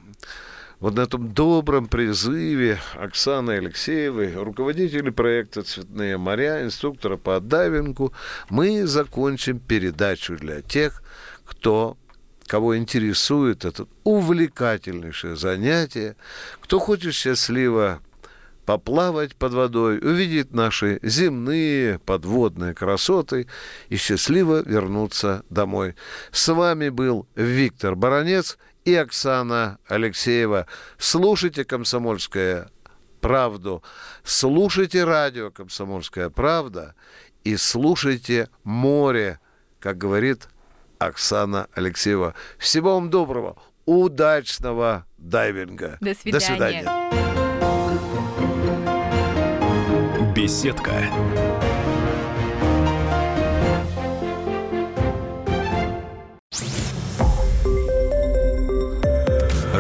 вот 0.80 0.95
на 0.95 1.01
этом 1.01 1.34
добром 1.34 1.88
призыве 1.88 2.80
Оксаны 2.95 3.51
Алексеевой, 3.51 4.34
руководителя 4.34 5.11
проекта 5.11 5.63
«Цветные 5.63 6.17
моря», 6.17 6.63
инструктора 6.63 7.17
по 7.17 7.39
дайвингу, 7.39 8.13
мы 8.49 8.86
закончим 8.86 9.59
передачу 9.59 10.38
для 10.38 10.61
тех, 10.61 11.01
кто 11.45 11.97
кого 12.47 12.78
интересует 12.78 13.65
это 13.65 13.88
увлекательнейшее 14.03 15.36
занятие, 15.36 16.15
кто 16.61 16.80
хочет 16.80 17.13
счастливо 17.13 18.01
поплавать 18.65 19.36
под 19.36 19.53
водой, 19.53 19.99
увидеть 19.99 20.51
наши 20.53 20.99
земные 21.03 21.99
подводные 21.99 22.73
красоты 22.73 23.47
и 23.89 23.95
счастливо 23.95 24.63
вернуться 24.65 25.43
домой. 25.49 25.95
С 26.32 26.51
вами 26.51 26.89
был 26.89 27.28
Виктор 27.36 27.95
Баранец 27.95 28.57
и 28.86 28.96
Оксана 28.96 29.80
Алексеева. 29.88 30.68
Слушайте 30.98 31.66
«Комсомольская 31.66 32.70
правду», 33.20 33.84
слушайте 34.24 35.04
радио 35.04 35.52
«Комсомольская 35.52 36.30
правда» 36.30 36.96
и 37.44 37.58
слушайте 37.58 38.50
море, 38.64 39.40
как 39.80 39.98
говорит 39.98 40.48
Оксана 41.00 41.68
Алексеева. 41.74 42.36
Всего 42.58 42.96
вам 42.96 43.10
доброго, 43.10 43.58
удачного 43.86 45.06
дайвинга. 45.18 45.98
До 46.00 46.14
свидания. 46.14 46.32
До 46.32 46.40
свидания. 46.40 46.86
Беседка. 50.34 51.45